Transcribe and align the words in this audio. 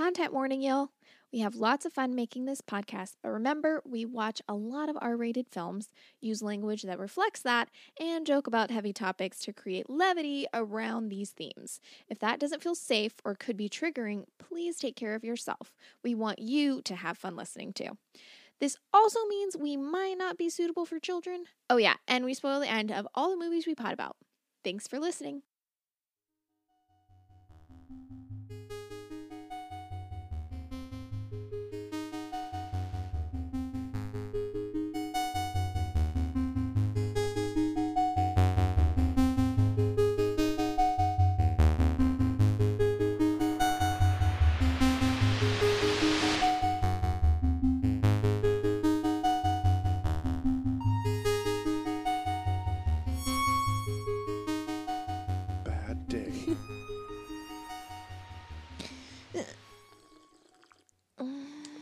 Content 0.00 0.32
warning, 0.32 0.62
y'all. 0.62 0.88
We 1.30 1.40
have 1.40 1.56
lots 1.56 1.84
of 1.84 1.92
fun 1.92 2.14
making 2.14 2.46
this 2.46 2.62
podcast, 2.62 3.16
but 3.22 3.28
remember, 3.28 3.82
we 3.84 4.06
watch 4.06 4.40
a 4.48 4.54
lot 4.54 4.88
of 4.88 4.96
R 4.98 5.14
rated 5.14 5.46
films, 5.46 5.90
use 6.22 6.40
language 6.40 6.84
that 6.84 6.98
reflects 6.98 7.42
that, 7.42 7.68
and 8.00 8.24
joke 8.24 8.46
about 8.46 8.70
heavy 8.70 8.94
topics 8.94 9.40
to 9.40 9.52
create 9.52 9.90
levity 9.90 10.46
around 10.54 11.10
these 11.10 11.32
themes. 11.32 11.80
If 12.08 12.18
that 12.20 12.40
doesn't 12.40 12.62
feel 12.62 12.74
safe 12.74 13.12
or 13.26 13.34
could 13.34 13.58
be 13.58 13.68
triggering, 13.68 14.24
please 14.38 14.78
take 14.78 14.96
care 14.96 15.14
of 15.14 15.22
yourself. 15.22 15.74
We 16.02 16.14
want 16.14 16.38
you 16.38 16.80
to 16.80 16.96
have 16.96 17.18
fun 17.18 17.36
listening 17.36 17.74
too. 17.74 17.98
This 18.58 18.78
also 18.94 19.26
means 19.28 19.54
we 19.54 19.76
might 19.76 20.16
not 20.16 20.38
be 20.38 20.48
suitable 20.48 20.86
for 20.86 20.98
children. 20.98 21.44
Oh, 21.68 21.76
yeah, 21.76 21.96
and 22.08 22.24
we 22.24 22.32
spoil 22.32 22.60
the 22.60 22.70
end 22.70 22.90
of 22.90 23.06
all 23.14 23.28
the 23.28 23.36
movies 23.36 23.66
we 23.66 23.74
pod 23.74 23.92
about. 23.92 24.16
Thanks 24.64 24.88
for 24.88 24.98
listening. 24.98 25.42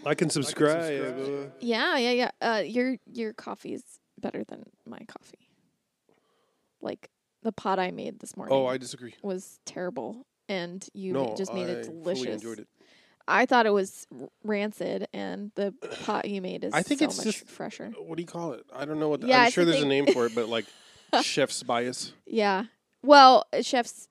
I 0.08 0.14
can 0.14 0.30
subscribe. 0.30 1.52
Yeah, 1.60 1.96
yeah, 1.98 2.10
yeah. 2.12 2.30
Uh, 2.40 2.62
your 2.64 2.96
your 3.12 3.32
coffee 3.34 3.74
is 3.74 3.82
better 4.18 4.42
than 4.44 4.64
my 4.86 5.00
coffee. 5.06 5.48
Like 6.80 7.10
the 7.42 7.52
pot 7.52 7.78
I 7.78 7.90
made 7.90 8.20
this 8.20 8.36
morning 8.36 8.54
Oh, 8.56 8.66
I 8.66 8.78
disagree. 8.78 9.14
was 9.22 9.60
terrible, 9.66 10.26
and 10.48 10.86
you 10.94 11.12
no, 11.12 11.34
just 11.36 11.52
made 11.52 11.68
I 11.68 11.72
it 11.72 11.86
fully 11.86 11.98
delicious. 12.14 12.34
enjoyed 12.42 12.60
it. 12.60 12.68
I 13.30 13.44
thought 13.44 13.66
it 13.66 13.72
was 13.74 14.06
rancid, 14.42 15.06
and 15.12 15.52
the 15.54 15.72
pot 16.04 16.26
you 16.28 16.40
made 16.40 16.64
is 16.64 16.72
I 16.72 16.82
think 16.82 17.00
so 17.00 17.04
it's 17.06 17.18
much 17.18 17.24
just- 17.36 17.48
fresher. 17.48 17.92
What 17.98 18.16
do 18.16 18.22
you 18.22 18.26
call 18.26 18.52
it? 18.54 18.64
I 18.74 18.84
don't 18.86 18.98
know 18.98 19.08
what. 19.10 19.20
The, 19.20 19.26
Yeah, 19.28 19.42
I'm 19.42 19.50
sure 19.50 19.64
there's 19.66 19.82
a 19.82 19.86
name 19.86 20.06
for 20.06 20.24
it, 20.26 20.34
but 20.34 20.48
like 20.48 20.64
chef's 21.22 21.62
bias. 21.62 22.12
Yeah. 22.26 22.64
Well, 23.02 23.44
uh, 23.52 23.60
chef's 23.62 24.08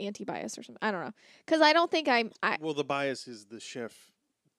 anti 0.00 0.24
bias 0.24 0.58
or 0.58 0.62
something. 0.62 0.78
I 0.82 0.90
don't 0.90 1.04
know, 1.04 1.12
because 1.46 1.60
I 1.60 1.72
don't 1.72 1.90
think 1.90 2.08
I'm. 2.08 2.32
I 2.42 2.56
Well, 2.60 2.74
the 2.74 2.84
bias 2.84 3.28
is 3.28 3.44
the 3.46 3.60
chef 3.60 3.92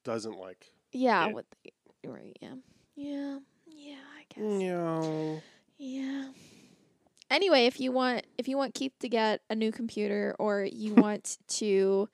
doesn't 0.04 0.38
like. 0.38 0.72
yeah. 0.92 1.28
What? 1.28 1.46
The, 1.64 2.10
right. 2.10 2.38
Yeah. 2.42 2.54
Yeah. 2.96 3.38
Yeah. 3.68 3.96
I 4.18 4.26
guess. 4.34 4.62
Yeah. 4.62 5.40
Yeah. 5.78 6.28
Anyway, 7.30 7.66
if 7.66 7.80
you 7.80 7.92
want 7.92 8.26
if 8.38 8.48
you 8.48 8.58
want 8.58 8.74
Keith 8.74 8.94
to 9.00 9.08
get 9.10 9.42
a 9.50 9.56
new 9.56 9.72
computer 9.72 10.36
or 10.38 10.64
you 10.64 10.94
want 10.96 11.38
to 11.48 12.10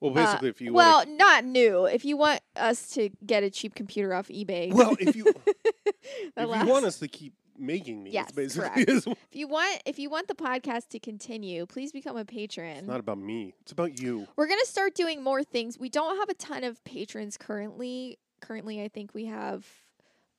Well, 0.00 0.12
uh, 0.12 0.14
basically, 0.14 0.48
if 0.50 0.60
you 0.60 0.72
want 0.72 1.08
well, 1.08 1.16
not 1.16 1.44
new. 1.44 1.86
If 1.86 2.04
you 2.04 2.16
want 2.16 2.40
us 2.56 2.90
to 2.90 3.10
get 3.24 3.42
a 3.42 3.50
cheap 3.50 3.74
computer 3.74 4.12
off 4.14 4.28
eBay. 4.28 4.72
well, 4.72 4.96
if 5.00 5.16
you 5.16 5.26
if 5.46 6.36
lasts- 6.36 6.66
you 6.66 6.70
want 6.70 6.84
us 6.84 6.98
to 6.98 7.08
keep 7.08 7.32
making 7.58 8.04
these, 8.04 8.14
Yes, 8.14 8.32
basically, 8.32 8.68
correct. 8.84 8.90
is- 8.90 9.06
if 9.06 9.16
you 9.36 9.46
want 9.48 9.82
if 9.86 9.98
you 9.98 10.08
want 10.10 10.28
the 10.28 10.34
podcast 10.34 10.88
to 10.90 10.98
continue, 10.98 11.66
please 11.66 11.92
become 11.92 12.16
a 12.16 12.24
patron. 12.24 12.76
it's 12.78 12.86
not 12.86 13.00
about 13.00 13.18
me. 13.18 13.54
It's 13.62 13.72
about 13.72 14.00
you. 14.00 14.26
We're 14.36 14.46
gonna 14.48 14.64
start 14.64 14.94
doing 14.94 15.22
more 15.22 15.42
things. 15.44 15.78
We 15.78 15.88
don't 15.88 16.16
have 16.18 16.28
a 16.28 16.34
ton 16.34 16.64
of 16.64 16.82
patrons 16.84 17.36
currently. 17.36 18.18
Currently, 18.40 18.82
I 18.82 18.88
think 18.88 19.14
we 19.14 19.26
have, 19.26 19.66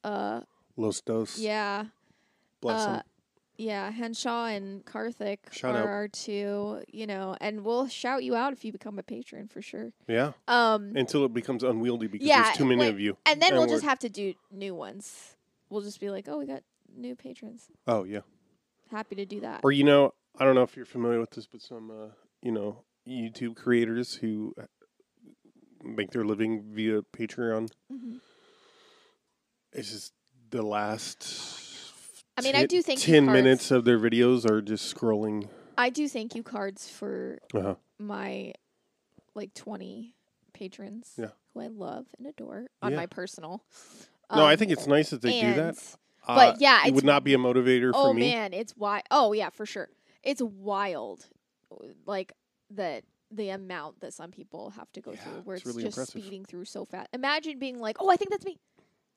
uh, 0.03 0.41
Los 0.75 0.99
dos. 1.01 1.39
yeah, 1.39 1.85
Bless 2.59 2.81
uh, 2.81 3.01
yeah, 3.55 3.91
Henshaw 3.91 4.45
and 4.47 4.83
Karthik 4.83 5.37
Shout 5.51 5.75
are 5.75 5.79
out. 5.83 5.87
our 5.87 6.07
two. 6.09 6.81
You 6.91 7.07
know, 7.07 7.37
and 7.39 7.63
we'll 7.63 7.87
shout 7.87 8.23
you 8.23 8.35
out 8.35 8.51
if 8.51 8.65
you 8.65 8.71
become 8.71 8.97
a 8.99 9.03
patron 9.03 9.47
for 9.47 9.61
sure. 9.61 9.93
Yeah. 10.07 10.33
Um, 10.47 10.93
Until 10.95 11.23
it 11.25 11.33
becomes 11.33 11.63
unwieldy 11.63 12.07
because 12.07 12.27
Yeah, 12.27 12.43
there's 12.43 12.57
too 12.57 12.65
many 12.65 12.87
of 12.87 12.99
you. 12.99 13.15
and 13.25 13.41
then 13.41 13.51
and 13.51 13.59
we'll 13.59 13.67
just 13.67 13.83
have 13.85 13.99
to 13.99 14.09
do 14.09 14.33
new 14.51 14.73
ones. 14.75 15.35
We'll 15.69 15.81
just 15.81 15.99
be 15.99 16.09
like, 16.09 16.27
oh, 16.27 16.39
we 16.39 16.45
got 16.45 16.63
new 16.95 17.15
patrons. 17.15 17.67
Oh 17.87 18.03
yeah. 18.03 18.21
Happy 18.91 19.15
to 19.15 19.25
do 19.25 19.39
that. 19.41 19.61
Or 19.63 19.71
you 19.71 19.83
know, 19.83 20.13
I 20.37 20.45
don't 20.45 20.55
know 20.55 20.63
if 20.63 20.75
you're 20.75 20.85
familiar 20.85 21.19
with 21.19 21.31
this, 21.31 21.47
but 21.47 21.61
some 21.61 21.89
uh, 21.91 22.09
you 22.41 22.51
know 22.51 22.83
YouTube 23.07 23.55
creators 23.55 24.15
who 24.15 24.53
uh, 24.59 24.65
make 25.83 26.11
their 26.11 26.25
living 26.25 26.63
via 26.73 27.01
Patreon. 27.01 27.69
Mhm. 27.91 28.19
It's 29.71 29.91
just 29.91 30.13
the 30.49 30.61
last. 30.61 31.27
I 32.37 32.41
mean, 32.41 32.55
I 32.55 32.65
do 32.65 32.81
thank 32.81 33.05
you 33.07 33.13
ten 33.13 33.25
minutes 33.25 33.71
of 33.71 33.85
their 33.85 33.99
videos 33.99 34.49
are 34.49 34.61
just 34.61 34.93
scrolling. 34.95 35.49
I 35.77 35.89
do 35.89 36.07
thank 36.07 36.35
you 36.35 36.43
cards 36.43 36.87
for 36.89 37.39
Uh-huh. 37.53 37.75
my 37.99 38.53
like 39.35 39.53
20 39.55 40.15
patrons 40.53 41.13
Yeah. 41.17 41.31
who 41.53 41.61
I 41.61 41.67
love 41.67 42.05
and 42.17 42.27
adore 42.27 42.67
on 42.81 42.91
Yeah. 42.91 42.97
my 42.97 43.05
personal. 43.07 43.63
no, 44.31 44.45
I 44.45 44.51
Um, 44.53 44.57
think 44.57 44.71
it's 44.71 44.85
nice 44.87 45.09
that 45.09 45.21
they 45.21 45.39
do 45.39 45.53
that. 45.55 45.75
And- 46.27 46.35
but 46.35 46.55
Uh, 46.55 46.57
yeah, 46.59 46.85
it 46.87 46.93
would 46.93 47.03
not 47.03 47.23
be 47.23 47.33
a 47.33 47.37
motivator 47.37 47.91
oh 47.93 48.09
for 48.09 48.13
me. 48.13 48.21
man, 48.21 48.53
it's 48.53 48.73
why. 48.77 49.03
Oh 49.11 49.33
yeah, 49.33 49.49
for 49.49 49.65
sure. 49.65 49.89
It's 50.23 50.41
wild, 50.41 51.27
like 52.05 52.33
that 52.71 53.03
the 53.31 53.49
amount 53.49 53.99
that 54.01 54.13
some 54.13 54.31
people 54.31 54.69
have 54.71 54.91
to 54.93 55.01
go 55.01 55.11
Yeah, 55.11 55.17
through, 55.17 55.41
where 55.41 55.55
it's 55.55 55.65
it's, 55.65 55.73
really 55.75 55.83
just 55.85 55.97
impressive. 55.97 56.21
speeding 56.21 56.45
through 56.45 56.65
so 56.65 56.85
fast. 56.85 57.09
Imagine 57.13 57.59
being 57.59 57.79
like, 57.79 57.97
"Oh, 57.99 58.09
I 58.09 58.15
think 58.15 58.29
that's 58.31 58.45
me," 58.45 58.59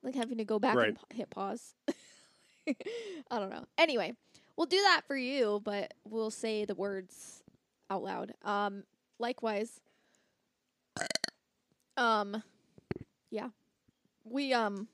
like 0.03 0.15
having 0.15 0.39
to 0.39 0.45
go 0.45 0.59
back 0.59 0.75
Right. 0.75 0.89
and 0.89 0.97
pa- 0.99 1.05
hit 1.13 1.31
pause. 1.31 1.75
I 2.69 3.39
don't 3.39 3.51
know. 3.51 3.65
Anyway, 3.79 4.15
we'll 4.57 4.67
do 4.67 4.81
that 4.83 5.03
for 5.07 5.17
you, 5.17 5.61
but 5.65 5.95
we'll 6.05 6.31
say 6.33 6.65
the 6.65 6.75
words 6.75 7.45
out 7.91 8.03
loud. 8.03 8.35
Um, 8.43 8.83
likewise. 9.21 9.81
Um, 11.97 12.43
yeah, 13.31 13.49
we 14.25 14.53
um 14.53 14.89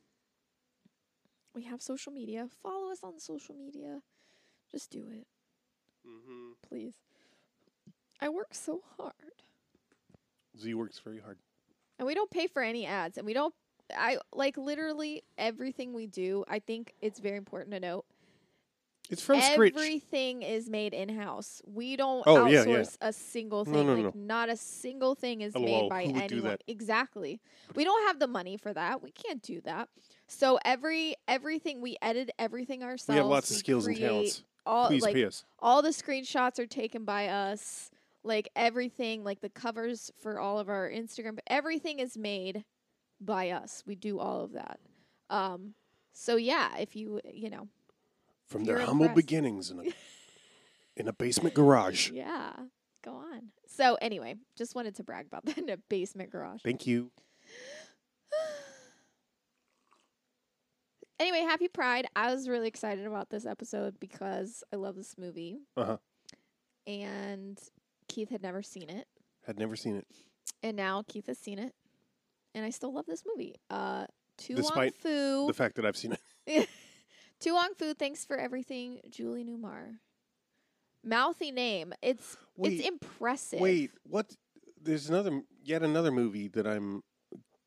we 1.54 1.64
have 1.64 1.82
social 1.82 2.12
media. 2.12 2.48
Follow 2.62 2.90
us 2.90 3.00
on 3.02 3.18
social 3.18 3.54
media. 3.54 4.00
Just 4.70 4.90
do 4.90 5.06
it, 5.10 5.26
hmm 6.04 6.52
please. 6.68 6.94
I 8.20 8.28
work 8.28 8.54
so 8.54 8.82
hard. 8.96 9.42
Z 10.58 10.74
works 10.74 10.98
very 10.98 11.20
hard. 11.20 11.38
And 11.98 12.06
we 12.06 12.14
don't 12.14 12.30
pay 12.30 12.46
for 12.46 12.62
any 12.62 12.86
ads 12.86 13.18
and 13.18 13.26
we 13.26 13.32
don't 13.32 13.54
I 13.96 14.18
like 14.32 14.56
literally 14.56 15.22
everything 15.36 15.92
we 15.92 16.06
do. 16.06 16.44
I 16.48 16.58
think 16.60 16.94
it's 17.02 17.20
very 17.20 17.36
important 17.36 17.72
to 17.72 17.80
note. 17.80 18.04
It's 19.10 19.20
from 19.22 19.40
scratch. 19.40 19.72
Everything 19.74 20.42
is 20.42 20.70
made 20.70 20.94
in 20.94 21.08
house. 21.08 21.60
We 21.66 21.96
don't 21.96 22.22
Oh, 22.26 22.44
outsource 22.44 22.96
yeah. 23.00 23.08
a 23.08 23.12
single 23.12 23.64
thing. 23.64 23.74
No, 23.74 23.94
thing. 23.94 24.02
no, 24.02 24.08
like 24.08 24.14
not 24.14 24.48
a 24.48 24.56
single 24.56 25.14
thing 25.14 25.42
is 25.42 25.54
LOL, 25.54 25.64
made 25.64 25.88
by 25.90 26.04
who 26.06 26.12
would 26.12 26.28
do 26.28 26.34
anyone. 26.36 26.50
that? 26.52 26.64
Exactly. 26.66 27.40
We 27.74 27.84
don't 27.84 28.06
have 28.06 28.18
the 28.18 28.26
money 28.28 28.56
for 28.56 28.72
that. 28.72 29.02
We 29.02 29.10
can't 29.10 29.42
do 29.42 29.60
that. 29.62 29.88
So 30.28 30.58
every 30.64 31.16
everything 31.28 31.80
we 31.82 31.96
edit 32.00 32.30
everything 32.38 32.82
ourselves. 32.82 33.08
We 33.08 33.16
have 33.16 33.26
lots 33.26 33.50
of 33.50 33.56
skills 33.56 33.86
and 33.86 33.96
talents. 33.96 34.44
All 34.64 34.86
Please 34.86 35.02
like 35.02 35.16
all 35.58 35.82
the 35.82 35.88
screenshots 35.90 36.58
are 36.58 36.66
taken 36.66 37.04
by 37.04 37.28
us 37.28 37.90
like 38.24 38.48
everything 38.54 39.24
like 39.24 39.40
the 39.40 39.48
covers 39.48 40.12
for 40.20 40.38
all 40.38 40.60
of 40.60 40.68
our 40.68 40.88
instagram 40.88 41.36
everything 41.48 41.98
is 41.98 42.16
made 42.16 42.64
by 43.20 43.50
us 43.50 43.82
we 43.84 43.96
do 43.96 44.20
all 44.20 44.44
of 44.44 44.52
that 44.52 44.78
um 45.30 45.74
so 46.12 46.36
yeah 46.36 46.76
if 46.78 46.94
you 46.94 47.20
you 47.28 47.50
know 47.50 47.66
From 48.52 48.64
you're 48.64 48.76
their 48.78 48.86
humble 48.86 49.06
impressed. 49.06 49.26
beginnings 49.26 49.70
in 49.70 49.80
a 49.80 49.84
in 50.96 51.08
a 51.08 51.12
basement 51.12 51.54
garage. 51.54 52.10
yeah 52.10 52.52
go 53.02 53.12
on 53.14 53.48
so 53.66 53.96
anyway 54.00 54.36
just 54.56 54.74
wanted 54.76 54.94
to 54.96 55.02
brag 55.02 55.26
about 55.26 55.44
that 55.46 55.58
in 55.58 55.68
a 55.70 55.76
basement 55.88 56.30
garage 56.30 56.60
Thank 56.62 56.86
you. 56.86 57.10
anyway 61.18 61.40
happy 61.40 61.68
pride 61.68 62.06
i 62.16 62.32
was 62.32 62.48
really 62.48 62.68
excited 62.68 63.06
about 63.06 63.30
this 63.30 63.46
episode 63.46 63.98
because 64.00 64.62
i 64.72 64.76
love 64.76 64.96
this 64.96 65.16
movie 65.18 65.58
Uh-huh. 65.76 65.96
and 66.86 67.58
keith 68.08 68.30
had 68.30 68.42
never 68.42 68.62
seen 68.62 68.88
it 68.90 69.06
Had 69.46 69.58
never 69.58 69.76
seen 69.76 69.96
it. 69.96 70.06
and 70.62 70.76
now 70.76 71.02
Keith 71.08 71.26
has 71.26 71.38
seen 71.38 71.58
it, 71.58 71.72
and 72.54 72.64
I 72.64 72.70
still 72.70 72.92
love 72.92 73.06
this 73.06 73.22
movie. 73.26 73.56
Uh, 73.70 74.06
To 74.38 74.54
Wong 74.54 74.62
Despite 74.62 74.94
Foo, 74.96 75.46
The 75.48 75.54
fact 75.54 75.76
that 75.76 75.84
I've 75.86 75.96
seen 75.96 76.16
it. 76.46 76.68
To 77.42 77.52
Wong 77.52 77.70
Foo, 77.76 77.92
thanks 77.94 78.24
for 78.24 78.36
everything, 78.36 79.00
Julie 79.10 79.44
Newmar. 79.44 79.96
Mouthy 81.04 81.50
name. 81.50 81.92
It's 82.00 82.36
Wait, 82.56 82.74
it's 82.74 82.88
impressive. 82.88 83.58
Wait, 83.60 83.90
what? 84.04 84.36
There's 84.80 85.08
another, 85.08 85.42
yet 85.62 85.82
another 85.82 86.12
movie 86.12 86.46
that 86.48 86.66
I'm 86.66 87.02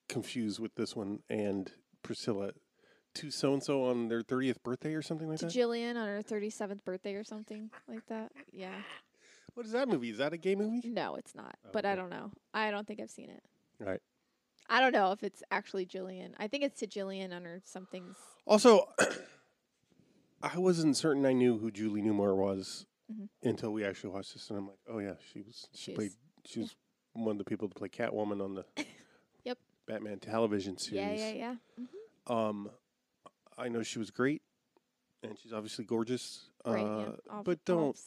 confused 0.07 0.59
with 0.59 0.75
this 0.75 0.95
one 0.95 1.19
and 1.29 1.71
Priscilla. 2.03 2.51
To 3.15 3.31
so 3.31 3.53
and 3.53 3.63
so 3.63 3.85
on 3.85 4.07
their 4.09 4.21
30th 4.21 4.61
birthday 4.63 4.93
or 4.93 5.01
something 5.01 5.27
like 5.29 5.39
to 5.39 5.45
that. 5.45 5.53
Jillian 5.53 5.95
on 5.95 6.07
her 6.07 6.21
thirty 6.21 6.49
seventh 6.49 6.83
birthday 6.83 7.13
or 7.13 7.23
something 7.23 7.69
like 7.87 8.05
that. 8.07 8.31
Yeah. 8.51 8.75
What 9.53 9.65
is 9.65 9.71
that 9.71 9.87
movie? 9.87 10.09
Is 10.09 10.17
that 10.17 10.33
a 10.33 10.37
gay 10.37 10.55
movie? 10.55 10.81
No, 10.85 11.15
it's 11.15 11.33
not. 11.33 11.55
Oh, 11.65 11.69
But 11.71 11.85
I 11.85 11.95
don't 11.95 12.09
know. 12.09 12.31
I 12.53 12.71
don't 12.71 12.85
think 12.85 12.99
I've 12.99 13.09
seen 13.09 13.29
it. 13.29 13.41
Right. 13.79 14.01
I 14.69 14.81
don't 14.81 14.91
know 14.91 15.13
if 15.13 15.23
it's 15.23 15.43
actually 15.49 15.85
Jillian. 15.85 16.31
I 16.37 16.47
think 16.47 16.63
it's 16.65 16.79
to 16.81 16.87
Jillian 16.87 17.33
under 17.33 17.61
something's. 17.63 18.17
Also, 18.45 18.89
I 20.41 20.57
wasn't 20.57 20.95
certain 20.97 21.25
I 21.25 21.33
knew 21.33 21.57
who 21.57 21.71
Julie 21.71 22.01
Newmar 22.01 22.35
was 22.35 22.85
Mhm. 23.11 23.29
until 23.43 23.71
we 23.73 23.83
actually 23.85 24.11
watched 24.11 24.33
this, 24.33 24.49
and 24.49 24.59
I'm 24.59 24.67
like, 24.67 24.79
oh 24.87 24.99
yeah, 24.99 25.15
she 25.31 25.41
was. 25.41 25.67
She, 25.73 25.77
She 25.85 25.91
is. 25.91 25.95
played. 25.97 26.11
She 26.45 26.59
was 26.59 26.75
one 27.13 27.31
of 27.33 27.37
the 27.37 27.43
people 27.45 27.67
to 27.69 27.75
play 27.75 27.89
Catwoman 27.89 28.43
on 28.43 28.55
the 28.55 28.65
Yep. 29.45 29.57
Batman 29.87 30.19
television 30.19 30.77
series. 30.77 31.19
Yeah, 31.19 31.31
yeah, 31.31 31.55
yeah. 31.77 31.85
hmm 32.27 32.31
Um, 32.33 32.71
I 33.57 33.69
know 33.69 33.83
she 33.83 33.99
was 33.99 34.11
great, 34.11 34.41
and 35.23 35.37
she's 35.39 35.53
obviously 35.53 35.85
gorgeous. 35.85 36.49
Right. 36.65 36.81
uh, 36.83 37.11
yeah. 37.27 37.41
But 37.43 37.63
don't. 37.65 37.97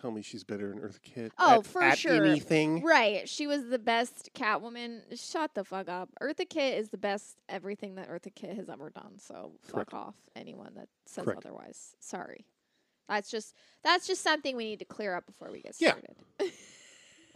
Tell 0.00 0.10
me 0.10 0.22
she's 0.22 0.44
better 0.44 0.68
than 0.70 0.78
Eartha 0.80 1.02
Kitt. 1.02 1.32
Oh, 1.38 1.58
at, 1.60 1.66
for 1.66 1.82
at 1.82 1.98
sure. 1.98 2.24
Anything. 2.24 2.82
Right. 2.82 3.28
She 3.28 3.46
was 3.46 3.68
the 3.68 3.78
best 3.78 4.30
Catwoman. 4.34 5.00
Shut 5.20 5.54
the 5.54 5.64
fuck 5.64 5.88
up. 5.88 6.08
Eartha 6.20 6.48
Kitt 6.48 6.78
is 6.78 6.88
the 6.88 6.98
best 6.98 7.36
everything 7.48 7.96
that 7.96 8.08
Eartha 8.08 8.34
Kitt 8.34 8.56
has 8.56 8.68
ever 8.68 8.90
done. 8.90 9.18
So 9.18 9.52
Correct. 9.68 9.90
fuck 9.90 9.94
off 10.00 10.14
anyone 10.36 10.72
that 10.76 10.88
says 11.06 11.24
Correct. 11.24 11.44
otherwise. 11.44 11.94
Sorry. 12.00 12.46
That's 13.08 13.30
just 13.30 13.54
that's 13.82 14.06
just 14.06 14.22
something 14.22 14.56
we 14.56 14.64
need 14.64 14.78
to 14.78 14.84
clear 14.84 15.14
up 15.16 15.26
before 15.26 15.50
we 15.50 15.60
get 15.62 15.74
Yeah. 15.80 15.90
started. 15.90 16.14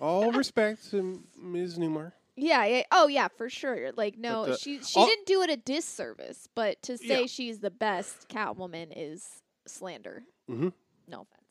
All 0.00 0.32
respect 0.32 0.90
to 0.90 1.22
Ms. 1.40 1.78
Newmar. 1.78 2.12
Yeah, 2.36 2.64
yeah. 2.64 2.82
Oh, 2.90 3.06
yeah, 3.06 3.28
for 3.28 3.48
sure. 3.48 3.92
Like, 3.96 4.18
no, 4.18 4.46
the- 4.46 4.56
she 4.58 4.82
she 4.82 5.04
didn't 5.04 5.26
do 5.26 5.42
it 5.42 5.50
a 5.50 5.56
disservice, 5.56 6.48
but 6.54 6.82
to 6.82 6.98
say 6.98 7.20
Yeah. 7.22 7.26
she's 7.26 7.60
the 7.60 7.70
best 7.70 8.28
Catwoman 8.28 8.92
is 8.94 9.24
slander. 9.66 10.24
Mm-hmm. 10.50 10.68
No 11.08 11.20
offense. 11.22 11.43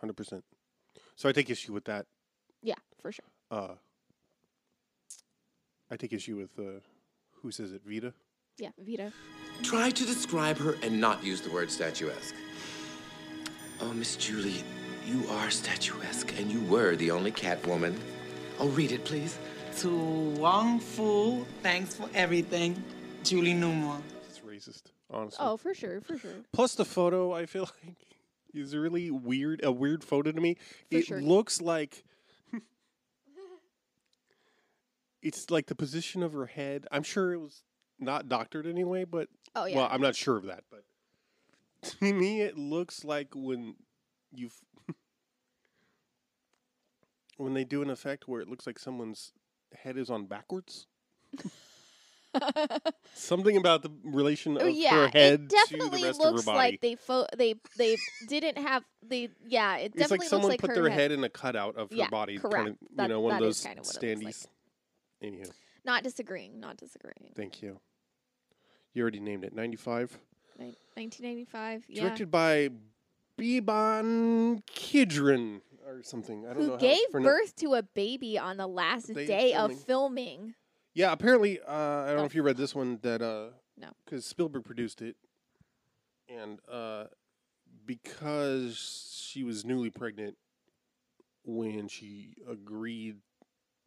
Hundred 0.00 0.16
percent. 0.16 0.44
So 1.16 1.28
I 1.28 1.32
take 1.32 1.50
issue 1.50 1.72
with 1.72 1.84
that. 1.84 2.06
Yeah, 2.62 2.74
for 3.00 3.12
sure. 3.12 3.24
Uh, 3.50 3.74
I 5.90 5.96
take 5.96 6.12
issue 6.12 6.36
with 6.36 6.58
uh, 6.58 6.80
who 7.42 7.50
says 7.50 7.72
it, 7.72 7.82
Vida. 7.84 8.14
Yeah, 8.58 8.70
Vida. 8.78 9.12
Try 9.62 9.90
to 9.90 10.04
describe 10.06 10.56
her 10.58 10.76
and 10.82 11.00
not 11.00 11.22
use 11.24 11.40
the 11.40 11.50
word 11.50 11.70
statuesque. 11.70 12.34
Oh, 13.82 13.92
Miss 13.92 14.16
Julie, 14.16 14.62
you 15.06 15.26
are 15.30 15.50
statuesque, 15.50 16.32
and 16.38 16.50
you 16.50 16.60
were 16.62 16.96
the 16.96 17.10
only 17.10 17.32
Catwoman. 17.32 17.94
Oh, 18.58 18.68
read 18.68 18.92
it, 18.92 19.04
please. 19.04 19.38
To 19.78 19.88
Wong 19.90 20.78
Foo, 20.80 21.46
thanks 21.62 21.94
for 21.94 22.08
everything. 22.14 22.82
Julie 23.24 23.54
Newmar. 23.54 24.00
It's 24.28 24.40
racist, 24.40 24.82
honestly. 25.10 25.38
Oh, 25.40 25.56
for 25.56 25.74
sure, 25.74 26.00
for 26.00 26.18
sure. 26.18 26.32
Plus 26.52 26.74
the 26.74 26.84
photo, 26.84 27.32
I 27.32 27.46
feel 27.46 27.62
like 27.86 27.96
is 28.54 28.74
really 28.74 29.10
weird. 29.10 29.60
A 29.64 29.72
weird 29.72 30.02
photo 30.04 30.32
to 30.32 30.40
me. 30.40 30.54
For 30.90 30.98
it 30.98 31.06
sure. 31.06 31.20
looks 31.20 31.60
like. 31.60 32.04
It's 35.22 35.50
like 35.50 35.66
the 35.66 35.74
position 35.74 36.22
of 36.22 36.32
her 36.32 36.46
head. 36.46 36.86
I'm 36.90 37.02
sure 37.02 37.34
it 37.34 37.38
was 37.38 37.62
not 37.98 38.28
doctored 38.28 38.66
anyway, 38.66 39.04
but 39.04 39.28
Oh 39.54 39.66
yeah. 39.66 39.76
well, 39.76 39.88
I'm 39.90 40.00
not 40.00 40.16
sure 40.16 40.36
of 40.38 40.46
that. 40.46 40.64
But 40.70 40.84
to 42.00 42.12
me, 42.14 42.40
it 42.40 42.56
looks 42.56 43.04
like 43.04 43.28
when 43.34 43.74
you 44.32 44.48
when 47.36 47.52
they 47.54 47.64
do 47.64 47.82
an 47.82 47.90
effect 47.90 48.28
where 48.28 48.40
it 48.40 48.48
looks 48.48 48.66
like 48.66 48.78
someone's 48.78 49.32
head 49.74 49.98
is 49.98 50.08
on 50.10 50.24
backwards. 50.26 50.86
Something 53.14 53.56
about 53.56 53.82
the 53.82 53.90
relation 54.04 54.56
oh, 54.56 54.60
of 54.60 54.62
Oh, 54.66 54.68
yeah, 54.68 54.90
her 54.90 55.08
head 55.08 55.32
it 55.34 55.48
to 55.50 55.56
definitely 55.56 56.00
the 56.02 56.06
rest 56.08 56.20
of 56.20 56.24
her 56.26 56.30
looks 56.32 56.44
body. 56.44 56.58
like 56.58 56.80
they 56.80 56.94
fo- 56.94 57.26
they 57.36 57.54
they 57.76 57.96
didn't 58.28 58.58
have 58.58 58.84
they 59.02 59.30
yeah 59.46 59.76
it 59.76 59.86
it's 59.86 59.96
definitely 59.96 60.18
like 60.24 60.28
someone 60.28 60.50
looks 60.50 60.62
like 60.62 60.70
put 60.70 60.74
their 60.74 60.88
head. 60.90 61.00
head 61.00 61.12
in 61.12 61.24
a 61.24 61.28
cutout 61.28 61.76
of 61.76 61.90
her 61.90 61.96
Yeah, 61.96 62.08
body, 62.08 62.38
correct. 62.38 62.54
kind 62.54 62.68
of, 62.68 62.76
you 62.80 62.88
That- 62.96 63.08
know, 63.08 63.20
one 63.20 63.34
of 63.34 63.40
those 63.40 63.64
what 63.64 63.72
it 63.72 63.76
looks 63.78 63.94
like. 63.96 64.18
standees. 64.18 64.46
Anywho, 65.22 65.50
Not 65.84 66.02
disagreeing, 66.04 66.60
not 66.60 66.76
disagreeing. 66.76 67.32
thank 67.36 67.62
you. 67.62 67.80
You 68.94 69.02
already 69.02 69.20
named 69.20 69.44
it. 69.44 69.54
Ninety-five. 69.54 70.18
Nin- 70.58 70.74
1995, 70.94 71.84
yeah. 71.88 72.02
Directed 72.02 72.30
by 72.30 72.70
Beeban 73.38 74.64
Kidron 74.66 75.62
or 75.86 76.02
something. 76.02 76.46
I 76.46 76.52
don't 76.54 76.66
know. 76.66 76.72
Who 76.74 76.78
gave 76.78 76.98
it's 77.00 77.12
birth 77.12 77.56
to 77.56 77.74
a 77.74 77.82
baby 77.82 78.38
on 78.38 78.56
the 78.56 78.66
last 78.66 79.06
Day 79.12 79.22
of 79.22 79.26
day 79.28 79.54
of 79.54 79.80
filming. 79.84 80.54
Yeah, 80.94 81.12
apparently, 81.12 81.60
uh, 81.60 81.72
I 81.72 82.06
don't 82.08 82.16
know 82.16 82.22
Oh. 82.22 82.26
if 82.26 82.34
you 82.34 82.42
read 82.42 82.56
this 82.56 82.74
one 82.74 82.98
that 83.02 83.22
uh, 83.22 83.50
No. 83.76 83.90
because 84.04 84.24
Spielberg 84.24 84.64
produced 84.64 85.02
it, 85.02 85.16
and 86.28 86.58
uh, 86.68 87.06
because 87.86 89.14
she 89.22 89.42
was 89.44 89.64
newly 89.64 89.90
pregnant 89.90 90.36
when 91.44 91.88
she 91.88 92.34
agreed 92.48 93.16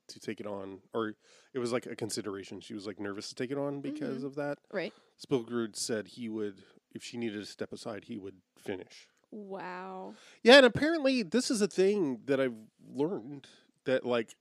to 0.07 0.19
take 0.19 0.39
it 0.39 0.47
on, 0.47 0.79
or 0.94 1.15
it 1.53 1.59
was 1.59 1.71
like 1.71 1.85
a 1.85 1.95
consideration. 1.95 2.59
She 2.61 2.73
was 2.73 2.85
like 2.88 3.00
nervous 3.00 3.29
to 3.29 3.35
take 3.35 3.51
it 3.51 3.57
on 3.57 3.81
because 3.81 4.23
Mhm. 4.23 4.25
of 4.25 4.35
that. 4.35 4.59
Right. 4.71 4.94
Spielberg 5.17 5.75
said 5.75 6.07
he 6.09 6.27
would, 6.29 6.63
if 6.91 7.03
she 7.03 7.17
needed 7.17 7.39
to 7.39 7.45
step 7.45 7.71
aside, 7.71 8.05
he 8.05 8.17
would 8.17 8.41
finish. 8.57 9.07
Wow. 9.31 10.15
Yeah, 10.44 10.57
and 10.57 10.65
apparently 10.65 11.23
this 11.23 11.50
is 11.50 11.61
a 11.61 11.67
thing 11.67 12.21
that 12.25 12.39
I've 12.39 12.57
learned 12.85 13.47
that 13.85 14.05
like 14.05 14.35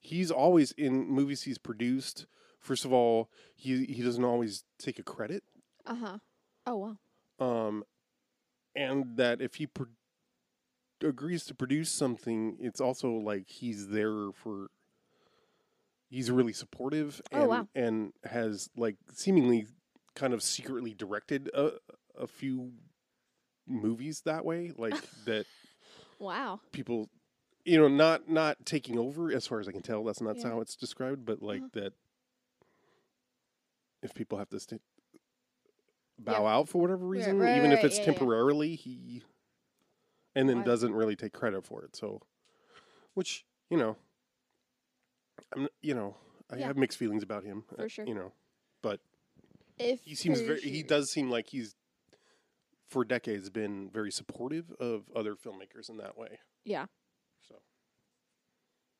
he's 0.00 0.30
always 0.30 0.72
in 0.72 1.08
movies 1.08 1.42
he's 1.42 1.58
produced. 1.58 2.26
First 2.60 2.84
of 2.84 2.92
all, 2.92 3.30
he 3.54 3.84
he 3.86 4.02
doesn't 4.02 4.24
always 4.24 4.64
take 4.78 4.98
a 4.98 5.02
credit, 5.02 5.42
Uh 5.86 5.94
huh. 5.94 6.18
Oh 6.66 6.76
wow. 6.76 6.98
um, 7.66 7.84
and 8.74 9.16
that 9.16 9.40
if 9.40 9.54
he 9.56 9.66
pro- 9.66 9.86
agrees 11.02 11.44
to 11.44 11.54
produce 11.54 11.90
something, 11.90 12.56
it's 12.60 12.80
also 12.80 13.10
like 13.12 13.48
he's 13.48 13.88
there 13.88 14.30
for. 14.32 14.68
He's 16.10 16.30
really 16.30 16.54
supportive 16.54 17.20
Oh, 17.32 17.40
and 17.40 17.48
wow. 17.48 17.68
and 17.74 18.12
has 18.24 18.70
like 18.76 18.96
seemingly 19.12 19.66
kind 20.14 20.32
of 20.32 20.42
secretly 20.42 20.94
directed 20.94 21.50
a 21.54 21.72
a 22.18 22.26
few 22.26 22.72
movies 23.66 24.22
that 24.24 24.44
way, 24.44 24.72
like 24.76 24.94
that 25.26 25.44
Wow. 26.18 26.60
people 26.72 27.10
you 27.68 27.78
know 27.78 27.88
not 27.88 28.28
not 28.28 28.64
taking 28.64 28.98
over 28.98 29.30
as 29.32 29.46
far 29.46 29.60
as 29.60 29.68
i 29.68 29.72
can 29.72 29.82
tell 29.82 30.02
that's 30.04 30.20
not 30.20 30.36
Yeah. 30.36 30.48
how 30.48 30.60
it's 30.60 30.74
described 30.76 31.24
but 31.24 31.42
like 31.42 31.60
Uh-huh. 31.62 31.80
that 31.80 31.92
if 34.02 34.14
people 34.14 34.38
have 34.38 34.48
to 34.50 34.60
st- 34.60 34.82
bow 36.18 36.42
Yeah. 36.44 36.54
out 36.56 36.68
for 36.68 36.80
whatever 36.80 37.06
reason 37.06 37.38
right, 37.38 37.56
even 37.56 37.72
if 37.72 37.84
it's 37.84 37.98
yeah, 37.98 38.04
temporarily 38.06 38.74
he 38.74 39.22
and 40.34 40.48
then 40.48 40.58
Why- 40.58 40.64
doesn't 40.64 40.92
really 40.94 41.16
take 41.16 41.32
credit 41.32 41.64
for 41.64 41.84
it 41.84 41.94
so 41.96 42.22
which 43.14 43.44
you 43.70 43.76
know 43.76 43.96
i'm 45.54 45.68
you 45.80 45.94
know 45.94 46.16
i 46.50 46.56
have 46.58 46.76
mixed 46.76 46.98
feelings 46.98 47.22
about 47.22 47.44
him 47.44 47.64
For 47.76 47.82
uh, 47.84 47.88
sure. 47.88 48.06
you 48.06 48.14
know 48.14 48.32
but 48.82 49.00
If 49.78 50.02
he 50.04 50.14
seems 50.14 50.40
for 50.40 50.46
very 50.46 50.60
he 50.60 50.82
does 50.82 51.10
seem 51.10 51.30
like 51.30 51.48
he's 51.48 51.74
for 52.88 53.04
decades 53.04 53.50
been 53.50 53.90
very 53.90 54.10
supportive 54.10 54.70
of 54.80 55.10
other 55.14 55.34
filmmakers 55.36 55.88
in 55.90 55.98
that 55.98 56.16
way 56.16 56.38
Yeah. 56.64 56.86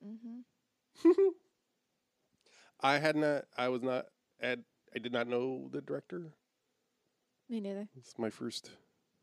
Mm-hmm. 0.06 1.12
I 2.80 2.98
had 2.98 3.16
not. 3.16 3.44
I 3.56 3.68
was 3.68 3.82
not. 3.82 4.06
At, 4.40 4.60
I 4.94 4.98
did 5.00 5.12
not 5.12 5.26
know 5.26 5.68
the 5.72 5.80
director. 5.80 6.32
Me 7.48 7.60
neither. 7.60 7.88
It's 7.96 8.14
my 8.18 8.30
first 8.30 8.70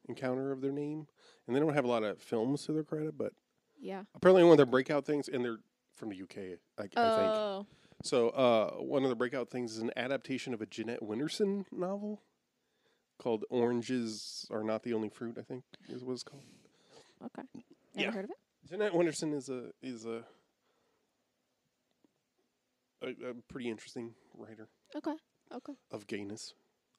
encounter 0.10 0.52
of 0.52 0.62
their 0.62 0.72
name, 0.72 1.08
and 1.48 1.56
they 1.56 1.60
don't 1.60 1.74
have 1.74 1.86
a 1.86 1.88
lot 1.90 2.04
of 2.04 2.20
films 2.22 2.66
to 2.66 2.74
their 2.74 2.84
credit. 2.84 3.18
But 3.18 3.34
Yeah. 3.80 4.04
apparently, 4.14 4.44
one 4.44 4.52
of 4.52 4.58
their 4.58 4.66
breakout 4.66 5.06
things, 5.06 5.28
and 5.30 5.44
they're 5.44 5.60
from 5.94 6.10
the 6.10 6.22
UK, 6.22 6.58
I, 6.78 6.84
I 6.84 6.88
think. 7.16 7.36
Oh. 7.36 7.66
So, 8.04 8.30
uh, 8.32 8.72
one 8.82 9.04
of 9.04 9.10
the 9.10 9.16
breakout 9.16 9.50
things 9.50 9.72
is 9.72 9.80
an 9.80 9.92
adaptation 9.96 10.54
of 10.54 10.62
a 10.62 10.66
Jeanette 10.66 11.02
Winterson 11.02 11.66
novel 11.72 12.22
called 13.18 13.46
"Oranges 13.50 14.46
Are 14.52 14.64
Not 14.64 14.84
the 14.84 14.94
Only 14.94 15.10
Fruit." 15.10 15.38
I 15.40 15.44
think 15.44 15.64
is 15.88 16.04
what 16.04 16.14
it's 16.14 16.24
called. 16.24 16.44
Okay. 17.24 17.44
Never 17.54 17.64
Yeah. 17.96 18.12
heard 18.12 18.26
of 18.26 18.32
it. 18.32 18.38
Jeanette 18.70 18.92
Winterson 18.92 19.34
is 19.34 19.48
a 19.50 19.72
is 19.82 20.06
a 20.06 20.26
a, 23.06 23.30
a 23.30 23.34
pretty 23.50 23.70
interesting 23.70 24.14
writer 24.38 24.68
Okay. 24.96 25.14
Okay. 25.54 25.74
of 25.92 26.08
gayness. 26.08 26.54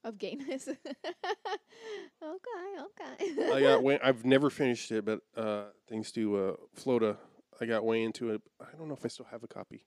Of 0.04 0.18
gayness. 0.18 0.68
okay. 0.68 0.76
Okay. 2.22 3.52
I 3.52 3.60
got 3.60 3.82
way, 3.82 3.98
I've 4.02 4.25
never 4.25 4.50
finished 4.50 4.90
it, 4.92 5.04
but 5.04 5.20
uh, 5.36 5.64
thanks 5.88 6.12
to 6.12 6.36
uh, 6.36 6.52
Flota, 6.80 7.16
I 7.60 7.66
got 7.66 7.84
way 7.84 8.02
into 8.02 8.30
it. 8.30 8.42
I 8.60 8.76
don't 8.76 8.88
know 8.88 8.94
if 8.94 9.04
I 9.04 9.08
still 9.08 9.26
have 9.30 9.42
a 9.42 9.48
copy. 9.48 9.82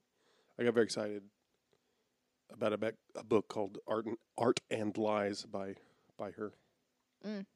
I 0.58 0.64
got 0.64 0.74
very 0.74 0.84
excited 0.84 1.22
about 2.52 2.72
a, 2.72 2.78
bec- 2.78 2.94
a 3.16 3.24
book 3.24 3.48
called 3.48 3.78
Art 3.86 4.06
and, 4.06 4.16
Art 4.36 4.60
and 4.70 4.96
Lies 4.98 5.44
by 5.44 5.74
by 6.18 6.32
her. 6.32 6.52
Mm. 7.26 7.46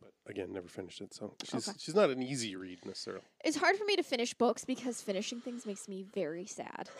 But 0.00 0.12
again, 0.30 0.52
never 0.52 0.68
finished 0.68 1.00
it. 1.00 1.14
So 1.14 1.34
she's 1.42 1.66
Okay. 1.68 1.76
she's 1.80 1.94
not 1.94 2.10
an 2.10 2.22
easy 2.22 2.54
read 2.54 2.84
necessarily. 2.84 3.24
It's 3.44 3.56
hard 3.56 3.76
for 3.76 3.84
me 3.86 3.96
to 3.96 4.02
finish 4.02 4.34
books 4.34 4.64
because 4.64 5.00
finishing 5.00 5.40
things 5.40 5.66
makes 5.66 5.88
me 5.88 6.04
very 6.14 6.46
sad. 6.46 6.90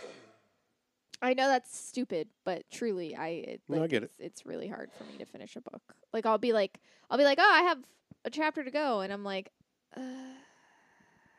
I 1.24 1.32
know 1.34 1.48
that's 1.48 1.74
stupid, 1.76 2.28
but 2.44 2.62
truly, 2.70 3.16
I 3.16 3.28
it, 3.28 3.62
No, 3.68 3.78
I 3.78 3.80
like, 3.80 3.90
get 3.90 4.02
it. 4.02 4.10
it's, 4.18 4.20
It's 4.20 4.46
really 4.46 4.68
hard 4.68 4.90
for 4.92 5.04
me 5.04 5.16
to 5.18 5.24
finish 5.24 5.56
a 5.56 5.60
book. 5.62 5.82
Like 6.12 6.26
I'll 6.26 6.38
be 6.38 6.52
like, 6.52 6.78
I'll 7.10 7.16
be 7.18 7.24
like, 7.24 7.38
oh, 7.40 7.50
I 7.50 7.62
have 7.62 7.78
a 8.26 8.30
chapter 8.30 8.62
to 8.62 8.70
go, 8.70 9.00
and 9.00 9.10
I'm 9.12 9.24
like, 9.24 9.50
uh, 9.96 10.00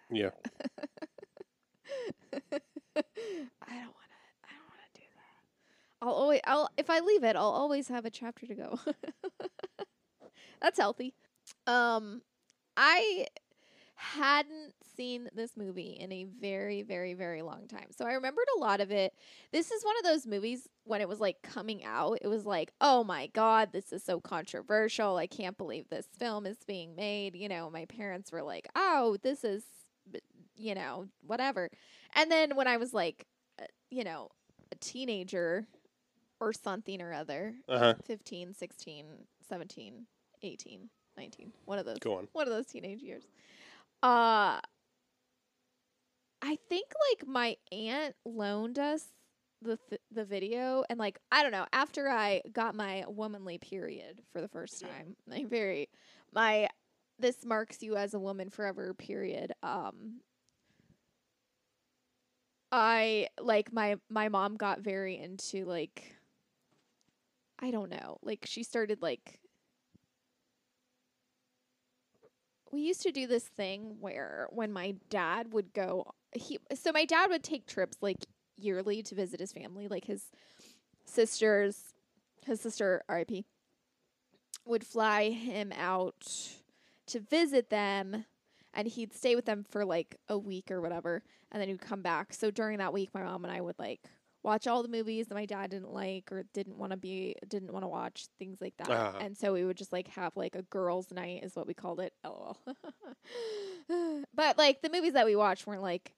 Yeah. 0.10 0.32
I 2.34 2.40
don't 2.52 3.94
want 3.94 4.10
to. 4.10 4.18
I 4.44 4.52
don't 4.54 4.68
want 4.68 4.82
to 4.94 5.00
do 5.00 5.06
that. 5.16 5.42
I'll 6.02 6.14
always. 6.14 6.42
I'll 6.46 6.70
if 6.78 6.90
I 6.90 7.00
leave 7.00 7.24
it, 7.24 7.36
I'll 7.36 7.46
always 7.52 7.88
have 7.90 8.06
a 8.06 8.10
chapter 8.10 8.48
to 8.48 8.56
go. 8.56 8.80
That's 10.62 10.80
healthy. 10.80 11.14
Um, 11.68 12.22
I 12.76 13.28
hadn't 13.96 14.74
seen 14.98 15.30
this 15.34 15.56
movie 15.58 15.98
in 16.00 16.12
a 16.12 16.26
very, 16.26 16.82
very, 16.82 17.14
very 17.14 17.42
long 17.42 17.68
time. 17.68 17.88
So 17.98 18.06
I 18.06 18.14
remembered 18.14 18.46
a 18.56 18.60
lot 18.60 18.82
of 18.82 18.92
it. 18.92 19.14
This 19.52 19.72
is 19.72 19.84
one 19.84 19.96
of 19.98 20.04
those 20.04 20.26
movies 20.28 20.68
when 20.84 21.02
it 21.02 21.08
was 21.10 21.20
like 21.20 21.42
coming 21.42 21.84
out, 21.84 22.20
it 22.22 22.28
was 22.28 22.46
like, 22.46 22.72
oh 22.82 23.04
my 23.04 23.28
God, 23.28 23.70
this 23.72 23.92
is 23.92 24.04
so 24.04 24.20
controversial. 24.20 25.18
I 25.18 25.28
can't 25.28 25.58
believe 25.58 25.90
this 25.90 26.08
film 26.20 26.46
is 26.46 26.58
being 26.68 26.96
made. 26.96 27.36
You 27.36 27.50
know, 27.50 27.70
my 27.70 27.86
parents 27.86 28.32
were 28.32 28.44
like, 28.44 28.68
oh, 28.76 29.18
this 29.24 29.44
is, 29.44 29.64
you 30.56 30.76
know, 30.76 31.08
whatever. 31.26 31.70
And 32.16 32.32
then 32.32 32.56
when 32.56 32.68
I 32.68 32.78
was 32.78 32.94
like, 32.94 33.26
uh, 33.62 33.66
you 33.90 34.04
know, 34.04 34.30
a 34.72 34.76
teenager 34.76 35.68
or 36.40 36.54
something 36.54 37.02
or 37.02 37.14
other, 37.14 37.56
Uh 37.70 37.80
huh. 37.80 37.94
15, 38.06 38.54
16, 38.54 39.06
17, 39.48 40.06
18, 40.44 40.90
19, 41.18 41.52
one 41.66 41.80
of 41.80 41.86
those 41.86 41.98
Go 42.00 42.18
on. 42.18 42.28
one 42.34 42.46
of 42.48 42.54
those 42.54 42.66
teenage 42.68 43.02
years. 43.02 43.24
Uh 44.04 44.60
I 46.42 46.58
think 46.70 46.92
like 47.12 47.28
my 47.28 47.58
aunt 47.72 48.16
loaned 48.26 48.78
us 48.80 49.06
the 49.62 49.78
th- 49.90 50.02
the 50.12 50.26
video 50.26 50.84
and 50.90 51.00
like 51.00 51.20
I 51.32 51.42
don't 51.42 51.52
know, 51.52 51.66
after 51.74 52.10
I 52.10 52.42
got 52.52 52.76
my 52.76 53.04
womanly 53.08 53.58
period 53.58 54.22
for 54.32 54.42
the 54.42 54.48
first 54.48 54.82
time, 54.82 55.16
like 55.28 55.48
very 55.50 55.90
my 56.34 56.70
this 57.18 57.46
marks 57.46 57.82
you 57.82 57.96
as 57.96 58.14
a 58.14 58.20
woman 58.20 58.50
forever 58.50 58.94
period. 58.94 59.54
Um 59.64 60.22
I 62.72 63.30
like 63.40 63.72
my 63.72 63.96
my 64.10 64.30
mom 64.30 64.56
got 64.58 64.82
very 64.82 65.18
into 65.18 65.66
like 65.66 66.16
I 67.60 67.72
don't 67.72 67.90
know, 67.90 68.18
like 68.22 68.46
she 68.46 68.64
started 68.64 69.02
like 69.02 69.40
we 72.76 72.82
used 72.82 73.02
to 73.02 73.12
do 73.12 73.26
this 73.28 73.46
thing 73.46 73.98
where 74.00 74.48
when 74.52 74.72
my 74.72 74.96
dad 75.10 75.54
would 75.54 75.74
go 75.74 76.06
he 76.34 76.60
so 76.74 76.92
my 76.92 77.06
dad 77.06 77.30
would 77.30 77.44
take 77.44 77.66
trips 77.66 77.98
like 78.02 78.26
yearly 78.58 79.02
to 79.02 79.16
visit 79.16 79.40
his 79.40 79.52
family 79.52 79.88
like 79.88 80.06
his 80.06 80.32
sisters 81.06 81.94
his 82.46 82.62
sister 82.62 83.04
RIP 83.10 83.46
would 84.66 84.84
fly 84.84 85.30
him 85.30 85.72
out 85.78 86.28
to 87.08 87.20
visit 87.20 87.70
them 87.70 88.26
and 88.74 88.88
he'd 88.88 89.14
stay 89.14 89.36
with 89.36 89.46
them 89.46 89.64
for 89.70 89.86
like 89.86 90.18
a 90.28 90.38
week 90.38 90.70
or 90.72 90.82
whatever 90.82 91.24
and 91.52 91.62
then 91.62 91.70
he'd 91.70 91.82
come 91.82 92.02
back. 92.02 92.34
So 92.34 92.52
during 92.52 92.80
that 92.80 92.94
week 92.94 93.10
my 93.14 93.24
mom 93.24 93.46
and 93.46 93.54
I 93.54 93.62
would 93.62 93.80
like 93.80 94.02
watch 94.46 94.68
all 94.68 94.82
the 94.84 94.88
movies 94.90 95.28
that 95.28 95.36
my 95.36 95.46
dad 95.46 95.72
didn't 95.72 95.92
like 95.92 96.32
or 96.32 96.44
didn't 96.54 96.78
want 96.78 96.92
to 96.92 96.98
be 96.98 97.36
didn't 97.48 97.74
want 97.74 97.84
to 97.84 97.88
watch 97.88 98.28
things 98.40 98.62
like 98.62 98.78
that 98.78 98.90
Uh-huh. 98.92 99.18
and 99.20 99.36
so 99.38 99.52
we 99.54 99.66
would 99.66 99.76
just 99.76 99.92
like 99.92 100.08
have 100.10 100.38
like 100.38 100.56
a 100.56 100.62
girls 100.64 101.12
night 101.12 101.44
is 101.44 101.56
what 101.56 101.66
we 101.68 101.74
called 101.74 102.00
it 102.00 102.14
lol 102.24 102.58
but 104.34 104.58
like 104.58 104.82
the 104.82 104.90
movies 104.90 105.14
that 105.14 105.26
we 105.26 105.36
watched 105.36 105.66
weren't 105.68 105.82
like 105.82 106.14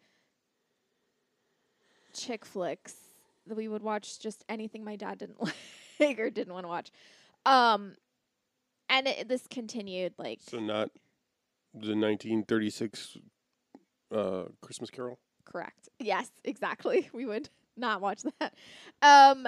chick 2.14 2.46
flicks 2.46 2.96
that 3.46 3.56
we 3.56 3.68
would 3.68 3.82
watch 3.82 4.20
just 4.20 4.44
anything 4.50 4.84
my 4.84 4.96
dad 4.96 5.18
didn't 5.20 5.38
like 6.00 6.20
or 6.20 6.30
didn't 6.30 6.54
want 6.54 6.64
to 6.66 6.70
watch 6.70 6.92
um 7.46 7.96
and 8.90 9.08
it, 9.08 9.28
this 9.28 9.48
continued 9.50 10.14
like 10.18 10.40
So 10.42 10.60
not 10.60 10.90
the 11.74 11.96
1936 11.96 13.18
uh, 14.16 14.44
Christmas 14.62 14.90
Carol. 14.90 15.20
Correct. 15.46 15.90
Yes, 16.00 16.30
exactly. 16.46 17.10
We 17.14 17.26
would 17.26 17.50
not 17.78 18.02
watch 18.02 18.24
that. 18.40 18.54
Um 19.02 19.48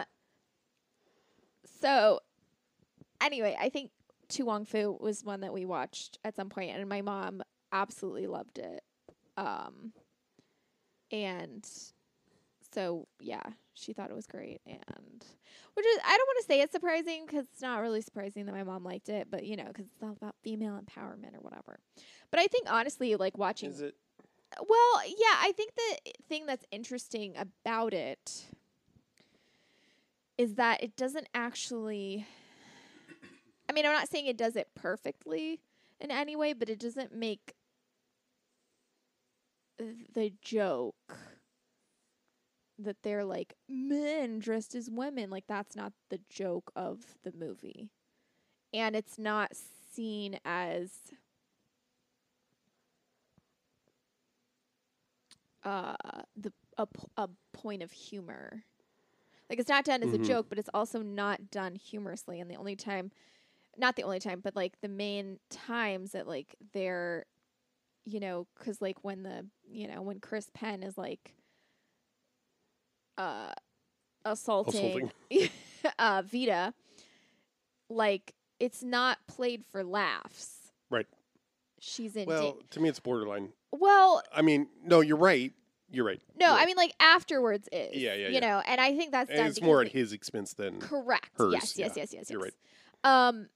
so 1.82 2.20
anyway, 3.22 3.56
I 3.60 3.70
think 3.70 3.92
To 4.30 4.44
Wong 4.44 4.66
Foo 4.66 4.98
was 5.00 5.24
one 5.24 5.42
that 5.42 5.54
we 5.54 5.66
watched 5.66 6.18
at 6.24 6.36
some 6.36 6.50
point 6.50 6.72
and 6.76 6.88
my 6.88 7.02
mom 7.02 7.42
absolutely 7.72 8.28
loved 8.28 8.60
it. 8.60 8.84
Um 9.38 9.94
and 11.12 11.68
so 12.74 13.08
yeah, 13.20 13.42
she 13.74 13.94
thought 13.94 14.12
it 14.12 14.16
was 14.16 14.28
great 14.28 14.62
and 14.68 15.26
which 15.74 15.86
is 15.86 16.00
I 16.06 16.18
don't 16.18 16.28
want 16.28 16.38
to 16.40 16.46
say 16.46 16.62
it's 16.62 16.72
surprising 16.72 17.26
cuz 17.28 17.46
it's 17.52 17.62
not 17.62 17.82
really 17.82 18.02
surprising 18.02 18.46
that 18.46 18.52
my 18.54 18.64
mom 18.64 18.84
liked 18.84 19.10
it, 19.10 19.28
but 19.32 19.46
you 19.46 19.56
know, 19.56 19.72
cuz 19.74 19.86
it's 19.86 20.04
all 20.04 20.12
about 20.12 20.36
female 20.44 20.80
empowerment 20.80 21.36
or 21.36 21.40
whatever. 21.42 21.80
But 22.32 22.40
I 22.40 22.48
think 22.48 22.72
honestly 22.72 23.16
like 23.16 23.38
watching 23.38 23.72
Is 23.72 23.82
it? 23.82 23.96
Well, 24.58 25.02
yeah, 25.06 25.38
I 25.40 25.54
think 25.56 25.74
the 25.76 26.14
thing 26.28 26.46
that's 26.46 26.66
interesting 26.72 27.36
about 27.38 27.94
it 27.94 28.46
is 30.38 30.56
that 30.56 30.82
it 30.82 30.96
doesn't 30.96 31.28
actually 31.34 32.26
I 33.70 33.72
mean, 33.72 33.86
I'm 33.86 33.94
not 33.94 34.10
saying 34.10 34.26
it 34.26 34.38
does 34.38 34.56
it 34.56 34.70
perfectly 34.74 35.62
in 36.02 36.10
any 36.10 36.36
way, 36.36 36.54
but 36.54 36.70
it 36.70 36.80
doesn't 36.80 37.14
make 37.14 37.54
th- 39.78 40.08
the 40.12 40.34
joke 40.42 41.18
that 42.80 43.04
they're 43.04 43.26
like 43.26 43.54
men 43.68 44.40
dressed 44.40 44.74
as 44.74 44.90
women 44.90 45.30
like 45.30 45.46
that's 45.48 45.76
not 45.76 45.94
the 46.10 46.20
joke 46.30 46.72
of 46.76 47.00
the 47.24 47.34
movie. 47.38 47.92
And 48.74 48.96
it's 48.96 49.20
not 49.20 49.52
seen 49.94 50.40
as 50.44 50.90
uh 55.64 55.96
the 56.36 56.52
a, 56.78 56.88
a 57.18 57.30
point 57.54 57.84
of 57.84 57.92
humor. 57.92 58.64
Like 59.50 59.60
it's 59.60 59.70
not 59.70 59.84
done 59.86 60.04
as 60.04 60.12
Mhm. 60.12 60.16
a 60.16 60.18
joke, 60.20 60.46
but 60.50 60.58
it's 60.60 60.70
also 60.74 61.02
not 61.02 61.50
done 61.52 61.76
humorously. 61.76 62.40
And 62.40 62.50
the 62.52 62.56
only 62.56 62.76
time, 62.76 63.12
not 63.78 63.96
the 63.96 64.04
only 64.04 64.20
time, 64.20 64.42
but 64.42 64.56
like 64.56 64.80
the 64.82 64.88
main 64.88 65.40
times 65.50 66.12
that 66.12 66.28
like 66.28 66.56
they're, 66.74 67.26
you 68.06 68.20
know, 68.20 68.48
because 68.58 68.82
like 68.82 69.04
when 69.04 69.24
the 69.24 69.48
you 69.70 69.88
know 69.88 70.02
when 70.02 70.20
Chris 70.20 70.50
Penn 70.54 70.84
is 70.84 70.98
like, 70.98 71.34
uh, 73.18 73.52
assaulting, 74.26 75.12
uh 76.00 76.22
Vida, 76.26 76.74
like 77.90 78.34
it's 78.60 78.84
not 78.84 79.18
played 79.28 79.64
for 79.72 79.84
laughs. 79.84 80.72
Right. 80.90 81.08
She's 81.80 82.16
in. 82.16 82.26
Well, 82.28 82.54
da- 82.54 82.60
to 82.72 82.80
me, 82.80 82.90
it's 82.90 83.00
borderline. 83.00 83.54
Well, 83.80 84.22
I 84.34 84.42
mean, 84.42 84.68
no, 84.84 85.02
you're 85.02 85.18
right. 85.18 85.54
You're 85.92 86.06
right. 86.06 86.22
no, 86.40 86.48
You're 86.48 86.56
I 86.56 86.66
mean 86.66 86.78
like 86.78 86.94
afterwards 87.00 87.68
is. 87.72 87.96
Yeah, 87.96 88.14
yeah, 88.14 88.28
You 88.28 88.34
yeah. 88.36 88.40
know, 88.42 88.62
and 88.66 88.80
I 88.80 88.96
think 88.96 89.12
that's 89.12 89.30
and 89.30 89.40
done. 89.40 89.48
it's 89.48 89.62
more 89.62 89.82
at 89.82 89.86
because 89.86 90.00
his 90.00 90.14
expense 90.14 90.54
than. 90.54 90.80
correct. 90.80 91.30
hers, 91.38 91.54
yes, 91.54 91.78
yes, 91.78 91.78
yeah. 91.78 91.86
yes, 91.86 91.96
yes, 91.98 92.14
yes. 92.14 92.30
You're 92.30 92.42
right. 92.42 92.54
Um, 93.04 93.48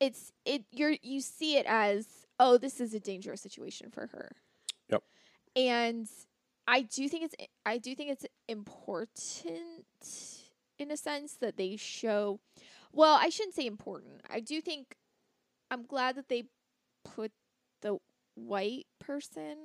it's 0.00 0.32
it. 0.44 0.64
You're 0.70 0.96
you 1.02 1.20
see 1.22 1.56
it 1.56 1.64
as 1.66 2.06
oh, 2.38 2.58
this 2.58 2.80
is 2.80 2.92
a 2.92 3.00
dangerous 3.00 3.40
situation 3.40 3.90
for 3.90 4.08
her. 4.08 4.32
Yep. 4.90 5.02
And 5.56 6.06
I 6.68 6.82
do 6.82 7.08
think 7.08 7.24
it's 7.24 7.34
I 7.64 7.78
do 7.78 7.94
think 7.94 8.10
it's 8.10 8.26
important 8.48 9.84
in 10.78 10.90
a 10.90 10.96
sense 10.96 11.34
that 11.34 11.56
they 11.56 11.76
show. 11.76 12.40
Well, 12.92 13.18
I 13.20 13.30
shouldn't 13.30 13.54
say 13.54 13.66
important. 13.66 14.20
I 14.28 14.40
do 14.40 14.60
think 14.60 14.96
I'm 15.70 15.84
glad 15.84 16.16
that 16.16 16.28
they 16.28 16.44
put 17.04 17.32
the 17.80 17.98
white 18.36 18.86
person 19.00 19.56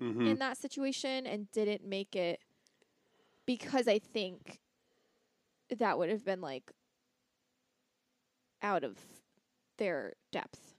Mhm. 0.00 0.26
in 0.26 0.38
that 0.40 0.58
situation 0.58 1.26
and 1.26 1.50
didn't 1.52 1.84
make 1.84 2.14
it 2.14 2.40
because 3.46 3.88
I 3.88 3.98
think 3.98 4.60
that 5.70 5.98
would 5.98 6.10
have 6.10 6.24
been 6.24 6.40
like 6.40 6.70
out 8.62 8.84
of 8.84 8.98
their 9.78 10.14
depth 10.32 10.76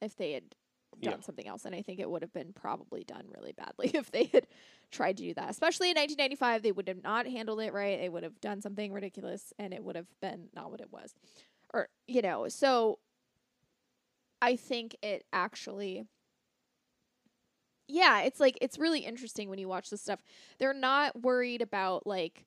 if 0.00 0.16
they 0.16 0.32
had 0.32 0.54
done 1.00 1.14
Yeah. 1.18 1.20
something 1.20 1.46
else 1.46 1.64
and 1.64 1.74
I 1.74 1.82
think 1.82 2.00
it 2.00 2.10
would 2.10 2.22
have 2.22 2.32
been 2.32 2.52
probably 2.52 3.04
done 3.04 3.26
really 3.28 3.52
badly 3.52 3.90
if 3.94 4.10
they 4.10 4.24
had 4.24 4.46
tried 4.90 5.16
to 5.18 5.22
do 5.22 5.34
that. 5.34 5.50
Especially 5.50 5.90
in 5.90 5.94
1995 5.96 6.62
they 6.62 6.72
would 6.72 6.88
have 6.88 7.02
not 7.02 7.26
handled 7.26 7.60
it 7.60 7.72
right. 7.72 7.98
They 8.00 8.08
would 8.08 8.22
have 8.24 8.40
done 8.40 8.60
something 8.62 8.92
ridiculous 8.92 9.52
and 9.58 9.72
it 9.74 9.84
would 9.84 9.96
have 9.96 10.08
been 10.20 10.48
not 10.54 10.70
what 10.70 10.80
it 10.80 10.90
was. 10.92 11.14
Or 11.74 11.88
you 12.06 12.22
know, 12.22 12.48
so 12.48 12.98
I 14.40 14.56
think 14.56 14.96
it 15.02 15.24
actually 15.32 16.06
yeah, 17.88 18.20
it's 18.20 18.38
like 18.38 18.56
it's 18.60 18.78
really 18.78 19.00
interesting 19.00 19.48
when 19.48 19.58
you 19.58 19.66
watch 19.68 19.90
this 19.90 20.02
stuff. 20.02 20.20
They're 20.58 20.74
not 20.74 21.20
worried 21.22 21.62
about 21.62 22.06
like 22.06 22.44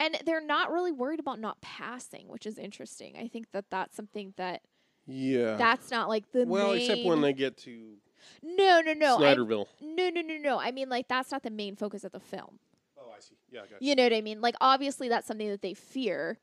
and 0.00 0.16
they're 0.26 0.40
not 0.44 0.70
really 0.70 0.92
worried 0.92 1.20
about 1.20 1.40
not 1.40 1.60
passing, 1.60 2.28
which 2.28 2.46
is 2.46 2.58
interesting. 2.58 3.16
I 3.16 3.26
think 3.28 3.50
that 3.52 3.64
that's 3.70 3.96
something 3.96 4.34
that 4.36 4.62
Yeah. 5.06 5.56
that's 5.56 5.90
not 5.90 6.08
like 6.08 6.30
the 6.32 6.44
well, 6.46 6.72
except 6.72 7.04
when 7.04 7.20
they 7.20 7.32
get 7.32 7.56
to 7.58 7.94
No, 8.42 8.80
no, 8.80 8.92
no. 8.92 9.16
I, 9.18 9.34
Snyderville. 9.34 9.66
no, 9.80 10.10
no, 10.10 10.20
no, 10.20 10.36
no. 10.36 10.58
I 10.60 10.70
mean 10.72 10.88
like 10.88 11.08
that's 11.08 11.30
not 11.32 11.42
the 11.42 11.50
main 11.50 11.76
focus 11.76 12.04
of 12.04 12.12
the 12.12 12.20
film. 12.20 12.58
oh, 12.98 13.10
I 13.16 13.20
see. 13.20 13.36
Yeah, 13.50 13.60
I 13.62 13.66
got 13.66 13.82
You 13.82 13.94
know 13.94 14.02
what 14.04 14.12
I 14.12 14.20
mean? 14.20 14.40
Like 14.40 14.56
obviously 14.60 15.08
that's 15.08 15.26
something 15.26 15.48
that 15.48 15.62
they 15.62 15.74
fear. 15.74 16.38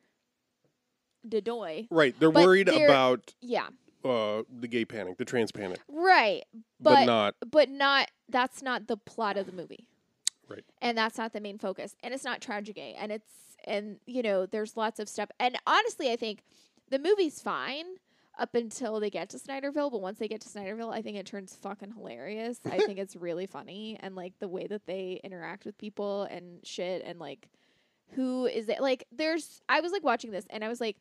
Dedoy. 1.27 1.87
Right. 1.89 2.13
They're 2.19 2.31
But 2.31 2.43
worried 2.45 2.67
they're- 2.67 2.85
about 2.87 3.33
Yeah. 3.41 3.67
Uh, 4.05 4.43
the 4.59 4.67
gay 4.67 4.85
panic, 4.85 5.17
the 5.17 5.25
trans 5.25 5.51
panic, 5.51 5.79
Right. 5.89 6.43
but, 6.79 6.93
But 6.93 7.05
not. 7.05 7.35
but 7.49 7.69
not 7.69 8.11
that's 8.29 8.61
not 8.61 8.87
the 8.87 8.97
plot 8.97 9.37
of 9.37 9.45
the 9.45 9.51
movie. 9.51 9.87
Right. 10.47 10.63
And 10.81 10.97
that's 10.97 11.17
not 11.17 11.33
the 11.33 11.39
main 11.41 11.57
focus. 11.57 11.95
And 12.03 12.13
it's 12.13 12.23
not 12.23 12.39
tragic 12.41 12.77
and 12.77 13.11
it's 13.11 13.27
and 13.65 13.97
you 14.05 14.21
know, 14.21 14.45
there's 14.45 14.77
lots 14.77 14.99
of 14.99 15.09
stuff. 15.09 15.29
And 15.39 15.57
honestly, 15.65 16.11
I 16.11 16.15
think 16.15 16.43
the 16.89 16.99
movie's 16.99 17.41
fine 17.41 17.85
up 18.37 18.53
until 18.53 18.99
they 18.99 19.09
get 19.09 19.29
to 19.29 19.37
Snyderville, 19.37 19.89
but 19.91 20.01
once 20.01 20.19
they 20.19 20.27
get 20.27 20.41
to 20.41 20.49
Snyderville, 20.49 20.93
I 20.93 21.01
think 21.01 21.17
it 21.17 21.25
turns 21.25 21.55
fucking 21.55 21.93
hilarious. 21.93 22.59
I 22.69 22.77
think 22.79 22.99
it's 22.99 23.15
really 23.15 23.45
funny 23.57 23.97
and 24.01 24.15
like 24.15 24.33
the 24.39 24.47
way 24.47 24.67
that 24.67 24.85
they 24.85 25.19
interact 25.23 25.65
with 25.65 25.77
people 25.77 26.23
and 26.23 26.59
shit 26.65 27.01
and 27.05 27.17
like 27.19 27.47
who 28.11 28.45
is 28.45 28.69
it? 28.69 28.81
Like 28.81 29.05
there's 29.11 29.61
I 29.67 29.81
was 29.81 29.91
like 29.91 30.03
watching 30.03 30.31
this 30.31 30.45
and 30.51 30.63
I 30.63 30.67
was 30.67 30.79
like 30.79 30.97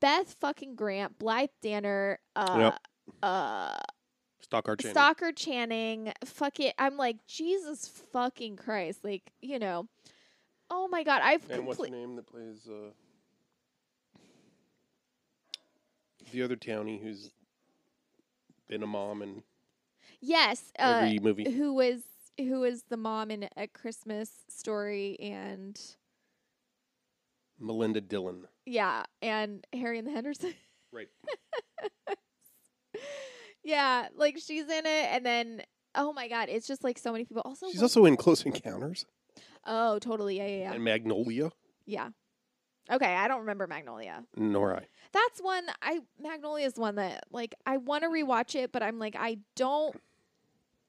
Beth 0.00 0.34
fucking 0.40 0.74
Grant, 0.76 1.18
Blythe 1.18 1.50
Danner, 1.62 2.18
uh 2.36 2.56
Yep. 2.58 2.78
uh 3.22 3.76
Stockard 4.40 4.78
Channing. 4.78 4.94
Stalker 4.94 5.32
Channing, 5.32 6.12
fuck 6.24 6.60
it. 6.60 6.74
I'm 6.78 6.96
like, 6.96 7.26
Jesus 7.26 7.88
fucking 8.12 8.56
Christ. 8.56 9.04
Like, 9.04 9.32
you 9.42 9.58
know. 9.58 9.88
Oh 10.70 10.86
my 10.88 11.02
god, 11.02 11.22
I've 11.24 11.50
and 11.50 11.66
what's 11.66 11.80
the 11.80 11.90
name 11.90 12.16
that 12.16 12.26
plays 12.26 12.68
uh, 12.70 12.90
the 16.30 16.42
other 16.42 16.56
townie 16.56 17.02
who's 17.02 17.30
been 18.68 18.82
a 18.82 18.86
mom 18.86 19.22
in 19.22 19.42
Yes, 20.20 20.72
uh 20.78 20.98
every 21.00 21.18
movie? 21.20 21.50
who 21.50 21.72
was 21.74 22.02
who 22.38 22.60
was 22.60 22.82
the 22.88 22.96
mom 22.98 23.30
in 23.30 23.48
a 23.56 23.66
Christmas 23.66 24.30
story 24.48 25.16
and 25.20 25.80
Melinda 27.58 28.00
Dillon. 28.00 28.46
Yeah, 28.68 29.02
and 29.22 29.66
Harry 29.72 29.98
and 29.98 30.06
the 30.06 30.12
Henderson. 30.12 30.54
Right. 30.92 31.08
yeah, 33.64 34.08
like 34.16 34.38
she's 34.38 34.64
in 34.64 34.86
it 34.86 35.06
and 35.10 35.24
then 35.26 35.62
oh 35.94 36.12
my 36.12 36.28
god, 36.28 36.48
it's 36.48 36.66
just 36.66 36.84
like 36.84 36.98
so 36.98 37.12
many 37.12 37.24
people. 37.24 37.42
Also 37.44 37.66
She's 37.66 37.76
like- 37.76 37.82
also 37.82 38.04
in 38.04 38.16
Close 38.16 38.44
Encounters 38.44 39.04
Oh, 39.66 39.98
totally. 39.98 40.38
Yeah, 40.38 40.46
yeah, 40.46 40.56
yeah. 40.60 40.72
and 40.74 40.84
Magnolia. 40.84 41.50
Yeah. 41.84 42.08
Okay, 42.90 43.14
I 43.14 43.28
don't 43.28 43.40
remember 43.40 43.66
Magnolia. 43.66 44.24
Nor 44.34 44.76
I. 44.76 44.86
That's 45.12 45.40
one 45.40 45.64
I 45.82 46.00
Magnolia 46.20 46.64
is 46.66 46.76
one 46.76 46.94
that 46.94 47.24
like 47.30 47.54
I 47.66 47.76
want 47.76 48.04
to 48.04 48.08
rewatch 48.08 48.54
it, 48.54 48.72
but 48.72 48.82
I'm 48.82 48.98
like 48.98 49.14
I 49.18 49.38
don't. 49.56 49.94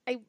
I 0.08 0.20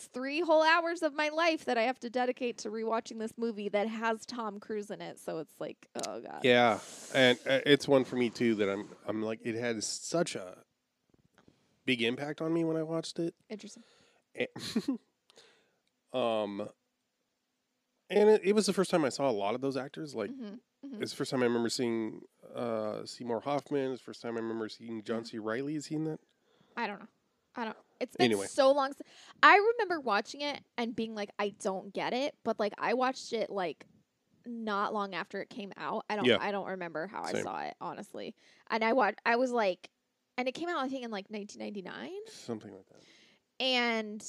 it's 0.00 0.06
three 0.14 0.40
whole 0.40 0.62
hours 0.62 1.02
of 1.02 1.14
my 1.14 1.28
life 1.28 1.66
that 1.66 1.76
I 1.76 1.82
have 1.82 1.98
to 2.00 2.08
dedicate 2.08 2.56
to 2.58 2.70
rewatching 2.70 3.18
this 3.18 3.32
movie 3.36 3.68
that 3.68 3.86
has 3.86 4.24
Tom 4.24 4.58
Cruise 4.58 4.90
in 4.90 5.02
it. 5.02 5.18
So 5.18 5.38
it's 5.38 5.52
like, 5.60 5.88
oh 5.94 6.20
god. 6.20 6.40
Yeah, 6.42 6.78
and 7.14 7.38
uh, 7.46 7.60
it's 7.66 7.86
one 7.86 8.04
for 8.04 8.16
me 8.16 8.30
too 8.30 8.54
that 8.56 8.70
I'm 8.70 8.88
I'm 9.06 9.22
like 9.22 9.40
it 9.42 9.56
had 9.56 9.84
such 9.84 10.36
a 10.36 10.56
big 11.84 12.00
impact 12.00 12.40
on 12.40 12.52
me 12.52 12.64
when 12.64 12.78
I 12.78 12.82
watched 12.82 13.18
it. 13.18 13.34
Interesting. 13.50 13.82
Eh, 14.34 14.46
um, 16.14 16.66
and 18.08 18.30
it, 18.30 18.40
it 18.42 18.54
was 18.54 18.64
the 18.64 18.72
first 18.72 18.90
time 18.90 19.04
I 19.04 19.10
saw 19.10 19.28
a 19.28 19.32
lot 19.32 19.54
of 19.54 19.60
those 19.60 19.76
actors. 19.76 20.14
Like 20.14 20.30
hmm 20.30 20.54
it's 20.98 21.12
the 21.12 21.16
first 21.16 21.30
time 21.30 21.42
I 21.42 21.44
remember 21.46 21.68
seeing 21.68 22.22
uh, 22.54 23.04
Seymour 23.04 23.40
Hoffman. 23.40 23.92
It's 23.92 24.00
the 24.00 24.04
first 24.04 24.22
time 24.22 24.36
I 24.36 24.40
remember 24.40 24.68
seeing 24.68 25.02
John 25.02 25.26
C. 25.26 25.38
Reilly. 25.38 25.76
Is 25.76 25.86
he 25.86 25.94
in 25.94 26.04
that? 26.04 26.20
I 26.76 26.86
don't 26.86 27.00
know. 27.00 27.06
It's 28.00 28.16
been 28.16 28.26
Anyway. 28.26 28.46
so 28.46 28.72
long. 28.72 28.92
I 29.42 29.56
remember 29.74 30.00
watching 30.00 30.40
it 30.40 30.60
and 30.78 30.96
being 30.96 31.14
like, 31.14 31.30
I 31.38 31.54
don't 31.62 31.92
get 31.92 32.12
it, 32.12 32.34
but 32.44 32.58
like 32.58 32.72
I 32.78 32.94
watched 32.94 33.32
it 33.32 33.50
like 33.50 33.84
not 34.46 34.94
long 34.94 35.14
after 35.14 35.40
it 35.42 35.50
came 35.50 35.72
out. 35.76 36.04
I 36.08 36.16
don't. 36.16 36.24
Yeah. 36.24 36.38
I 36.40 36.50
don't 36.50 36.66
remember 36.68 37.06
how 37.06 37.22
I 37.22 37.32
saw 37.42 37.60
it 37.62 37.74
honestly. 37.80 38.34
And 38.70 38.82
I 38.82 38.94
watched. 38.94 39.18
I 39.26 39.36
was 39.36 39.50
like, 39.52 39.90
and 40.38 40.48
it 40.48 40.52
came 40.52 40.68
out 40.68 40.78
I 40.78 40.88
think 40.88 41.04
in 41.04 41.10
like 41.10 41.26
1999, 41.28 42.10
Something 42.26 42.72
like 42.72 42.86
that. 42.88 43.02
and 43.62 44.24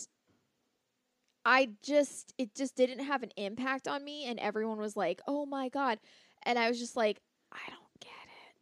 I 1.46 1.70
just 1.82 2.34
it 2.38 2.54
just 2.54 2.76
didn't 2.76 3.00
have 3.06 3.24
an 3.24 3.32
impact 3.38 3.88
on 3.88 4.04
me, 4.04 4.26
and 4.26 4.40
everyone 4.40 4.78
was 4.78 4.96
like, 4.96 5.22
oh 5.28 5.46
my 5.46 5.70
god, 5.70 5.98
and 6.44 6.60
I 6.60 6.68
was 6.70 6.78
just 6.78 6.96
like, 6.96 7.20
I 7.52 7.60
don't 7.68 8.00
get 8.00 8.10
it. 8.10 8.56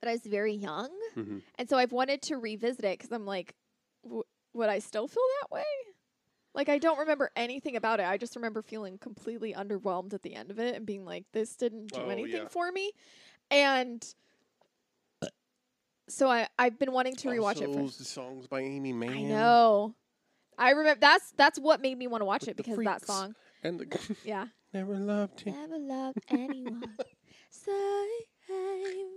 But 0.00 0.08
I 0.08 0.12
was 0.12 0.22
very 0.22 0.54
young. 0.54 0.90
hmm 1.14 1.38
And 1.58 1.68
so 1.68 1.76
I've 1.76 1.92
wanted 1.92 2.22
to 2.22 2.38
revisit 2.38 2.84
it 2.84 2.98
because 2.98 3.12
I'm 3.12 3.26
like, 3.26 3.54
w- 4.04 4.22
would 4.54 4.68
I 4.68 4.78
still 4.78 5.08
feel 5.08 5.22
that 5.42 5.50
way? 5.54 5.64
Like 6.54 6.68
I 6.68 6.78
don't 6.78 6.98
remember 6.98 7.30
anything 7.34 7.76
about 7.76 7.98
it. 8.00 8.06
I 8.06 8.16
just 8.18 8.36
remember 8.36 8.60
feeling 8.62 8.98
completely 8.98 9.54
underwhelmed 9.54 10.12
at 10.12 10.22
the 10.22 10.34
end 10.34 10.50
of 10.50 10.58
it 10.58 10.74
and 10.74 10.84
being 10.84 11.04
like, 11.04 11.24
this 11.32 11.56
didn't 11.56 11.92
do 11.92 12.00
Oh, 12.04 12.08
anything 12.10 12.42
yeah. 12.42 12.48
for 12.48 12.70
me. 12.70 12.92
And 13.50 14.04
so 16.08 16.28
I 16.28 16.48
I've 16.58 16.78
been 16.78 16.92
wanting 16.92 17.16
to 17.16 17.28
rewatch 17.28 17.62
it. 17.62 17.68
Also, 17.68 17.88
For, 17.88 17.98
the 17.98 18.04
songs 18.04 18.46
by 18.46 18.60
Aimee 18.60 18.92
Mann. 18.92 19.10
I 19.10 19.22
know. 19.22 19.94
I 20.58 20.70
remember 20.70 21.00
that's 21.00 21.32
that's 21.38 21.58
what 21.58 21.80
made 21.80 21.96
me 21.96 22.06
want 22.06 22.20
to 22.20 22.26
watch 22.26 22.42
With 22.42 22.50
it 22.50 22.56
the 22.58 22.62
because 22.64 22.84
that 22.84 23.06
song. 23.06 23.34
And 23.62 23.80
the 23.80 24.16
Yeah. 24.24 24.46
never 24.74 24.96
loved 24.96 25.44
you. 25.46 25.52
Never 25.52 25.78
loved 25.78 26.18
anyone. 26.28 26.82
Save 27.50 27.76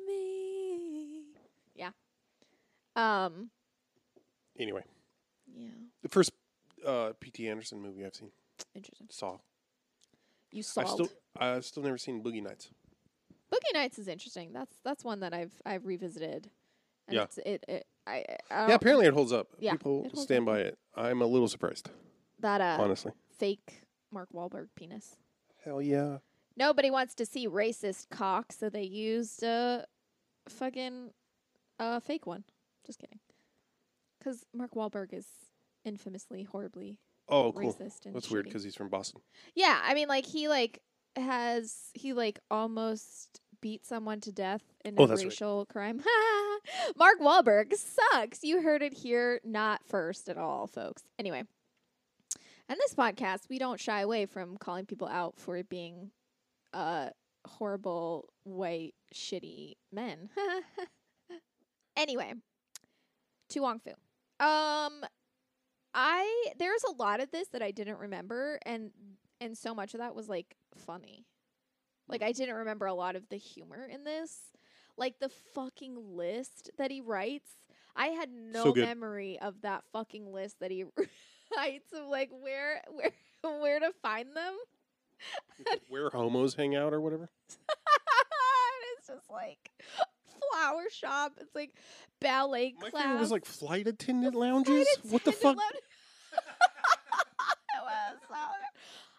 me. 0.08 1.24
Yeah. 1.76 1.92
Um. 2.96 3.50
Anyway, 4.60 4.84
Yeah. 5.58 5.68
the 6.02 6.10
first 6.10 6.32
uh, 6.86 7.14
P.T. 7.20 7.48
Anderson 7.50 7.82
movie 7.82 8.06
I've 8.06 8.16
seen 8.16 8.32
Interesting. 8.74 9.08
saw. 9.10 9.38
You 10.52 10.60
I've 10.60 10.66
solved. 10.66 10.90
still 10.90 11.10
I've 11.38 11.66
still 11.66 11.84
never 11.84 11.98
seen 11.98 12.24
Boogie 12.24 12.42
Nights. 12.44 12.70
Boogie 13.52 13.74
Nights 13.74 14.00
is 14.00 14.08
interesting. 14.08 14.54
That's 14.54 14.76
that's 14.84 15.04
one 15.04 15.20
that 15.22 15.34
I've 15.34 15.52
I've 15.66 15.86
revisited. 15.86 16.50
And 17.08 17.16
Yeah. 17.16 17.24
It's, 17.24 17.38
it, 17.40 17.66
it 17.68 17.88
I, 18.08 18.24
I 18.50 18.70
Yeah, 18.70 18.76
apparently 18.76 19.06
it 19.08 19.14
holds 19.14 19.32
up. 19.34 19.50
Yeah, 19.60 19.74
People 19.74 20.06
it 20.06 20.12
holds 20.14 20.22
stand 20.24 20.48
up. 20.48 20.54
by 20.56 20.60
it. 20.62 20.78
I'm 20.96 21.22
a 21.22 21.26
little 21.26 21.48
surprised, 21.48 21.90
that 22.40 22.62
uh 22.62 22.78
honestly. 22.82 23.12
fake 23.38 23.82
Mark 24.12 24.30
Wahlberg 24.34 24.68
penis. 24.76 25.18
Hell 25.64 25.82
yeah. 25.82 26.20
Nobody 26.56 26.90
wants 26.90 27.14
to 27.16 27.26
see 27.26 27.48
racist 27.50 28.10
cock, 28.10 28.54
so 28.54 28.70
they 28.70 28.84
used 28.84 29.44
a 29.44 29.86
fucking 30.48 31.12
uh 31.80 32.00
fake 32.00 32.26
one. 32.26 32.46
Just 32.86 33.00
kidding. 33.00 33.20
Because 34.26 34.44
Mark 34.56 34.74
Wahlberg 34.74 35.14
is 35.14 35.28
infamously 35.86 36.44
horribly 36.44 36.98
Oh, 37.30 37.52
cool. 37.52 37.72
racist 37.74 38.06
and 38.08 38.16
That's 38.16 38.30
weird 38.32 38.46
because 38.46 38.64
he's 38.64 38.76
from 38.76 38.90
Boston. 38.90 39.22
Yeah, 39.56 39.80
I 39.84 39.94
mean, 39.94 40.08
like 40.08 40.26
he 40.26 40.48
like 40.48 40.82
has 41.16 41.92
he 41.94 42.14
like 42.14 42.40
almost 42.52 43.40
beat 43.62 43.86
someone 43.86 44.20
to 44.22 44.32
death 44.32 44.64
in 44.84 44.96
Oh, 44.98 45.04
a 45.04 45.08
that's 45.08 45.22
right. 45.22 45.28
racial 45.30 45.66
crime. 45.68 46.02
Mark 46.98 47.20
Wahlberg 47.20 47.74
sucks. 47.76 48.44
You 48.44 48.62
heard 48.62 48.82
it 48.82 48.94
here, 48.94 49.40
not 49.44 49.82
first 49.86 50.28
at 50.30 50.38
all, 50.38 50.66
folks. 50.68 51.04
Anyway, 51.20 51.44
and 52.68 52.80
this 52.80 52.94
podcast, 52.96 53.48
we 53.50 53.60
don't 53.60 53.80
shy 53.80 54.02
away 54.02 54.26
from 54.26 54.58
calling 54.58 54.86
people 54.88 55.08
out 55.08 55.36
for 55.40 55.62
being 55.64 56.10
uh 56.74 57.10
horrible 57.48 58.28
white 58.44 58.96
shitty 59.14 59.74
men. 59.92 60.30
anyway, 61.96 62.34
to 63.50 63.60
Wong 63.62 63.80
Foo. 63.80 63.92
Um, 64.40 65.04
I 65.94 66.52
there's 66.60 66.84
a 66.84 66.92
lot 66.92 67.22
of 67.22 67.32
this 67.32 67.48
that 67.50 67.62
I 67.62 67.72
didn't 67.72 68.00
remember, 68.00 68.60
and 68.66 68.92
and 69.40 69.58
so 69.58 69.74
much 69.74 69.94
of 69.94 70.00
that 70.00 70.16
was 70.16 70.28
like 70.28 70.56
funny. 70.76 71.26
Like 72.08 72.22
I 72.22 72.32
didn't 72.32 72.56
remember 72.56 72.86
a 72.86 72.94
lot 72.94 73.16
of 73.16 73.30
the 73.30 73.38
humor 73.38 73.88
in 73.92 74.04
this. 74.04 74.52
Like 74.98 75.20
the 75.20 75.32
fucking 75.54 75.96
list 75.98 76.72
that 76.78 76.92
he 76.92 77.02
writes. 77.02 77.50
I 77.96 78.08
had 78.08 78.30
no 78.30 78.66
So 78.66 78.74
memory 78.74 79.40
of 79.40 79.62
that 79.62 79.84
fucking 79.94 80.32
list 80.32 80.60
that 80.60 80.72
he 80.72 80.84
writes 81.56 81.94
of 81.94 82.08
like 82.10 82.30
where 82.32 82.82
where 82.92 83.12
where 83.62 83.80
to 83.80 83.92
find 84.02 84.36
them. 84.36 84.56
Where 85.88 86.10
homos 86.10 86.56
hang 86.56 86.76
out 86.76 86.94
or 86.94 87.00
whatever. 87.00 87.30
it's 88.98 89.08
just 89.08 89.30
like 89.30 89.72
flower 90.56 90.84
shop. 90.92 91.34
It's 91.40 91.54
like 91.56 91.72
ballet 92.22 92.74
My 92.80 92.90
class. 92.90 93.04
favorite 93.04 93.20
was 93.20 93.32
like 93.32 93.46
flight 93.46 93.88
attendant 93.88 94.36
lounges. 94.36 94.88
Flight 95.02 95.12
What 95.14 95.24
the 95.24 95.32
fuck? 95.32 95.58
lounge. 95.58 95.74
Was. 97.84 98.38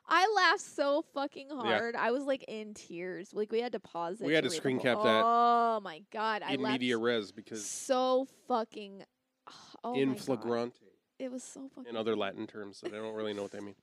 I 0.09 0.33
laughed 0.37 0.61
so 0.61 1.03
fucking 1.15 1.49
hard. 1.51 1.95
I 1.97 2.11
was 2.13 2.25
like 2.25 2.45
in 2.49 2.75
tears. 2.75 3.31
Like 3.33 3.51
we 3.53 3.61
had 3.61 3.73
to 3.73 3.81
pause 3.81 4.21
it. 4.21 4.27
We 4.27 4.35
had 4.35 4.45
to 4.45 4.49
to 4.49 4.53
read 4.53 4.57
the 4.57 4.61
screen 4.61 4.79
cap 4.81 4.99
that 5.03 5.23
Oh 5.25 5.81
my 5.83 6.03
god! 6.13 6.43
I 6.43 6.53
in 6.55 6.63
laughed 6.63 6.73
media 6.75 6.97
res 6.99 7.33
because 7.33 7.65
so 7.65 8.27
fucking. 8.49 9.03
Oh 9.85 9.95
in 9.95 10.15
flagrante 10.17 10.75
It 11.21 11.31
was 11.31 11.45
so 11.45 11.69
fucking. 11.69 11.89
and 11.89 11.97
other 11.97 12.17
Latin 12.17 12.47
terms 12.49 12.81
that 12.81 12.93
I 12.93 12.97
don't 12.97 13.15
really 13.15 13.33
know 13.35 13.43
what 13.43 13.53
they 13.53 13.61
mean. 13.61 13.77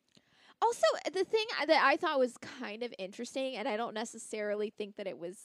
Also, 0.62 0.86
the 1.14 1.24
thing 1.24 1.46
that 1.68 1.82
I 1.86 1.96
thought 1.98 2.20
was 2.20 2.36
kind 2.38 2.84
of 2.84 2.94
interesting, 3.00 3.56
and 3.56 3.68
I 3.68 3.78
don't 3.78 3.94
necessarily 3.94 4.70
think 4.70 4.96
that 4.98 5.08
it 5.08 5.18
was. 5.18 5.38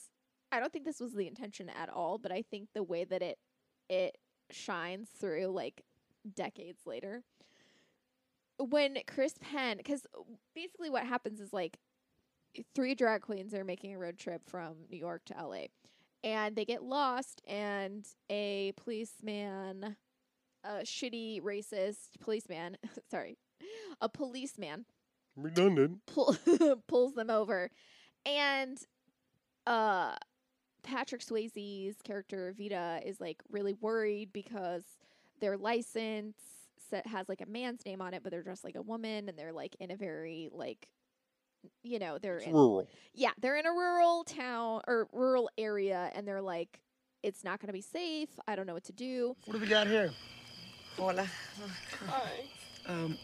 I 0.51 0.59
don't 0.59 0.71
think 0.73 0.85
this 0.85 0.99
was 0.99 1.13
the 1.13 1.27
intention 1.27 1.69
at 1.69 1.89
all, 1.89 2.17
but 2.17 2.31
I 2.31 2.41
think 2.41 2.69
the 2.73 2.83
way 2.83 3.03
that 3.03 3.21
it 3.21 3.37
it 3.89 4.17
shines 4.51 5.09
through, 5.09 5.47
like 5.47 5.83
decades 6.35 6.85
later, 6.85 7.23
when 8.59 8.97
Chris 9.07 9.35
Penn, 9.39 9.77
because 9.77 10.05
basically 10.53 10.89
what 10.89 11.05
happens 11.05 11.39
is 11.39 11.53
like 11.53 11.77
three 12.75 12.95
drag 12.95 13.21
queens 13.21 13.53
are 13.53 13.63
making 13.63 13.93
a 13.93 13.99
road 13.99 14.17
trip 14.17 14.41
from 14.47 14.75
New 14.89 14.97
York 14.97 15.23
to 15.25 15.33
LA, 15.33 15.65
and 16.23 16.55
they 16.55 16.65
get 16.65 16.83
lost, 16.83 17.41
and 17.47 18.05
a 18.29 18.73
policeman, 18.75 19.95
a 20.63 20.69
shitty 20.83 21.41
racist 21.41 22.19
policeman, 22.19 22.77
sorry, 23.11 23.37
a 24.01 24.09
policeman 24.09 24.85
Redundant. 25.35 25.99
pull, 26.05 26.35
pulls 26.87 27.13
them 27.13 27.29
over, 27.29 27.69
and 28.25 28.77
uh, 29.65 30.15
Patrick 30.89 31.21
Swayze's 31.21 31.95
character 32.03 32.53
Vida 32.57 32.99
is 33.05 33.19
like 33.21 33.41
really 33.49 33.73
worried 33.73 34.33
because 34.33 34.83
their 35.39 35.55
license 35.57 36.35
set, 36.89 37.05
has 37.07 37.29
like 37.29 37.41
a 37.41 37.45
man's 37.45 37.85
name 37.85 38.01
on 38.01 38.13
it, 38.13 38.23
but 38.23 38.31
they're 38.31 38.41
dressed 38.43 38.63
like 38.63 38.75
a 38.75 38.81
woman, 38.81 39.29
and 39.29 39.37
they're 39.37 39.53
like 39.53 39.75
in 39.79 39.91
a 39.91 39.95
very 39.95 40.49
like, 40.51 40.87
you 41.83 41.99
know, 41.99 42.17
they're 42.17 42.37
It's 42.37 42.47
in, 42.47 42.53
rural. 42.53 42.87
yeah, 43.13 43.31
they're 43.39 43.57
in 43.57 43.65
a 43.65 43.71
rural 43.71 44.23
town 44.23 44.81
or 44.87 45.07
rural 45.13 45.49
area, 45.57 46.09
and 46.15 46.27
they're 46.27 46.41
like, 46.41 46.81
it's 47.21 47.43
not 47.43 47.59
going 47.59 47.67
to 47.67 47.73
be 47.73 47.81
safe. 47.81 48.29
I 48.47 48.55
don't 48.55 48.65
know 48.65 48.73
what 48.73 48.85
to 48.85 48.93
do. 48.93 49.35
What 49.45 49.53
do 49.55 49.59
we 49.59 49.67
got 49.67 49.87
here? 49.87 50.11
Hola. 50.97 51.27
Um, 52.87 53.17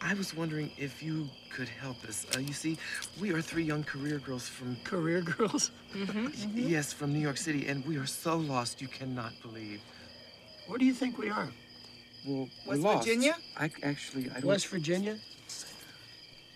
I 0.00 0.14
was 0.14 0.34
wondering 0.34 0.70
if 0.76 1.02
you 1.02 1.28
could 1.50 1.68
help 1.68 2.04
us. 2.04 2.24
Uh, 2.34 2.38
you 2.38 2.52
see, 2.52 2.78
we 3.20 3.32
are 3.32 3.42
three 3.42 3.64
young 3.64 3.82
career 3.82 4.18
girls 4.18 4.48
from 4.48 4.76
Career 4.84 5.20
girls? 5.20 5.70
yes, 6.54 6.92
from 6.92 7.12
New 7.12 7.18
York 7.18 7.36
City, 7.36 7.66
and 7.66 7.84
we 7.84 7.96
are 7.96 8.06
so 8.06 8.36
lost 8.36 8.80
you 8.80 8.88
cannot 8.88 9.32
believe. 9.42 9.80
Where 10.66 10.78
do 10.78 10.84
you 10.84 10.94
think 10.94 11.18
we 11.18 11.30
are? 11.30 11.48
Well, 12.26 12.48
West 12.66 12.80
lost. 12.80 13.06
Virginia? 13.06 13.36
I 13.56 13.70
actually, 13.82 14.30
I 14.30 14.34
don't. 14.34 14.44
West 14.44 14.68
Virginia? 14.68 15.18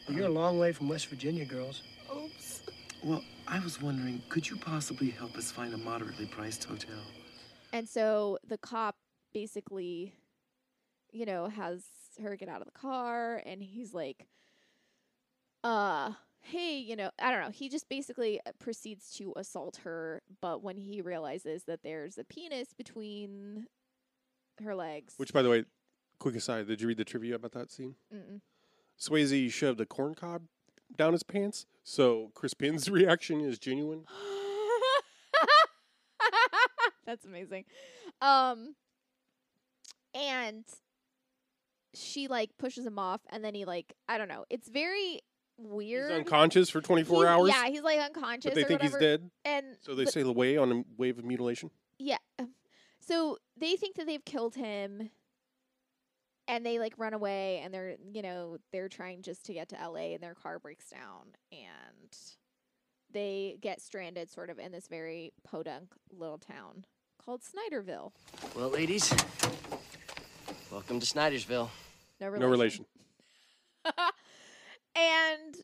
Well, 0.07 0.17
you're 0.17 0.27
a 0.27 0.31
long 0.31 0.59
way 0.59 0.73
from 0.73 0.89
West 0.89 1.07
Virginia, 1.07 1.45
girls. 1.45 1.83
Oops. 2.15 2.63
Well, 3.03 3.23
I 3.49 3.59
was 3.59 3.81
wondering, 3.81 4.23
could 4.29 4.49
you 4.49 4.57
possibly 4.57 5.11
help 5.11 5.37
us 5.37 5.51
find 5.51 5.75
a 5.75 5.79
moderately 5.79 6.27
priced 6.27 6.65
hotel? 6.65 7.01
And 7.73 7.89
so 7.89 8.39
the 8.47 8.59
cop 8.59 8.97
basically, 9.33 10.13
you 11.11 11.27
know, 11.27 11.49
has 11.49 11.85
her 12.19 12.37
get 12.37 12.49
out 12.49 12.61
of 12.61 12.67
the 12.67 12.79
car 12.79 13.43
and 13.45 13.63
he's 13.63 13.95
like, 13.95 14.27
uh, 15.65 16.13
hey, 16.41 16.77
you 16.79 16.97
know, 16.97 17.11
I 17.21 17.31
don't 17.31 17.41
know. 17.41 17.51
He 17.51 17.69
just 17.69 17.89
basically 17.89 18.41
uh, 18.47 18.51
proceeds 18.59 19.13
to 19.15 19.33
assault 19.37 19.81
her. 19.85 20.23
But 20.41 20.63
when 20.63 20.77
he 20.77 21.01
realizes 21.01 21.65
that 21.65 21.83
there's 21.83 22.19
a 22.19 22.25
penis 22.25 22.75
between 22.77 23.67
her 24.63 24.75
legs, 24.75 25.15
Which, 25.17 25.33
by 25.33 25.43
the 25.43 25.51
way, 25.51 25.65
quick 26.19 26.35
aside, 26.37 26.67
did 26.67 26.81
you 26.81 26.89
read 26.89 26.99
the 26.99 27.05
trivia 27.05 27.37
about 27.37 27.53
that 27.53 27.71
scene? 27.71 27.95
Mm-mm. 28.15 28.41
Swayze 28.99 29.51
shoved 29.53 29.81
a 29.81 29.87
corn 29.87 30.15
cob 30.15 30.43
down 30.97 31.13
his 31.13 31.23
pants, 31.23 31.67
so 31.83 32.31
Chris 32.35 32.55
Penn's 32.55 32.91
reaction 32.91 33.41
is 33.41 33.59
genuine. 33.59 34.05
That's 37.07 37.25
amazing. 37.25 37.65
Um 38.21 38.77
and 40.15 40.65
she 41.95 42.29
like 42.29 42.51
pushes 42.59 42.87
him 42.87 42.99
off 42.99 43.21
and 43.31 43.45
then 43.45 43.55
he 43.55 43.65
like 43.65 43.95
I 44.09 44.19
don't 44.19 44.29
know. 44.29 44.45
It's 44.51 44.69
very 44.69 45.21
weird. 45.59 46.11
He's 46.11 46.19
unconscious 46.19 46.71
for 46.71 46.81
24 46.81 47.19
He's- 47.25 47.29
hours, 47.31 47.49
Yeah, 47.51 47.67
he's 47.69 47.83
like 47.83 48.01
unconscious 48.01 48.51
but 48.51 48.55
they 48.55 48.63
or 48.63 48.67
think 48.69 48.83
he's 48.83 48.93
whatever. 48.93 49.19
dead, 49.19 49.31
And 49.45 49.67
so 49.81 49.95
they 49.95 50.05
the- 50.05 50.11
sail 50.13 50.29
away 50.29 50.57
on 50.57 50.73
a 50.73 50.83
wave 50.97 51.19
of 51.19 51.25
mutilation. 51.25 51.71
yeah. 51.99 52.17
So 53.01 53.39
they 53.57 53.75
think 53.77 53.97
that 53.97 54.07
they've 54.07 54.25
killed 54.25 54.55
him 54.55 55.11
and 56.49 56.65
they 56.65 56.79
like 56.79 56.95
run 56.97 57.15
away 57.15 57.61
and 57.65 57.73
they're, 57.75 57.97
you 58.13 58.23
know, 58.23 58.59
they're 58.73 58.89
trying 58.89 59.23
just 59.23 59.45
to 59.47 59.53
get 59.53 59.69
to 59.71 59.77
LA 59.77 60.15
and 60.15 60.23
their 60.23 60.35
car 60.35 60.59
breaks 60.59 60.89
down 60.89 61.33
and 61.53 62.17
they 63.13 63.59
get 63.61 63.81
stranded 63.81 64.31
sort 64.31 64.51
of 64.51 64.59
in 64.59 64.73
this 64.73 64.87
very 64.89 65.33
podunk 65.45 65.93
little 66.13 66.39
town 66.39 66.85
called 67.25 67.43
Snyderville. 67.43 68.13
Well, 68.57 68.71
ladies, 68.71 69.13
welcome 70.73 70.99
to 70.99 71.07
Snydersville. 71.07 71.69
No 72.21 72.29
relation. 72.29 72.41
No 72.41 72.49
relation. 72.49 72.85
and 74.97 75.57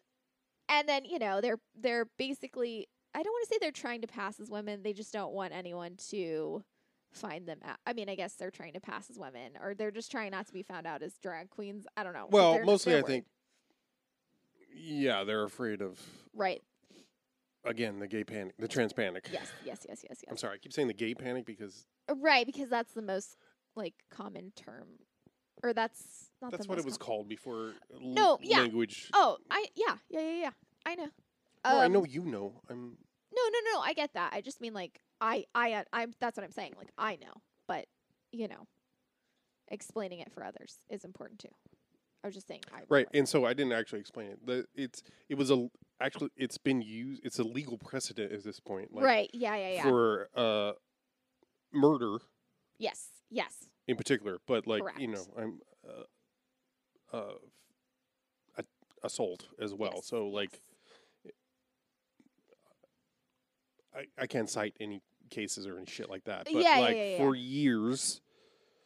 and 0.69 0.89
then 0.89 1.05
you 1.05 1.19
know 1.19 1.41
they're 1.41 1.59
they're 1.81 2.07
basically 2.19 2.87
I 3.15 3.23
don't 3.23 3.33
want 3.33 3.49
to 3.49 3.55
say 3.55 3.59
they're 3.61 3.73
trying 3.73 4.03
to 4.03 4.07
pass 4.07 4.39
as 4.39 4.51
women. 4.51 4.83
They 4.83 4.93
just 4.93 5.13
don't 5.13 5.33
want 5.33 5.53
anyone 5.55 5.97
to 6.11 6.63
find 7.11 7.49
them 7.49 7.59
out. 7.65 7.79
I 7.87 7.95
mean, 7.95 8.11
I 8.11 8.15
guess 8.15 8.35
they're 8.35 8.51
trying 8.51 8.75
to 8.75 8.81
pass 8.81 9.09
as 9.09 9.19
women, 9.19 9.53
or 9.63 9.75
they're 9.75 9.91
just 9.91 10.11
trying 10.11 10.33
not 10.33 10.47
to 10.49 10.53
be 10.53 10.63
found 10.63 10.87
out 10.87 11.03
as 11.03 11.15
drag 11.23 11.49
queens. 11.49 11.87
I 11.97 12.05
don't 12.05 12.13
know. 12.13 12.27
Well, 12.31 12.53
they're- 12.55 12.65
mostly 12.65 12.93
they're 12.93 13.03
I 13.03 13.07
think, 13.07 13.25
yeah, 14.75 15.25
they're 15.25 15.45
afraid 15.45 15.81
of 15.81 15.99
right. 16.35 16.63
again 17.65 17.99
the 17.99 18.09
gay 18.09 18.25
panic, 18.25 18.55
the 18.59 18.69
trans 18.69 18.93
panic. 18.93 19.29
Yes, 19.33 19.51
yes, 19.65 19.87
yes, 19.89 20.05
yes, 20.09 20.23
I'm 20.29 20.37
sorry, 20.37 20.57
I 20.57 20.59
keep 20.59 20.75
saying 20.75 20.89
the 20.89 20.95
gay 20.95 21.15
panic 21.15 21.47
because 21.47 21.87
Right, 22.15 22.47
because 22.47 22.69
that's 22.69 22.93
the 22.93 23.03
most 23.03 23.37
like 23.79 23.95
common 24.11 24.53
term, 24.57 24.89
or 25.63 25.73
that's 25.73 26.29
not. 26.43 26.51
that's 26.53 26.69
what 26.69 26.79
it 26.79 26.85
was 26.85 26.99
com- 26.99 27.07
called 27.07 27.29
before. 27.29 27.73
l- 27.95 28.01
No, 28.01 28.39
yeah. 28.43 28.61
language. 28.61 29.09
Oh, 29.15 29.39
I 29.51 29.67
yeah 29.75 29.97
yeah 30.11 30.21
yeah 30.21 30.41
yeah. 30.43 30.51
I 30.85 30.95
know. 30.97 31.05
no, 31.05 31.11
I 31.65 31.85
Um, 31.87 31.93
know 31.93 32.05
you 32.05 32.25
know. 32.25 32.61
I'm 32.69 32.97
No, 33.35 33.43
no, 33.53 33.59
no. 33.75 33.81
I 33.81 33.93
get 33.95 34.13
that. 34.15 34.33
I 34.35 34.41
just 34.43 34.61
mean 34.61 34.75
like 34.75 35.01
I, 35.21 35.45
I, 35.55 35.73
uh, 35.73 35.85
I'm. 35.93 36.13
That's 36.21 36.37
what 36.37 36.45
I'm 36.45 36.53
saying. 36.53 36.75
Like 36.79 36.91
I 36.99 37.17
know, 37.17 37.33
but 37.67 37.87
you 38.33 38.49
know, 38.49 38.67
explaining 39.69 40.21
it 40.21 40.33
for 40.33 40.45
others 40.45 40.79
is 40.91 41.05
important 41.05 41.41
too. 41.41 41.49
I 42.23 42.27
was 42.29 42.35
just 42.35 42.49
saying. 42.49 42.63
I 42.75 42.81
right, 42.89 43.07
and 43.15 43.29
so 43.29 43.45
I 43.45 43.55
didn't 43.55 43.73
actually 43.73 44.01
explain 44.01 44.31
it. 44.31 44.45
The 44.47 44.67
it's 44.75 45.03
it 45.29 45.37
was 45.37 45.51
a 45.51 45.69
actually 46.01 46.31
it's 46.37 46.59
been 46.59 46.83
used. 46.83 47.25
It's 47.25 47.39
a 47.39 47.45
legal 47.45 47.79
precedent 47.79 48.33
at 48.33 48.43
this 48.45 48.61
point. 48.61 48.93
Like, 48.95 49.05
right. 49.05 49.31
Yeah. 49.33 49.57
Yeah. 49.57 49.69
Yeah. 49.75 49.83
For 49.83 50.29
uh, 50.35 50.73
murder 51.73 52.19
yes. 52.79 53.09
Yes. 53.31 53.67
in 53.87 53.97
particular, 53.97 54.39
but 54.47 54.67
like 54.67 54.83
you 54.99 55.09
know, 55.09 55.25
I'm 55.37 55.61
uh, 55.89 57.17
uh, 57.17 57.33
a- 58.59 58.65
assault 59.07 59.47
as 59.61 59.75
well. 59.75 59.93
Yes, 59.97 60.07
So 60.07 60.29
like. 60.29 60.61
I 63.95 64.05
I 64.19 64.27
can't 64.27 64.49
cite 64.49 64.75
any 64.81 65.01
cases 65.31 65.67
or 65.67 65.77
any 65.79 65.87
shit 65.87 66.09
like 66.11 66.25
that. 66.25 66.45
But 66.45 66.63
Yeah, 66.63 66.79
like 66.79 66.97
yeah, 66.97 67.03
yeah. 67.05 67.17
for 67.19 67.35
years, 67.35 68.21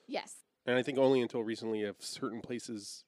Yes. 0.07 0.37
and 0.67 0.77
I 0.77 0.83
think 0.83 0.99
only 0.99 1.21
until 1.21 1.43
recently 1.43 1.83
have 1.83 1.97
certain 2.01 2.41
places. 2.41 3.05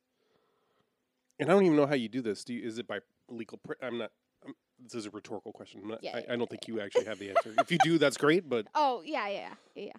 And 1.39 1.49
I 1.51 1.53
don't 1.55 1.65
even 1.65 1.77
know 1.77 1.87
how 1.87 1.95
you 1.95 2.09
do 2.09 2.21
this. 2.23 2.45
Do 2.45 2.53
you, 2.55 2.67
is 2.67 2.79
it 2.79 2.87
by 2.87 3.01
legal? 3.29 3.59
Pre- 3.59 3.77
I'm 3.83 3.99
not. 3.99 4.11
I'm, 4.45 4.55
this 4.79 4.95
is 4.95 5.07
a 5.07 5.11
rhetorical 5.11 5.53
question. 5.53 5.87
Not, 5.87 6.03
Yeah, 6.03 6.17
I, 6.17 6.19
yeah, 6.19 6.25
I 6.27 6.37
don't 6.37 6.41
yeah, 6.43 6.47
think 6.47 6.69
you 6.69 6.81
actually 6.81 7.07
have 7.07 7.19
the 7.19 7.31
answer. 7.31 7.55
if 7.59 7.71
you 7.73 7.79
do, 7.79 7.97
that's 7.99 8.17
great. 8.17 8.49
But 8.49 8.67
Oh 8.75 9.03
yeah. 9.05 9.29
Yeah. 9.29 9.55
Yeah. 9.75 9.93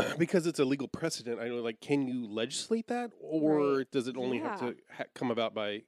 Yeah. 0.00 0.14
because 0.18 0.46
it's 0.46 0.58
a 0.58 0.64
legal 0.64 0.88
precedent, 0.88 1.40
I 1.40 1.48
know, 1.48 1.56
like, 1.56 1.80
can 1.80 2.06
you 2.06 2.26
legislate 2.26 2.86
that, 2.88 3.12
or 3.20 3.78
Right. 3.78 3.90
does 3.90 4.08
it 4.08 4.16
only 4.16 4.38
have 4.38 4.58
to 4.60 4.76
ha- 4.96 5.04
come 5.14 5.30
about 5.30 5.54
by 5.54 5.82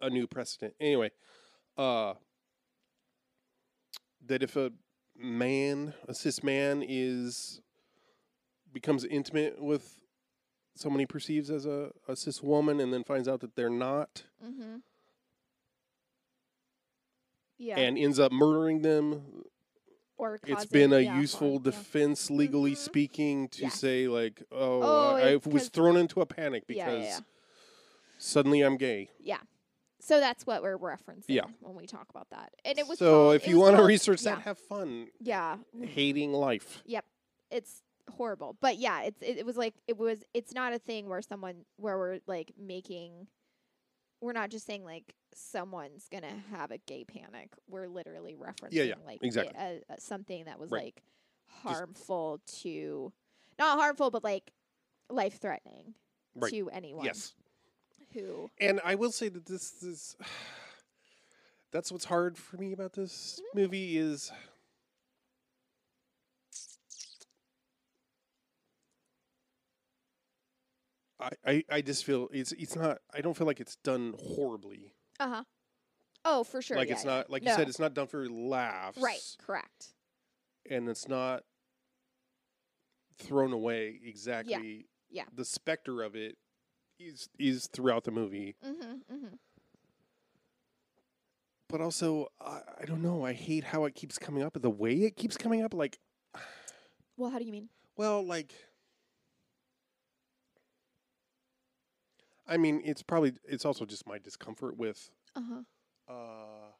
a 0.00 0.10
new 0.10 0.26
precedent? 0.26 0.74
Anyway, 0.80 1.10
uh, 1.76 2.14
that 4.26 4.42
if 4.42 4.56
a 4.56 4.72
man, 5.16 5.94
a 6.08 6.14
cis 6.14 6.42
man, 6.42 6.84
is 6.86 7.60
becomes 8.72 9.04
intimate 9.04 9.60
with 9.62 10.00
someone 10.76 10.98
he 10.98 11.06
perceives 11.06 11.50
as 11.50 11.64
a, 11.66 11.90
a 12.08 12.16
cis 12.16 12.42
woman, 12.42 12.80
and 12.80 12.92
then 12.92 13.04
finds 13.04 13.28
out 13.28 13.40
that 13.40 13.54
they're 13.56 13.70
not, 13.70 14.24
Mm-hmm. 14.44 14.76
Yeah. 17.56 17.78
and 17.78 17.96
ends 17.96 18.18
up 18.18 18.32
murdering 18.32 18.82
them, 18.82 19.33
or 20.30 20.34
it's 20.36 20.44
causing, 20.50 20.70
been 20.70 20.92
a 20.92 21.00
yeah, 21.00 21.20
useful 21.20 21.50
harm, 21.52 21.62
yeah. 21.64 21.70
defense, 21.70 22.30
legally 22.30 22.72
Mhm. 22.72 22.76
speaking, 22.76 23.48
to 23.48 23.62
Yes. 23.62 23.78
say 23.80 24.08
like, 24.08 24.42
"Oh, 24.52 24.82
Oh, 24.82 25.14
I, 25.16 25.32
I 25.32 25.36
was 25.44 25.68
thrown 25.68 25.96
into 25.96 26.20
a 26.20 26.26
panic 26.26 26.66
because 26.66 26.78
yeah, 26.78 27.02
yeah. 27.02 27.20
suddenly 28.18 28.62
I'm 28.62 28.76
gay." 28.76 29.10
Yeah. 29.20 29.40
So 30.00 30.20
that's 30.20 30.46
what 30.46 30.62
we're 30.62 30.78
referencing 30.78 31.24
Yeah. 31.28 31.44
when 31.60 31.74
we 31.74 31.86
talk 31.86 32.08
about 32.10 32.28
that. 32.30 32.52
And 32.64 32.78
it 32.78 32.86
was 32.86 32.98
so 32.98 33.10
called- 33.28 33.36
if 33.36 33.46
you 33.48 33.58
want 33.58 33.76
to 33.76 33.82
research 33.84 34.22
yeah, 34.22 34.34
that, 34.34 34.42
have 34.42 34.58
fun 34.58 35.08
yeah, 35.20 35.58
hating 35.80 36.32
life. 36.32 36.82
Yep. 36.84 37.04
It's 37.50 37.82
horrible. 38.10 38.56
But 38.60 38.76
yeah, 38.76 39.02
it's 39.02 39.22
it, 39.22 39.38
it 39.38 39.46
was 39.46 39.56
like 39.56 39.74
it 39.88 39.96
was 39.96 40.22
it's 40.34 40.52
not 40.52 40.72
a 40.74 40.78
thing 40.78 41.08
where 41.08 41.22
someone 41.22 41.64
where 41.76 41.96
we're 41.96 42.18
like 42.26 42.52
making 42.58 43.28
we're 44.24 44.32
not 44.32 44.50
just 44.50 44.66
saying 44.66 44.84
like 44.84 45.14
someone's 45.34 46.08
to 46.22 46.30
have 46.56 46.70
a 46.70 46.78
gay 46.78 47.04
panic. 47.04 47.50
We're 47.68 47.88
literally 47.88 48.34
referencing 48.34 48.72
yeah, 48.88 48.94
like 49.04 49.22
exactly. 49.22 49.54
something 49.98 50.44
that 50.46 50.58
was 50.58 50.70
Right. 50.70 50.94
like 50.94 51.02
harmful 51.46 52.40
to 52.62 53.12
not 53.58 53.78
harmful 53.78 54.10
but 54.10 54.24
like 54.24 54.52
life 55.10 55.38
threatening 55.40 55.94
Right. 56.34 56.50
to 56.50 56.68
anyone 56.70 57.04
Yes, 57.04 57.34
who 58.12 58.50
and 58.60 58.80
I 58.84 58.96
will 58.96 59.12
say 59.12 59.28
that 59.28 59.46
this 59.46 59.82
is 59.82 60.16
that's 61.70 61.92
what's 61.92 62.04
hard 62.06 62.36
for 62.38 62.56
me 62.56 62.72
about 62.72 62.92
this 62.94 63.40
Mm-hmm. 63.40 63.58
movie 63.60 63.98
is. 63.98 64.32
I, 71.24 71.30
I, 71.50 71.64
I 71.70 71.80
just 71.80 72.04
feel 72.04 72.28
it's 72.32 72.52
it's 72.52 72.76
not 72.76 72.98
I 73.12 73.20
don't 73.20 73.36
feel 73.36 73.46
like 73.46 73.60
it's 73.60 73.76
done 73.76 74.14
horribly 74.18 74.92
uh-huh. 75.18 75.44
Oh, 76.24 76.44
for 76.44 76.62
sure. 76.62 76.76
like 76.76 76.88
yeah, 76.88 76.94
it's 76.94 77.04
yeah. 77.04 77.16
not 77.16 77.30
like 77.30 77.42
No. 77.42 77.50
you 77.50 77.56
said 77.56 77.68
it's 77.68 77.78
not 77.78 77.94
done 77.94 78.06
for 78.06 78.28
laughs 78.28 78.98
Right, 78.98 79.20
correct. 79.38 79.94
and 80.68 80.88
it's 80.88 81.08
not 81.08 81.42
thrown 83.18 83.52
away 83.52 84.00
exactly 84.04 84.86
yeah. 85.10 85.24
the 85.34 85.44
specter 85.44 86.02
of 86.02 86.16
it 86.16 86.36
is 86.98 87.28
is 87.38 87.68
throughout 87.72 88.04
the 88.04 88.10
movie. 88.10 88.54
Mm-hmm, 88.64 89.14
mm-hmm. 89.14 89.34
But 91.68 91.80
also, 91.80 92.28
I, 92.40 92.60
I 92.82 92.84
don't 92.84 93.02
know. 93.02 93.24
I 93.24 93.32
hate 93.32 93.64
how 93.64 93.84
it 93.84 93.94
keeps 93.94 94.18
coming 94.18 94.42
up. 94.42 94.60
The 94.60 94.70
way 94.70 94.92
it 94.94 95.16
keeps 95.16 95.36
coming 95.36 95.62
up, 95.62 95.74
like, 95.74 95.98
Well, 97.16 97.30
how 97.30 97.38
do 97.38 97.44
you 97.44 97.52
mean? 97.52 97.68
well, 97.96 98.24
like, 98.24 98.52
I 102.46 102.56
mean, 102.56 102.82
it's 102.84 103.02
probably 103.02 103.34
it's 103.44 103.64
also 103.64 103.84
just 103.84 104.06
my 104.06 104.18
discomfort 104.18 104.76
with 104.76 105.10
Uh 105.34 105.40
huh. 106.08 106.12
uh, 106.12 106.72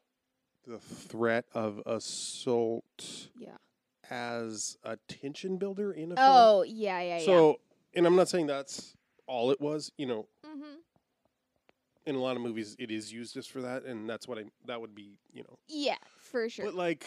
the 0.67 0.79
threat 0.79 1.45
of 1.53 1.81
assault 1.85 3.29
Yeah. 3.39 3.57
as 4.09 4.77
a 4.83 4.97
tension 5.07 5.57
builder 5.57 5.91
in 5.91 6.11
a 6.11 6.15
film. 6.15 6.27
Oh, 6.29 6.63
yeah, 6.63 7.01
yeah, 7.01 7.17
yeah. 7.19 7.25
So, 7.25 7.59
and 7.93 8.05
I'm 8.05 8.15
not 8.15 8.29
saying 8.29 8.47
that's 8.47 8.95
all 9.27 9.51
it 9.51 9.59
was. 9.59 9.91
You 9.97 10.05
know, 10.05 10.27
mm-hmm. 10.45 10.75
in 12.05 12.15
a 12.15 12.19
lot 12.19 12.35
of 12.35 12.41
movies, 12.43 12.75
it 12.79 12.91
is 12.91 13.11
used 13.11 13.33
just 13.33 13.49
for 13.51 13.61
that, 13.61 13.83
and 13.85 14.07
that's 14.09 14.27
what 14.27 14.37
I 14.37 14.43
that 14.67 14.79
would 14.81 14.93
be. 14.95 15.17
You 15.33 15.43
know, 15.43 15.57
Yeah, 15.67 15.97
for 16.19 16.47
sure. 16.49 16.65
but 16.65 16.75
like 16.75 17.05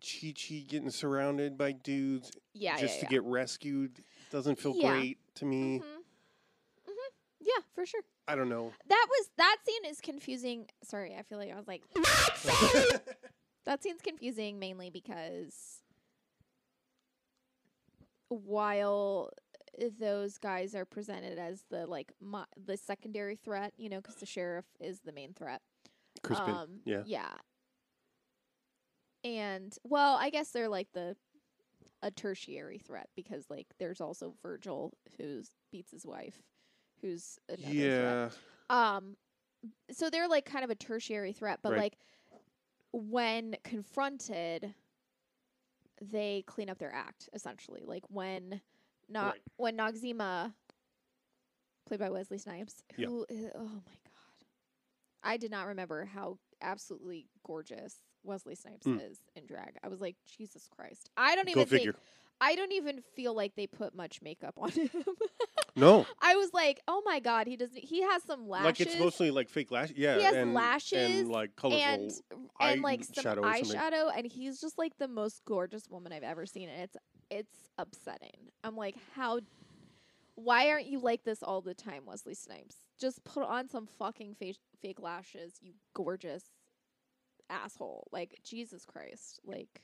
Chi 0.00 0.32
Chi 0.36 0.64
getting 0.66 0.90
surrounded 0.90 1.56
by 1.56 1.72
dudes 1.72 2.32
yeah, 2.54 2.76
just 2.78 2.94
yeah, 2.96 3.00
to 3.00 3.06
yeah. 3.06 3.10
get 3.10 3.22
rescued 3.24 4.02
doesn't 4.32 4.56
feel 4.58 4.74
Yeah. 4.74 4.90
great 4.98 5.18
to 5.36 5.44
me. 5.44 5.78
Mhm. 5.78 6.04
Mhm. 6.88 7.10
Yeah, 7.40 7.62
for 7.74 7.86
sure. 7.86 8.02
I 8.26 8.34
don't 8.34 8.48
know. 8.48 8.72
That 8.86 9.06
was 9.08 9.30
that 9.36 9.58
scene 9.66 9.84
is 9.84 10.00
confusing. 10.00 10.68
Sorry, 10.82 11.14
I 11.14 11.22
feel 11.22 11.38
like 11.38 11.52
I 11.52 11.56
was 11.56 11.68
like 11.68 11.82
that 13.64 13.82
scene's 13.82 14.00
confusing 14.00 14.58
mainly 14.58 14.90
because 14.90 15.82
while 18.28 19.30
those 19.98 20.38
guys 20.38 20.74
are 20.74 20.84
presented 20.84 21.38
as 21.38 21.64
the 21.70 21.86
like 21.86 22.12
mo- 22.20 22.46
the 22.62 22.76
secondary 22.76 23.36
threat, 23.36 23.72
you 23.76 23.88
know, 23.88 24.00
because 24.00 24.16
the 24.16 24.26
sheriff 24.26 24.66
is 24.80 25.00
the 25.00 25.12
main 25.12 25.32
threat. 25.34 25.60
Chris 26.22 26.38
Penn. 26.40 26.50
Um, 26.54 26.80
yeah. 26.84 27.02
Yeah. 27.06 27.34
And 29.24 29.76
well, 29.84 30.16
I 30.16 30.30
guess 30.30 30.50
they're 30.50 30.68
like 30.68 30.88
the 30.92 31.16
a 32.02 32.10
tertiary 32.10 32.78
threat 32.78 33.08
because 33.14 33.48
like 33.50 33.66
there's 33.78 34.00
also 34.00 34.34
Virgil 34.42 34.92
who's 35.18 35.50
beats 35.70 35.90
his 35.92 36.04
wife, 36.06 36.42
who's 37.00 37.38
another 37.48 37.62
threat. 37.64 37.74
Yeah. 37.80 38.28
Um, 38.70 39.16
so 39.90 40.10
they're 40.10 40.28
like 40.28 40.44
kind 40.44 40.64
of 40.64 40.70
a 40.70 40.74
tertiary 40.74 41.32
threat, 41.32 41.60
but 41.62 41.72
Right. 41.72 41.78
like 41.80 41.98
when 42.92 43.56
confronted, 43.64 44.74
they 46.00 46.42
clean 46.46 46.68
up 46.68 46.78
their 46.78 46.92
act 46.92 47.28
essentially. 47.32 47.82
Like 47.84 48.04
when 48.08 48.60
not 49.08 49.34
Right. 49.34 49.42
when 49.56 49.76
Noxzema, 49.76 50.52
played 51.86 52.00
by 52.00 52.10
Wesley 52.10 52.38
Snipes, 52.38 52.82
Yeah. 52.96 53.06
who 53.06 53.26
i- 53.30 53.52
oh 53.54 53.64
my 53.86 53.96
god, 54.04 54.46
I 55.22 55.36
did 55.36 55.50
not 55.50 55.68
remember 55.68 56.04
how 56.06 56.38
absolutely 56.60 57.28
gorgeous 57.44 58.02
Wesley 58.24 58.54
Snipes 58.54 58.86
Mm. 58.86 59.10
is 59.10 59.18
in 59.36 59.46
drag. 59.46 59.76
I 59.82 59.88
was 59.88 60.00
like, 60.00 60.16
Jesus 60.38 60.68
Christ, 60.74 61.08
I 61.16 61.34
don't 61.34 61.46
Go 61.46 61.52
even 61.52 61.66
figure. 61.66 61.92
think 61.92 62.04
I 62.40 62.56
don't 62.56 62.72
even 62.72 63.00
feel 63.14 63.34
like 63.34 63.54
they 63.54 63.68
put 63.68 63.94
much 63.94 64.20
makeup 64.20 64.54
on 64.58 64.70
him. 64.72 64.90
No. 65.76 66.04
I 66.20 66.34
was 66.34 66.52
like, 66.52 66.80
oh 66.88 67.00
my 67.04 67.20
god, 67.20 67.46
he 67.46 67.56
doesn't. 67.56 67.78
He 67.78 68.02
has 68.02 68.22
some 68.24 68.48
lashes. 68.48 68.64
Like 68.66 68.80
it's 68.80 68.98
mostly 68.98 69.30
like 69.30 69.48
fake 69.48 69.70
lashes. 69.70 69.96
Yeah. 69.96 70.16
He 70.18 70.24
has 70.24 70.34
and, 70.34 70.52
lashes 70.52 71.20
and 71.20 71.28
like 71.30 71.54
colorful. 71.56 71.82
and 71.82 72.10
eye 72.58 72.72
and 72.72 72.82
like 72.82 73.04
some 73.04 73.22
shadow 73.22 73.42
or 73.42 73.54
something. 73.54 73.78
eyeshadow, 73.78 74.10
and 74.16 74.26
he's 74.26 74.60
just 74.60 74.76
like 74.76 74.98
the 74.98 75.06
most 75.08 75.42
gorgeous 75.46 75.88
woman 75.88 76.12
I've 76.12 76.24
ever 76.24 76.44
seen, 76.44 76.68
and 76.68 76.82
it's 76.82 76.96
it's 77.30 77.70
upsetting. 77.78 78.50
I'm 78.64 78.76
like, 78.76 78.96
how? 79.14 79.38
Why 80.34 80.70
aren't 80.70 80.86
you 80.86 80.98
like 80.98 81.24
this 81.24 81.42
all 81.42 81.60
the 81.60 81.74
time, 81.74 82.02
Wesley 82.06 82.34
Snipes? 82.34 82.76
Just 82.98 83.22
put 83.24 83.44
on 83.44 83.68
some 83.68 83.86
fucking 83.86 84.34
fake 84.34 84.56
fake 84.80 85.00
lashes, 85.00 85.54
you 85.60 85.74
gorgeous 85.94 86.44
asshole. 87.52 88.08
Like 88.12 88.38
Jesus 88.44 88.84
Christ, 88.84 89.40
like, 89.44 89.82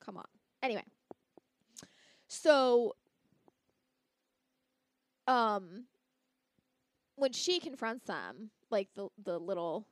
come 0.00 0.16
on. 0.16 0.24
Anyway, 0.62 0.84
so 2.28 2.94
um 5.26 5.84
when 7.16 7.32
she 7.32 7.60
confronts 7.60 8.06
them 8.06 8.50
like 8.70 8.88
the 8.94 9.08
the 9.24 9.38
little 9.38 9.86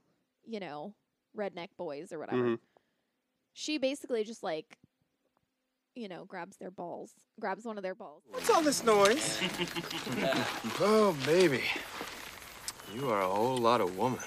you 0.47 0.61
know 0.61 0.95
redneck 1.37 1.69
boys 1.79 2.13
or 2.13 2.19
whatever 2.19 2.43
Mhm. 2.43 2.59
she 3.55 3.79
basically 3.79 4.25
just 4.25 4.43
like 4.43 4.79
you 5.95 6.09
know 6.09 6.25
grabs 6.27 6.57
their 6.59 6.71
balls 6.71 7.13
grabs 7.41 7.65
one 7.65 7.77
of 7.79 7.83
their 7.83 7.95
balls 7.95 8.25
What's 8.31 8.51
all 8.51 8.63
this 8.63 8.83
noise? 8.85 9.41
Oh, 10.81 11.17
baby. 11.27 11.63
You 12.95 13.09
are 13.11 13.23
a 13.23 13.29
whole 13.29 13.57
lot 13.57 13.81
of 13.81 13.97
woman. 13.97 14.19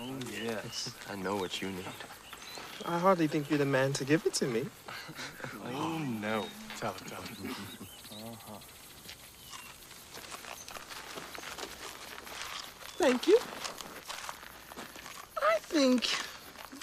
Oh, 0.00 0.16
yes. 0.42 0.92
I 1.10 1.16
know 1.16 1.36
what 1.36 1.60
you 1.60 1.68
need. 1.70 1.84
I 2.86 2.98
hardly 2.98 3.26
think 3.26 3.50
you're 3.50 3.58
the 3.58 3.66
man 3.66 3.92
to 3.94 4.04
give 4.04 4.24
it 4.24 4.32
to 4.34 4.46
me. 4.46 4.66
Oh, 5.74 5.98
no. 5.98 6.46
Tell 6.78 6.92
him, 6.92 7.06
tell 7.06 7.20
him. 7.22 7.54
uh-huh. 8.12 8.58
Thank 12.98 13.26
you. 13.26 13.38
I 15.42 15.58
think 15.60 16.08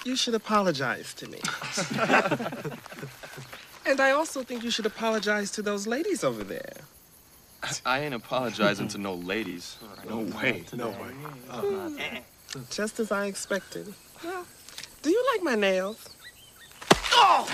you 0.04 0.14
should 0.16 0.34
apologize 0.34 1.12
to 1.14 1.26
me. 1.28 1.40
and 3.86 4.00
I 4.00 4.12
also 4.12 4.42
think 4.44 4.62
you 4.62 4.70
should 4.70 4.86
apologize 4.86 5.50
to 5.52 5.62
those 5.62 5.86
ladies 5.88 6.22
over 6.22 6.44
there. 6.44 6.76
I 7.84 8.00
ain't 8.00 8.14
apologizing 8.14 8.88
to 8.88 8.98
no 8.98 9.14
ladies. 9.14 9.76
No 10.08 10.18
way. 10.18 10.64
No 10.74 10.90
way. 10.90 12.22
Just 12.70 13.00
as 13.00 13.10
I 13.12 13.26
expected. 13.26 13.92
Well, 14.24 14.46
do 15.02 15.10
you 15.10 15.24
like 15.34 15.42
my 15.42 15.54
nails? 15.54 16.08
Oh! 17.12 17.46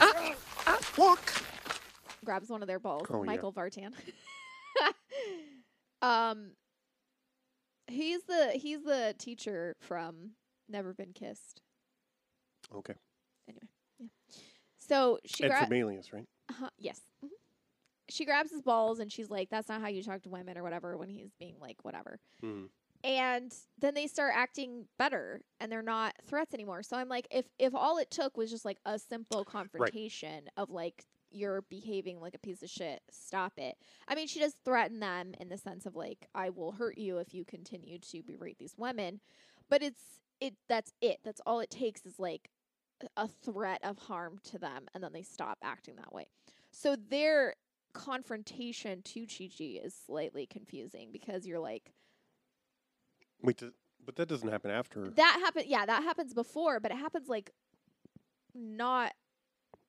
Ah, 0.00 0.34
ah, 0.66 0.78
walk. 0.96 1.32
grabs 2.24 2.48
one 2.50 2.60
of 2.62 2.68
their 2.68 2.78
balls 2.78 3.06
Oh, 3.10 3.22
yeah. 3.22 3.26
michael 3.26 3.52
vartan 3.52 3.92
um 6.02 6.50
he's 7.86 8.22
the 8.24 8.50
he's 8.54 8.82
the 8.84 9.14
teacher 9.18 9.74
from 9.80 10.32
never 10.68 10.92
been 10.92 11.12
kissed 11.12 11.62
Okay. 12.74 12.94
anyway 13.48 13.62
yeah 13.98 14.08
so 14.78 15.18
she 15.24 15.44
Ed 15.44 15.48
grabs 15.48 15.70
Formalius, 15.70 16.12
right? 16.12 16.26
Uh-huh, 16.48 16.70
yes. 16.78 17.00
Mhm. 17.24 17.30
She 18.08 18.24
grabs 18.24 18.50
his 18.50 18.62
balls 18.62 19.00
and 19.00 19.12
she's 19.12 19.30
like, 19.30 19.50
"That's 19.50 19.68
not 19.68 19.80
how 19.82 19.88
you 19.88 20.02
talk 20.02 20.22
to 20.22 20.30
women," 20.30 20.56
or 20.58 20.62
whatever. 20.62 20.96
When 20.96 21.08
he's 21.10 21.34
being 21.38 21.58
like, 21.60 21.84
"Whatever," 21.84 22.20
Mhm. 22.42 22.70
and 23.04 23.54
then 23.78 23.94
they 23.94 24.06
start 24.06 24.34
acting 24.36 24.88
better 24.98 25.42
and 25.60 25.70
they're 25.70 25.82
not 25.82 26.16
threats 26.24 26.54
anymore. 26.54 26.82
So 26.82 26.96
I'm 26.96 27.08
like, 27.08 27.26
if 27.30 27.46
if 27.58 27.74
all 27.74 27.98
it 27.98 28.10
took 28.10 28.36
was 28.36 28.50
just 28.50 28.64
like 28.64 28.78
a 28.86 28.98
simple 28.98 29.44
confrontation 29.44 30.48
of 30.56 30.70
like 30.70 31.06
you're 31.30 31.62
behaving 31.62 32.20
like 32.20 32.34
a 32.34 32.38
piece 32.38 32.62
of 32.62 32.70
shit, 32.70 33.02
stop 33.10 33.58
it. 33.58 33.76
I 34.08 34.14
mean, 34.14 34.26
she 34.26 34.40
does 34.40 34.54
threaten 34.64 35.00
them 35.00 35.34
in 35.40 35.48
the 35.50 35.58
sense 35.58 35.84
of 35.86 35.94
like, 35.96 36.28
"I 36.34 36.50
will 36.50 36.72
hurt 36.72 36.98
you 36.98 37.18
if 37.18 37.34
you 37.34 37.44
continue 37.44 37.98
to 37.98 38.22
berate 38.22 38.58
these 38.58 38.78
women," 38.78 39.20
but 39.68 39.82
it's 39.82 40.20
it 40.40 40.56
that's 40.68 40.92
it. 41.02 41.20
That's 41.24 41.40
all 41.46 41.60
it 41.60 41.70
takes 41.70 42.06
is 42.06 42.18
like 42.18 42.50
a 43.16 43.28
threat 43.28 43.80
of 43.84 43.98
harm 43.98 44.38
to 44.44 44.58
them 44.58 44.88
and 44.94 45.04
then 45.04 45.12
they 45.12 45.22
stop 45.22 45.58
acting 45.62 45.96
that 45.96 46.12
way. 46.12 46.26
So 46.80 46.94
their 46.94 47.54
confrontation 47.92 49.02
to 49.02 49.26
Chi 49.26 49.48
Chi 49.56 49.80
is 49.82 49.96
slightly 50.06 50.46
confusing 50.46 51.08
because 51.12 51.44
you're 51.44 51.58
like 51.58 51.90
Wait, 53.42 53.60
but 54.04 54.14
that 54.14 54.28
doesn't 54.28 54.48
happen 54.48 54.70
after. 54.70 55.12
that 55.16 55.40
happened 55.42 55.66
yeah, 55.68 55.84
that 55.86 56.04
happens 56.04 56.34
before, 56.34 56.78
but 56.78 56.92
it 56.92 56.96
happens 56.98 57.28
like 57.28 57.50
not 58.54 59.12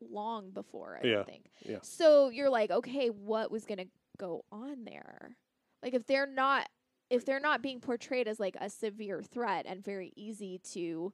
long 0.01 0.49
before, 0.49 0.99
I 1.01 1.05
Yeah, 1.05 1.23
think. 1.25 1.51
yeah. 1.63 1.77
So 1.83 2.29
you're 2.29 2.49
like, 2.49 2.71
okay, 2.71 3.09
what 3.09 3.51
was 3.51 3.65
gonna 3.65 3.85
go 4.17 4.43
on 4.51 4.83
there? 4.85 5.35
Like 5.83 5.93
if 5.93 6.07
they're 6.07 6.25
not 6.25 6.67
if 7.11 7.23
they're 7.23 7.39
not 7.39 7.61
being 7.61 7.79
portrayed 7.81 8.27
as 8.27 8.39
like 8.39 8.55
a 8.59 8.69
severe 8.69 9.21
threat 9.21 9.65
and 9.67 9.83
very 9.83 10.11
easy 10.15 10.59
to 10.73 11.13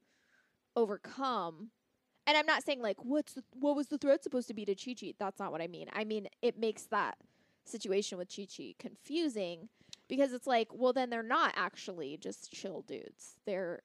overcome 0.77 1.71
and 2.27 2.37
I'm 2.37 2.45
not 2.45 2.63
saying 2.63 2.81
like 2.81 2.97
what's 3.03 3.33
the, 3.33 3.43
what 3.59 3.75
was 3.75 3.87
the 3.87 3.97
threat 3.97 4.23
supposed 4.23 4.47
to 4.47 4.53
be 4.53 4.65
to 4.65 4.75
Chi 4.75 4.93
Chi? 4.99 5.13
That's 5.19 5.39
not 5.39 5.51
what 5.51 5.61
I 5.61 5.67
mean. 5.67 5.87
I 5.93 6.03
mean 6.03 6.27
it 6.41 6.57
makes 6.59 6.83
that 6.87 7.17
situation 7.65 8.17
with 8.17 8.33
Chi 8.35 8.45
Chi 8.55 8.73
confusing 8.79 9.69
because 10.07 10.33
it's 10.33 10.47
like, 10.47 10.67
well 10.71 10.93
then 10.93 11.09
they're 11.09 11.23
not 11.23 11.53
actually 11.55 12.17
just 12.17 12.51
chill 12.51 12.83
dudes. 12.87 13.39
They're 13.45 13.81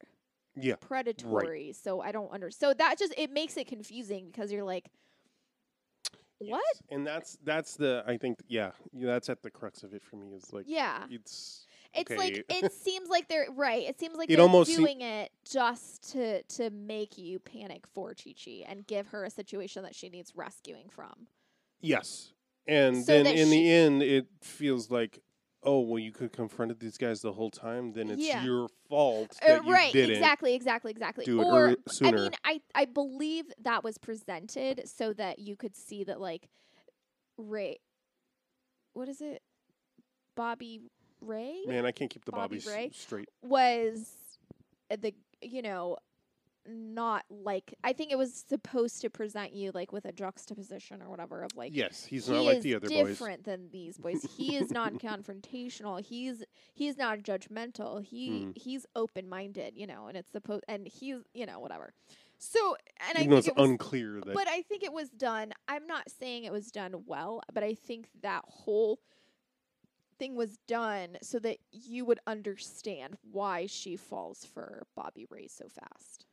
Yeah. 0.55 0.76
predatory. 0.81 1.72
So 1.72 2.00
I 2.00 2.12
don't 2.12 2.31
understand. 2.33 2.70
so 2.70 2.74
that 2.74 2.98
just 2.98 3.14
it 3.16 3.31
makes 3.33 3.57
it 3.57 3.66
confusing 3.66 4.26
because 4.31 4.50
you're 4.53 4.64
like 4.64 4.90
what? 6.38 6.62
Yes. 6.74 6.83
And 6.90 7.07
that's 7.07 7.37
that's 7.44 7.76
the 7.76 8.03
I 8.07 8.16
think 8.16 8.38
yeah, 8.48 8.70
yeah, 8.92 9.07
that's 9.07 9.29
at 9.29 9.42
the 9.42 9.50
crux 9.50 9.83
of 9.83 9.92
it 9.92 10.03
for 10.03 10.16
me 10.16 10.29
is 10.33 10.53
like 10.53 10.64
Yeah. 10.66 11.05
it's 11.11 11.66
It's 11.94 12.11
okay. 12.11 12.18
like 12.18 12.44
it 12.48 12.72
seems 12.85 13.09
like 13.09 13.29
they're 13.29 13.46
right. 13.55 13.83
It 13.88 13.98
seems 13.98 14.16
like 14.16 14.31
It 14.31 14.37
they're 14.37 14.64
doing 14.64 15.00
it 15.00 15.31
just 15.44 16.12
to 16.12 16.42
to 16.44 16.70
make 16.70 17.18
you 17.18 17.38
panic 17.38 17.87
for 17.87 18.14
Chi 18.14 18.35
Chi 18.42 18.64
and 18.68 18.87
give 18.87 19.09
her 19.09 19.24
a 19.24 19.31
situation 19.31 19.83
that 19.83 19.94
she 19.94 20.09
needs 20.09 20.35
rescuing 20.37 20.88
from. 20.88 21.26
yes. 21.81 22.33
And 22.66 23.05
So 23.05 23.12
then 23.22 23.26
in 23.26 23.50
the 23.50 23.72
end 23.72 24.03
it 24.03 24.26
feels 24.42 24.90
like 24.90 25.18
oh 25.62 25.81
well 25.81 25.98
you 25.98 26.12
could 26.12 26.33
confronted 26.33 26.79
these 26.81 26.96
guys 26.96 27.20
the 27.20 27.33
whole 27.33 27.50
time 27.50 27.92
then 27.92 28.09
it's 28.11 28.22
Yeah. 28.22 28.44
your 28.44 28.68
fault 28.88 29.37
Uh, 29.42 29.48
that 29.48 29.64
you 29.64 29.72
right, 29.72 29.92
didn't 29.92 30.16
exactly, 30.16 30.55
exactly, 30.55 30.90
exactly. 30.90 31.24
do 31.24 31.40
it 31.40 31.44
or 31.44 31.66
early- 31.68 31.76
I 32.03 32.12
mean, 32.12 32.31
I 32.44 32.61
I 32.74 32.85
believe 32.85 33.46
that 33.61 33.83
was 33.83 33.98
presented 33.98 34.88
so 34.88 35.12
that 35.14 35.38
you 35.40 35.57
could 35.57 35.74
see 35.76 36.05
that 36.05 36.20
like 36.20 36.48
Ray 37.37 37.79
what 38.92 39.09
is 39.09 39.20
it? 39.20 39.42
Bobby 40.37 40.81
Ray 41.20 41.61
Man, 41.66 41.87
I 41.87 41.92
can't 41.92 42.11
keep 42.11 42.24
the 42.24 42.33
Bobby 42.33 42.56
bobbies 42.56 42.66
Ray? 42.66 42.90
straight. 42.94 43.28
was 43.42 44.11
the 44.90 45.14
you 45.40 45.62
know 45.62 45.96
not 46.68 47.24
like 47.30 47.74
I 47.83 47.92
think 47.94 48.12
it 48.12 48.18
was 48.18 48.35
supposed 48.48 49.00
to 49.00 49.09
present 49.11 49.54
you 49.54 49.70
like 49.74 49.92
with 49.92 50.04
a 50.04 50.12
juxtaposition 50.12 51.00
or 51.02 51.09
whatever 51.09 51.42
of 51.42 51.56
like 51.56 51.74
Yes, 51.74 52.04
he's 52.04 52.26
he 52.26 52.33
not 52.33 52.44
like 52.44 52.61
the 52.61 52.74
other 52.74 52.88
boys. 52.88 53.09
different 53.11 53.44
than 53.44 53.70
these 53.70 53.96
boys. 53.96 54.22
He 54.37 54.56
is 54.56 54.70
non-confrontational. 54.72 56.04
He's 56.04 56.44
he's 56.74 56.98
not 56.98 57.20
judgmental. 57.20 58.02
He 58.04 58.28
Mhm. 58.28 58.59
he's 58.59 58.87
open-minded, 58.94 59.72
you 59.76 59.87
know, 59.87 60.06
and 60.09 60.16
it's 60.16 60.30
supposed 60.30 60.64
and 60.68 60.87
he's 60.87 61.16
you 61.33 61.46
know 61.46 61.59
whatever. 61.61 61.94
So 62.38 62.76
and 63.09 63.16
I 63.16 63.20
Even 63.20 63.30
though 63.30 63.37
think 63.37 63.38
it's 63.38 63.48
it 63.48 63.56
was, 63.56 63.70
unclear 63.70 64.20
that 64.20 64.35
but 64.35 64.46
I 64.48 64.62
think 64.62 64.83
it 64.83 64.92
was 64.92 65.09
done. 65.11 65.52
I'm 65.66 65.87
not 65.87 66.11
saying 66.11 66.44
it 66.44 66.52
was 66.52 66.70
done 66.70 67.04
well, 67.06 67.40
but 67.52 67.62
I 67.64 67.74
think 67.74 68.09
that 68.22 68.42
whole 68.46 69.00
thing 70.20 70.37
was 70.37 70.59
done 70.68 71.16
so 71.22 71.40
that 71.40 71.56
you 71.72 72.04
would 72.04 72.20
understand 72.28 73.16
why 73.33 73.66
she 73.66 73.96
falls 73.96 74.44
for 74.44 74.87
Bobby 74.94 75.26
Ray 75.28 75.48
so 75.48 75.64
fast. 75.68 76.26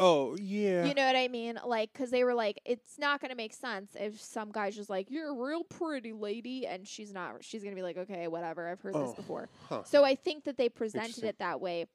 Oh 0.00 0.36
yeah. 0.40 0.84
You 0.84 0.94
know 0.94 1.06
what 1.06 1.16
I 1.16 1.26
mean? 1.28 1.58
Like, 1.66 1.92
because 1.92 2.10
they 2.10 2.22
were 2.22 2.34
like, 2.34 2.60
it's 2.64 2.98
not 2.98 3.20
going 3.20 3.30
to 3.30 3.36
make 3.36 3.52
sense 3.52 3.96
if 3.98 4.20
some 4.20 4.52
guy's 4.52 4.76
just 4.76 4.90
like, 4.90 5.10
you're 5.10 5.30
a 5.30 5.32
real 5.32 5.64
pretty 5.64 6.12
lady, 6.12 6.66
and 6.66 6.86
she's 6.86 7.12
not. 7.12 7.36
She's 7.42 7.62
going 7.62 7.74
to 7.74 7.76
be 7.76 7.82
like, 7.82 7.96
okay, 7.96 8.28
whatever. 8.28 8.68
I've 8.68 8.80
heard 8.80 8.94
this 8.94 9.10
Oh, 9.10 9.14
before. 9.14 9.48
huh. 9.68 9.82
So 9.84 10.04
I 10.04 10.14
think 10.14 10.44
that 10.44 10.56
they 10.56 10.68
presented 10.68 11.24
it 11.24 11.38
that 11.40 11.60
way 11.60 11.86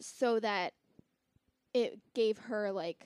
so 0.00 0.40
that 0.40 0.72
it 1.74 1.98
gave 2.14 2.38
her 2.38 2.72
like 2.72 3.04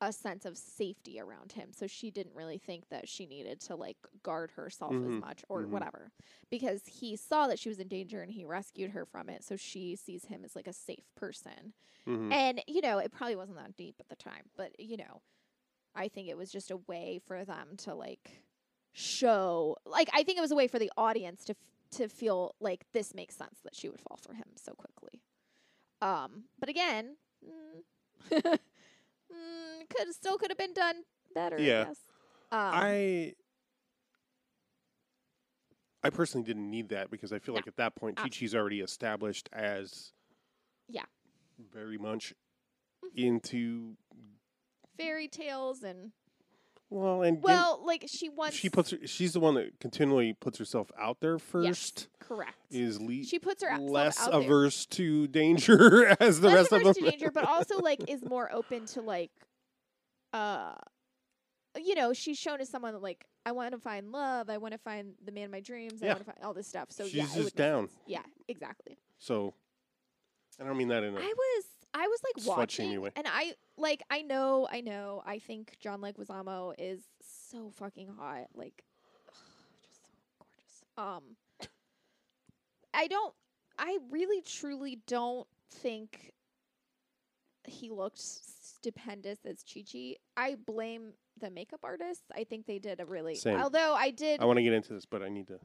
a 0.00 0.12
sense 0.12 0.44
of 0.44 0.56
safety 0.56 1.20
around 1.20 1.52
him. 1.52 1.72
So 1.72 1.86
she 1.86 2.10
didn't 2.10 2.34
really 2.34 2.58
think 2.58 2.88
that 2.90 3.08
she 3.08 3.26
needed 3.26 3.60
to 3.62 3.76
like 3.76 3.96
guard 4.22 4.50
herself 4.52 4.98
as 5.04 5.16
Mhm, 5.16 5.20
much 5.20 5.44
or 5.48 5.62
mhm. 5.62 5.68
whatever 5.68 6.12
because 6.50 6.82
he 6.86 7.16
saw 7.16 7.46
that 7.48 7.58
she 7.58 7.68
was 7.68 7.78
in 7.78 7.88
danger 7.88 8.22
and 8.22 8.32
he 8.32 8.44
rescued 8.44 8.90
her 8.92 9.04
from 9.04 9.28
it. 9.28 9.44
So 9.44 9.56
she 9.56 9.96
sees 9.96 10.24
him 10.26 10.44
as 10.44 10.56
like 10.56 10.66
a 10.68 10.72
safe 10.72 11.04
person. 11.16 11.74
Mhm. 12.06 12.32
And, 12.32 12.62
you 12.66 12.80
know, 12.80 12.98
it 12.98 13.12
probably 13.12 13.36
wasn't 13.36 13.58
that 13.58 13.76
deep 13.76 13.96
at 14.00 14.08
the 14.08 14.16
time, 14.16 14.44
but, 14.56 14.78
you 14.78 14.96
know, 14.96 15.22
I 15.94 16.08
think 16.08 16.28
it 16.28 16.36
was 16.36 16.50
just 16.50 16.70
a 16.70 16.76
way 16.76 17.20
for 17.26 17.44
them 17.44 17.76
to, 17.78 17.94
like, 17.94 18.44
show, 18.92 19.76
like, 19.84 20.08
I 20.12 20.22
think 20.22 20.38
it 20.38 20.42
was 20.42 20.52
a 20.52 20.56
way 20.56 20.68
for 20.68 20.78
the 20.78 20.90
audience 20.96 21.44
to, 21.46 21.52
f- 21.54 21.98
to 21.98 22.08
feel 22.08 22.54
like 22.60 22.86
this 22.92 23.14
makes 23.14 23.36
sense 23.36 23.60
that 23.64 23.74
she 23.74 23.88
would 23.88 24.00
fall 24.00 24.18
for 24.22 24.34
him 24.34 24.46
so 24.56 24.72
quickly. 24.74 25.22
Um, 26.02 26.44
but 26.58 26.68
again, 26.68 27.16
mm, 27.44 27.82
mm, 29.32 29.88
could 29.88 30.12
still 30.14 30.36
could 30.38 30.50
have 30.50 30.58
been 30.58 30.74
done 30.74 31.02
better, 31.34 31.58
Yeah. 31.58 31.82
I 31.82 31.84
guess. 31.84 32.00
Um, 32.52 32.58
I 32.74 33.34
I 36.02 36.10
personally 36.10 36.44
didn't 36.46 36.70
need 36.70 36.88
that 36.90 37.10
because 37.10 37.32
I 37.32 37.38
feel 37.38 37.54
No. 37.54 37.58
like 37.58 37.66
at 37.66 37.76
that 37.76 37.94
point 37.94 38.18
Abs- 38.18 38.24
Chi 38.24 38.28
Chi's 38.30 38.54
already 38.54 38.80
established 38.80 39.48
as 39.52 40.12
Yeah. 40.88 41.04
very 41.58 41.98
much 41.98 42.34
Mhm. 43.04 43.10
into 43.16 43.96
fairy 44.96 45.28
tales 45.28 45.82
and, 45.82 46.12
well 46.90 47.22
and 47.22 47.42
well, 47.42 47.80
like, 47.84 48.04
she 48.08 48.28
wants. 48.28 48.56
she 48.56 48.68
puts 48.68 48.90
her, 48.90 48.98
she's 49.06 49.32
the 49.32 49.40
one 49.40 49.54
that 49.54 49.78
continually 49.80 50.32
puts 50.34 50.58
herself 50.58 50.90
out 51.00 51.20
there 51.20 51.34
Yes, 51.34 51.42
first 51.42 52.08
correct. 52.18 52.54
is 52.70 53.00
le- 53.00 53.22
she 53.24 53.38
puts 53.38 53.62
her 53.62 53.78
less 53.78 54.20
out 54.20 54.32
there. 54.32 54.40
averse 54.40 54.86
to 54.86 55.26
danger 55.28 56.06
as 56.20 56.40
the 56.40 56.48
less 56.48 56.56
rest 56.70 56.72
of 56.72 56.78
them. 56.80 56.86
Less 56.88 56.96
averse 56.96 56.96
to 56.96 57.10
danger, 57.10 57.30
but 57.30 57.44
also 57.44 57.78
like 57.78 58.00
is 58.10 58.24
more 58.24 58.52
open 58.52 58.86
to 58.86 59.00
like, 59.02 59.30
uh, 60.32 60.74
you 61.76 61.94
know, 61.94 62.12
she's 62.12 62.38
shown 62.38 62.60
as 62.60 62.68
someone 62.68 62.92
that 62.92 63.02
like 63.02 63.24
I 63.46 63.52
want 63.52 63.72
to 63.72 63.78
find 63.78 64.10
love, 64.12 64.50
I 64.50 64.58
want 64.58 64.72
to 64.72 64.78
find 64.78 65.14
the 65.24 65.32
man 65.32 65.44
of 65.44 65.50
my 65.50 65.60
dreams, 65.60 66.02
I 66.02 66.06
Yeah. 66.06 66.12
want 66.14 66.26
to 66.26 66.32
find 66.32 66.38
all 66.44 66.54
this 66.54 66.66
stuff. 66.66 66.88
So 66.90 67.04
She's 67.04 67.14
yeah, 67.14 67.26
just 67.34 67.56
down. 67.56 67.88
sense. 67.88 67.98
Yeah, 68.06 68.22
exactly. 68.48 68.98
so 69.18 69.54
I 70.60 70.64
don't 70.64 70.76
mean 70.76 70.88
that 70.88 71.04
in 71.04 71.16
a 71.16 71.20
I 71.20 71.32
was 71.36 71.64
I 71.92 72.06
was 72.06 72.20
like 72.24 72.46
watching, 72.46 72.86
shamey 72.86 72.98
way. 72.98 73.10
and 73.16 73.26
I 73.28 73.54
like 73.76 74.02
I 74.10 74.22
know 74.22 74.68
I 74.70 74.80
know 74.80 75.22
I 75.26 75.38
think 75.38 75.76
John 75.80 76.00
Leguizamo 76.00 76.74
is 76.78 77.00
so 77.20 77.70
fucking 77.70 78.08
hot, 78.18 78.46
like 78.54 78.84
just 79.82 80.02
so 80.02 80.08
gorgeous. 80.38 80.84
Um, 80.96 81.68
I 82.94 83.06
don't. 83.06 83.34
I 83.78 83.98
really 84.10 84.42
truly 84.42 85.00
don't 85.06 85.46
think 85.70 86.32
he 87.64 87.90
looked 87.90 88.18
stupendous 88.18 89.38
as 89.44 89.62
Chi 89.62 89.82
Chi. 89.90 90.16
I 90.36 90.56
blame 90.66 91.12
the 91.40 91.50
makeup 91.50 91.80
artists. 91.82 92.24
I 92.36 92.44
think 92.44 92.66
they 92.66 92.78
did 92.78 93.00
a 93.00 93.06
really. 93.06 93.34
Same. 93.34 93.60
Although 93.60 93.94
I 93.94 94.10
did. 94.10 94.40
I 94.40 94.44
want 94.44 94.58
to 94.58 94.62
get 94.62 94.72
into 94.72 94.92
this 94.92 95.06
but 95.06 95.22
I 95.22 95.28
need 95.28 95.48
to 95.48 95.58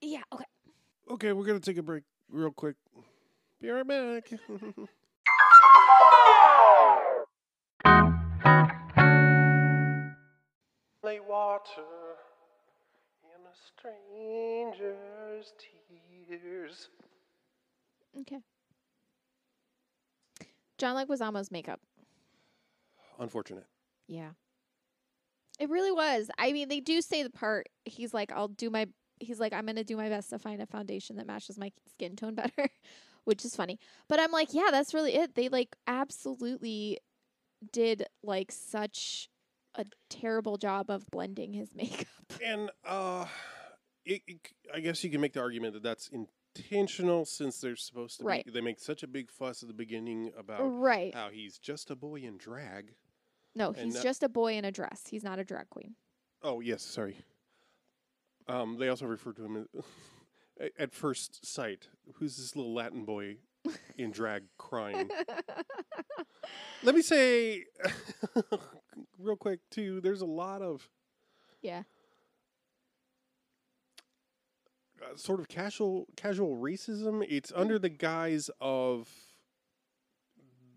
yeah. 0.00 0.22
Okay. 0.32 0.44
Okay, 1.10 1.32
we're 1.32 1.44
gonna 1.44 1.60
take 1.60 1.78
a 1.78 1.82
break 1.82 2.04
real 2.30 2.50
quick. 2.50 2.76
Be 3.60 3.70
right 3.70 3.86
back. 3.86 4.30
Late 11.08 11.24
water 11.24 12.18
in 13.24 13.40
a 13.46 13.54
stranger's 13.72 15.54
tears. 15.56 16.90
Okay. 18.20 18.40
John 20.76 20.96
Leguizamo's 20.96 21.50
makeup. 21.50 21.80
Unfortunate. 23.18 23.64
Yeah. 24.06 24.32
It 25.58 25.70
really 25.70 25.92
was. 25.92 26.30
I 26.36 26.52
mean, 26.52 26.68
they 26.68 26.80
do 26.80 27.00
say 27.00 27.22
the 27.22 27.30
part. 27.30 27.70
He's 27.86 28.12
like, 28.12 28.30
I'll 28.30 28.48
do 28.48 28.68
my. 28.68 28.86
He's 29.18 29.40
like, 29.40 29.54
I'm 29.54 29.64
gonna 29.64 29.84
do 29.84 29.96
my 29.96 30.10
best 30.10 30.28
to 30.28 30.38
find 30.38 30.60
a 30.60 30.66
foundation 30.66 31.16
that 31.16 31.26
matches 31.26 31.56
my 31.56 31.72
skin 31.90 32.16
tone 32.16 32.34
better, 32.34 32.68
which 33.24 33.46
is 33.46 33.56
funny. 33.56 33.78
But 34.10 34.20
I'm 34.20 34.30
like, 34.30 34.52
yeah, 34.52 34.68
that's 34.70 34.92
really 34.92 35.14
it. 35.14 35.36
They 35.36 35.48
like 35.48 35.74
absolutely 35.86 36.98
did 37.72 38.04
like 38.22 38.52
such 38.52 39.30
a 39.74 39.84
terrible 40.08 40.56
job 40.56 40.90
of 40.90 41.06
blending 41.10 41.52
his 41.52 41.70
makeup. 41.74 42.06
And 42.44 42.70
uh, 42.84 43.26
it, 44.04 44.22
it, 44.26 44.38
I 44.74 44.80
guess 44.80 45.02
you 45.04 45.10
can 45.10 45.20
make 45.20 45.32
the 45.32 45.40
argument 45.40 45.74
that 45.74 45.82
that's 45.82 46.10
intentional 46.58 47.24
since 47.24 47.60
they're 47.60 47.76
supposed 47.76 48.20
to. 48.20 48.24
Right. 48.24 48.44
Be, 48.44 48.50
they 48.50 48.60
make 48.60 48.80
such 48.80 49.02
a 49.02 49.06
big 49.06 49.30
fuss 49.30 49.62
at 49.62 49.68
the 49.68 49.74
beginning 49.74 50.32
about 50.38 50.60
right. 50.62 51.14
how 51.14 51.30
he's 51.30 51.58
just 51.58 51.90
a 51.90 51.96
boy 51.96 52.20
in 52.20 52.36
drag. 52.36 52.94
No, 53.54 53.72
he's 53.72 54.00
just 54.00 54.22
a 54.22 54.28
boy 54.28 54.54
in 54.54 54.64
a 54.64 54.70
dress. 54.70 55.02
He's 55.10 55.24
not 55.24 55.38
a 55.38 55.44
drag 55.44 55.68
queen. 55.68 55.96
Oh 56.42 56.60
yes, 56.60 56.82
sorry. 56.82 57.16
Um, 58.46 58.78
they 58.78 58.88
also 58.88 59.06
refer 59.06 59.32
to 59.32 59.44
him 59.44 59.56
as, 59.56 60.70
at 60.78 60.94
first 60.94 61.44
sight. 61.44 61.88
Who's 62.14 62.36
this 62.36 62.54
little 62.54 62.72
Latin 62.72 63.04
boy 63.04 63.38
in 63.96 64.10
drag 64.10 64.44
crying? 64.56 65.10
Let 66.84 66.94
me 66.94 67.02
say, 67.02 67.64
real 69.18 69.36
quick 69.36 69.60
too. 69.70 70.00
There's 70.00 70.20
a 70.20 70.26
lot 70.26 70.62
of 70.62 70.88
yeah. 71.62 71.82
uh, 75.02 75.16
sort 75.16 75.40
of 75.40 75.48
casual 75.48 76.06
casual 76.16 76.56
racism. 76.56 77.24
It's 77.28 77.52
under 77.54 77.78
the 77.78 77.88
guise 77.88 78.50
of 78.60 79.08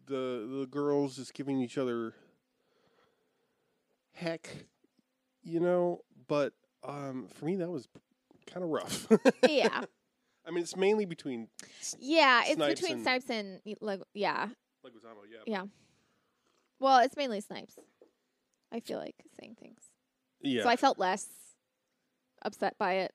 the 0.07 0.47
the 0.59 0.67
girls 0.69 1.15
just 1.15 1.33
giving 1.33 1.59
each 1.61 1.77
other 1.77 2.13
heck, 4.13 4.65
you 5.43 5.59
know. 5.59 6.01
But 6.27 6.53
um, 6.83 7.27
for 7.33 7.45
me, 7.45 7.55
that 7.57 7.69
was 7.69 7.87
kind 8.45 8.63
of 8.63 8.69
rough. 8.69 9.07
Yeah. 9.49 9.83
I 10.43 10.49
mean, 10.49 10.63
it's 10.63 10.75
mainly 10.75 11.05
between 11.05 11.47
Yeah. 11.99 12.41
It's 12.45 12.55
between 12.55 12.93
and- 12.93 13.01
Snipes 13.03 13.29
and 13.29 13.61
like 13.79 14.01
yeah. 14.13 14.47
Leguizamo, 14.85 15.21
yeah. 15.31 15.39
Yeah. 15.45 15.65
Well, 16.79 16.99
it's 16.99 17.15
mainly 17.15 17.41
Snipes. 17.41 17.77
I 18.71 18.79
feel 18.79 18.99
like 18.99 19.15
saying 19.39 19.55
things. 19.59 19.79
Yeah. 20.41 20.63
So 20.63 20.69
I 20.69 20.75
felt 20.75 20.97
less 20.97 21.27
upset 22.43 22.77
by 22.77 22.93
it. 22.95 23.13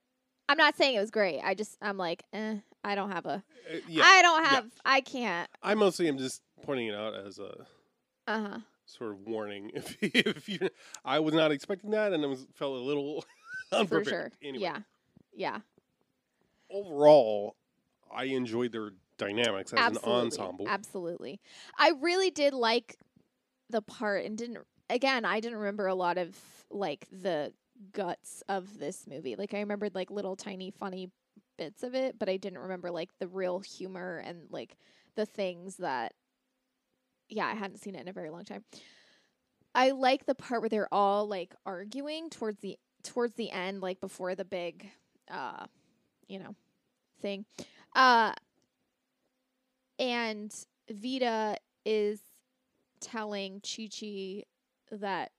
I'm 0.49 0.57
not 0.59 0.77
saying 0.77 0.95
it 0.95 1.01
was 1.01 1.11
great. 1.11 1.41
I 1.43 1.55
just 1.55 1.77
I'm 1.83 1.97
like, 1.99 2.23
eh, 2.33 2.57
I 2.85 2.95
don't 2.95 3.11
have 3.11 3.27
a 3.27 3.43
Uh, 3.73 3.77
yeah. 3.89 4.05
I 4.05 4.23
don't 4.23 4.43
yeah. 4.45 4.51
have 4.51 4.67
I 4.85 5.01
can't. 5.01 5.49
I 5.63 5.75
mostly 5.75 6.09
am 6.09 6.19
just 6.19 6.43
pointing 6.63 6.89
it 6.89 6.95
out 6.95 7.15
as 7.15 7.39
a 7.39 7.67
Uh-huh. 8.29 8.59
sort 8.85 9.13
of 9.13 9.27
warning. 9.27 9.71
If 9.75 9.97
if 10.03 10.49
you, 10.49 10.59
I 11.05 11.19
was 11.21 11.35
not 11.35 11.51
expecting 11.51 11.91
that, 11.91 12.13
and 12.13 12.23
I 12.25 12.29
was 12.29 12.47
felt 12.55 12.77
a 12.77 12.81
little 12.81 13.25
For 13.89 14.05
sure. 14.05 14.31
Anyway, 14.43 14.63
Yeah. 14.63 14.79
Yeah. 15.35 15.59
overall, 16.71 17.57
I 18.13 18.25
enjoyed 18.25 18.73
their 18.73 18.91
dynamics 19.19 19.73
as 19.73 19.79
Absolutely. 19.81 20.13
an 20.13 20.27
ensemble. 20.27 20.69
Absolutely. 20.69 21.41
I 21.79 21.91
really 22.01 22.31
did 22.31 22.55
like 22.55 22.97
the 23.71 23.83
part 23.83 24.25
and 24.25 24.37
didn't 24.39 24.59
again, 24.91 25.25
I 25.25 25.41
didn't 25.41 25.59
remember 25.59 25.87
a 25.87 25.95
lot 25.95 26.19
of 26.19 26.37
like 26.71 27.07
the 27.11 27.53
guts 27.93 28.43
of 28.49 28.79
this 28.79 29.07
movie. 29.09 29.37
Like 29.37 29.55
I 29.55 29.61
remembered 29.61 29.95
like 29.95 30.11
little 30.11 30.37
tiny 30.37 30.71
funny 30.71 31.11
bits 31.59 31.83
of 31.83 31.95
it, 31.95 32.19
but 32.19 32.29
I 32.29 32.37
didn't 32.37 32.59
remember 32.59 32.91
like 32.91 33.11
the 33.19 33.29
real 33.29 33.61
humor 33.61 34.23
and 34.25 34.47
like 34.51 34.77
the 35.15 35.27
things 35.27 35.77
that 35.77 36.15
yeah, 37.29 37.47
I 37.47 37.55
hadn't 37.55 37.79
seen 37.79 37.97
it 37.97 38.03
in 38.03 38.09
a 38.09 38.13
very 38.13 38.31
long 38.31 38.45
time. 38.45 38.65
I 39.75 39.91
like 39.91 40.27
the 40.27 40.35
part 40.35 40.63
where 40.63 40.69
they're 40.69 40.93
all 40.93 41.27
like 41.27 41.55
arguing 41.67 42.31
towards 42.31 42.61
the 42.61 42.79
towards 43.03 43.35
the 43.35 43.51
end 43.51 43.81
like 43.81 44.01
before 44.01 44.35
the 44.35 44.45
big 44.45 44.91
uh 45.31 45.67
you 46.29 46.39
know 46.39 46.55
thing. 47.21 47.45
Uh 47.95 48.33
and 49.99 50.55
Vida 50.91 51.57
is 51.85 52.21
telling 53.01 53.61
Chi 53.61 53.89
Chi 53.89 54.45
that 54.91 55.33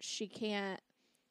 she 0.00 0.26
can't 0.26 0.80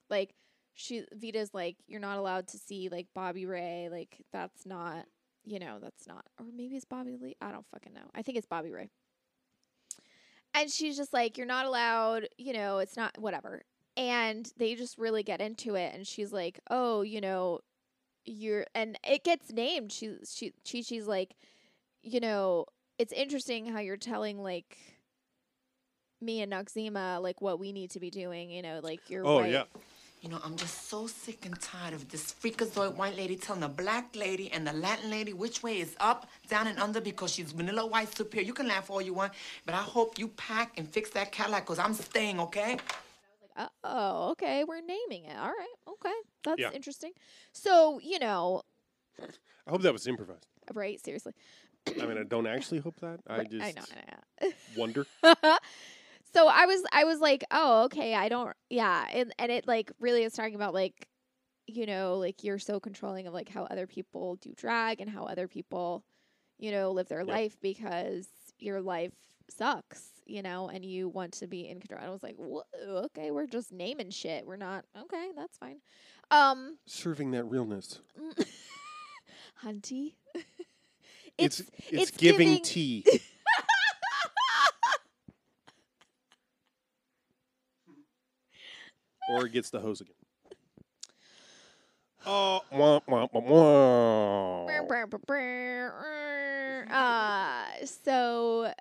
like 0.10 0.34
she 0.74 1.06
Vida's 1.14 1.54
like 1.54 1.78
you're 1.88 2.00
not 2.00 2.18
allowed 2.18 2.48
to 2.50 2.58
see 2.58 2.90
like 2.90 3.08
Bobby 3.14 3.46
Ray 3.46 3.90
like 3.92 4.24
that's 4.32 4.66
not 4.66 5.06
you 5.44 5.60
know 5.60 5.80
that's 5.82 6.08
not 6.08 6.26
or 6.40 6.46
maybe 6.54 6.76
it's 6.76 6.86
Bobby 6.86 7.18
Lee 7.22 7.36
I 7.42 7.52
don't 7.52 7.66
fucking 7.72 7.94
know. 7.94 8.10
I 8.16 8.22
think 8.22 8.38
it's 8.38 8.48
Bobby 8.48 8.72
Ray. 8.72 8.90
And 10.54 10.70
she's 10.70 10.98
just 10.98 11.14
like 11.14 11.38
you're 11.38 11.48
not 11.48 11.66
allowed 11.66 12.28
you 12.38 12.54
know 12.54 12.80
it's 12.80 12.98
not 12.98 13.18
whatever. 13.20 13.64
And 13.98 14.50
they 14.58 14.76
just 14.76 14.98
really 14.98 15.24
get 15.24 15.42
into 15.42 15.76
it 15.76 15.94
and 15.94 16.08
she's 16.08 16.32
like 16.32 16.60
oh 16.70 17.02
you 17.02 17.22
know 17.22 17.60
you're 18.26 18.66
and 18.76 18.98
it 19.04 19.24
gets 19.24 19.52
named. 19.52 19.92
She 19.92 20.16
she 20.24 20.54
Chi's 20.64 21.08
like 21.08 21.36
you 22.04 22.20
know, 22.20 22.66
it's 22.98 23.14
interesting 23.14 23.68
how 23.68 23.80
you're 23.80 23.98
telling 23.98 24.42
like 24.42 24.78
me 26.22 26.42
and 26.42 26.52
Noxeema 26.52 27.22
like 27.22 27.42
what 27.42 27.60
we 27.60 27.72
need 27.72 27.92
to 27.92 28.00
be 28.00 28.10
doing, 28.10 28.50
you 28.52 28.62
know, 28.62 28.80
like 28.84 29.10
you're 29.10 29.24
oh 29.26 29.40
right. 29.40 29.52
yeah, 29.52 29.64
You 30.22 30.30
know, 30.30 30.40
I'm 30.44 30.56
just 30.56 30.90
so 30.90 31.08
sick 31.08 31.46
and 31.46 31.60
tired 31.60 31.94
of 31.94 32.10
this 32.10 32.34
freakazoid 32.34 32.96
white 32.96 33.18
lady 33.18 33.36
telling 33.36 33.62
the 33.62 33.68
black 33.70 34.16
lady 34.16 34.52
and 34.52 34.66
the 34.68 34.74
Latin 34.74 35.10
lady 35.10 35.34
which 35.34 35.64
way 35.64 35.80
is 35.80 35.96
up, 36.00 36.28
down, 36.50 36.68
and 36.68 36.80
under 36.80 37.02
because 37.02 37.32
she's 37.34 37.52
vanilla 37.52 37.86
white 37.86 38.16
superior. 38.16 38.46
You 38.46 38.54
can 38.54 38.68
laugh 38.68 38.90
all 38.90 39.02
you 39.02 39.14
want, 39.14 39.34
but 39.66 39.74
I 39.76 39.80
hope 39.82 40.20
you 40.20 40.28
pack 40.30 40.78
and 40.78 40.88
fix 40.88 41.10
that 41.12 41.32
Cadillac 41.32 41.66
because 41.66 41.80
I'm 41.80 41.94
staying, 41.94 42.40
okay? 42.40 42.78
Like, 43.58 43.70
oh, 43.84 44.32
okay, 44.32 44.64
we're 44.64 44.82
naming 44.82 45.26
it. 45.26 45.38
All 45.38 45.50
right, 45.50 45.76
okay, 45.88 46.14
that's 46.44 46.62
Yeah. 46.62 46.72
interesting. 46.72 47.14
So 47.52 48.00
you 48.04 48.20
know, 48.20 48.62
I 49.68 49.72
hope 49.72 49.82
that 49.84 49.94
was 49.94 50.08
improvised. 50.08 50.46
right? 50.74 51.04
Seriously, 51.04 51.34
I 52.02 52.06
mean, 52.06 52.18
I 52.18 52.24
don't 52.24 52.48
actually 52.48 52.80
hope 52.80 53.00
that. 53.02 53.20
I 53.28 53.38
Right, 53.38 53.50
just 53.50 53.78
I 53.78 53.80
know. 53.80 53.86
I 53.92 54.46
know. 54.48 54.52
wonder. 54.76 55.06
so 56.34 56.48
I 56.48 56.66
was 56.66 56.84
I 56.92 57.04
was 57.04 57.20
like, 57.20 57.44
oh, 57.52 57.84
okay, 57.86 58.14
I 58.16 58.30
don't 58.30 58.54
yeah, 58.70 59.06
and 59.12 59.34
and 59.40 59.52
it 59.52 59.68
like 59.68 59.92
really 60.00 60.24
is 60.24 60.34
talking 60.34 60.56
about 60.56 60.74
like 60.74 61.08
you 61.68 61.86
know, 61.86 62.16
like 62.16 62.44
you're 62.44 62.60
so 62.60 62.80
controlling 62.80 63.28
of 63.28 63.34
like 63.34 63.48
how 63.48 63.64
other 63.66 63.88
people 63.88 64.36
do 64.38 64.52
drag 64.58 65.00
and 65.00 65.10
how 65.10 65.24
other 65.26 65.48
people, 65.48 66.04
you 66.60 66.72
know, 66.72 66.92
live 66.92 67.08
their 67.08 67.22
Yeah. 67.22 67.32
life 67.34 67.56
because 67.62 68.28
your 68.60 68.82
life 68.82 69.14
sucks, 69.50 70.04
you 70.26 70.42
know, 70.42 70.68
and 70.70 70.84
you 70.84 71.08
want 71.08 71.34
to 71.34 71.48
be 71.48 71.70
in 71.70 71.80
control. 71.80 72.00
And 72.02 72.10
I 72.10 72.12
was 72.12 72.24
like, 72.24 72.36
Whoa, 72.36 72.64
okay, 73.06 73.32
we're 73.32 73.48
just 73.48 73.72
naming 73.72 74.10
shit. 74.10 74.46
We're 74.46 74.58
not 74.58 74.84
okay, 75.04 75.30
that's 75.36 75.58
fine. 75.58 75.78
Um 76.30 76.78
Serving 76.88 77.32
that 77.32 77.46
realness. 77.46 78.00
Hunty. 79.64 80.14
It's 81.38 81.60
it's 81.62 81.70
it's, 81.90 81.92
it's 81.92 82.12
giving, 82.12 82.48
giving- 82.50 82.64
tea. 82.64 83.06
or 89.32 89.46
it 89.46 89.54
gets 89.54 89.70
the 89.70 89.80
hose 89.80 90.02
again. 90.02 90.16
Oh, 92.26 92.62
wah, 92.72 93.00
wah, 93.08 93.28
wah, 93.32 93.42
wah. 93.42 94.66
uh 96.92 97.86
so 97.86 98.72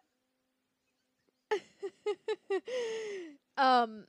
um 3.57 4.05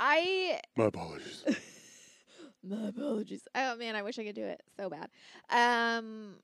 I 0.00 0.60
My 0.76 0.84
apologies. 0.86 1.44
my 2.62 2.88
apologies. 2.88 3.42
Oh 3.54 3.76
man, 3.76 3.96
I 3.96 4.02
wish 4.02 4.18
I 4.18 4.24
could 4.24 4.36
do 4.36 4.44
it 4.44 4.62
so 4.76 4.88
bad. 4.88 5.10
Um 5.50 6.36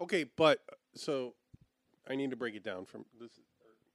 Okay, 0.00 0.24
but 0.36 0.60
so 0.94 1.34
I 2.08 2.14
need 2.14 2.30
to 2.30 2.36
break 2.36 2.54
it 2.54 2.64
down 2.64 2.86
from 2.86 3.04
this. 3.20 3.30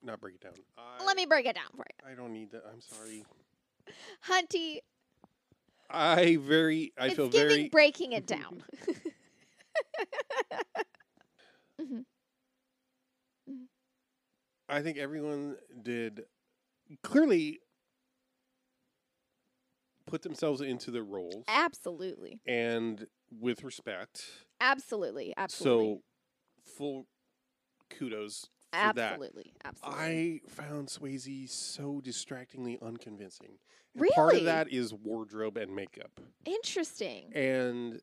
Not 0.05 0.21
break 0.21 0.35
it 0.35 0.41
down. 0.41 0.53
I, 0.77 1.03
let 1.03 1.17
me 1.17 1.25
break 1.25 1.47
it 1.47 1.55
down 1.55 1.71
for 1.75 1.83
you. 1.89 2.11
I 2.11 2.13
don't 2.13 2.31
need 2.31 2.51
that. 2.51 2.61
I'm 2.71 2.79
sorry. 2.79 3.25
Hunty, 4.29 4.77
I 5.89 6.37
very. 6.37 6.93
I 6.97 7.07
it's 7.07 7.15
feel 7.15 7.27
giving 7.27 7.47
very. 7.47 7.69
breaking 7.69 8.11
it 8.11 8.27
down. 8.27 8.63
I 14.69 14.81
think 14.81 14.97
everyone 14.97 15.55
did 15.81 16.25
clearly 17.03 17.59
put 20.05 20.21
themselves 20.21 20.61
into 20.61 20.91
their 20.91 21.03
roles 21.03 21.43
Absolutely. 21.47 22.39
and 22.45 23.07
with 23.31 23.63
respect. 23.63 24.23
Absolutely. 24.61 25.33
Absolutely. 25.35 25.85
So 25.85 26.01
full 26.77 27.07
kudos 27.89 28.49
for 28.75 28.93
that. 28.95 29.11
absolutely. 29.13 29.53
Absolutely. 29.63 30.03
I 30.03 30.39
found 30.49 30.87
Swayze 30.89 31.49
so 31.49 32.01
distractingly 32.01 32.77
unconvincing. 32.81 33.57
And 33.97 34.07
Part 34.13 34.35
of 34.35 34.43
that 34.45 34.71
is 34.71 34.93
wardrobe 34.93 35.57
and 35.57 35.73
makeup. 35.75 36.19
Interesting. 36.45 37.31
And 37.33 38.01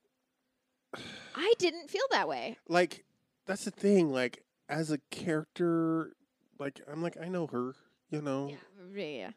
I 1.35 1.53
didn't 1.59 1.91
feel 1.91 2.05
that 2.11 2.29
way. 2.29 2.59
like 2.69 3.05
that's 3.47 3.65
the 3.65 3.71
thing, 3.71 4.11
like 4.13 4.45
as 4.69 4.91
a 4.91 4.99
character, 5.11 6.13
like 6.59 6.81
I'm 6.91 7.03
like 7.03 7.17
I 7.23 7.29
know 7.29 7.47
her, 7.49 7.75
you 8.11 8.23
know. 8.23 8.49
Yeah. 8.51 9.03
Yeah. 9.05 9.31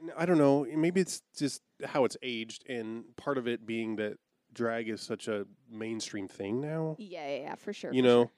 And 0.00 0.12
I 0.16 0.26
don't 0.26 0.38
know, 0.38 0.66
maybe 0.74 1.00
it's 1.00 1.22
just 1.36 1.62
how 1.84 2.04
it's 2.04 2.16
aged 2.22 2.68
and 2.68 3.04
part 3.16 3.38
of 3.38 3.46
it 3.46 3.66
being 3.66 3.96
that 3.96 4.18
drag 4.52 4.88
is 4.88 5.00
such 5.00 5.28
a 5.28 5.46
mainstream 5.70 6.26
thing 6.28 6.60
now. 6.60 6.96
Yeah, 6.98 7.26
yeah, 7.28 7.36
yeah, 7.42 7.54
for 7.54 7.72
sure. 7.72 7.92
you 7.92 8.02
for 8.02 8.06
know. 8.08 8.22
sure. 8.24 8.30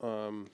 Um 0.00 0.48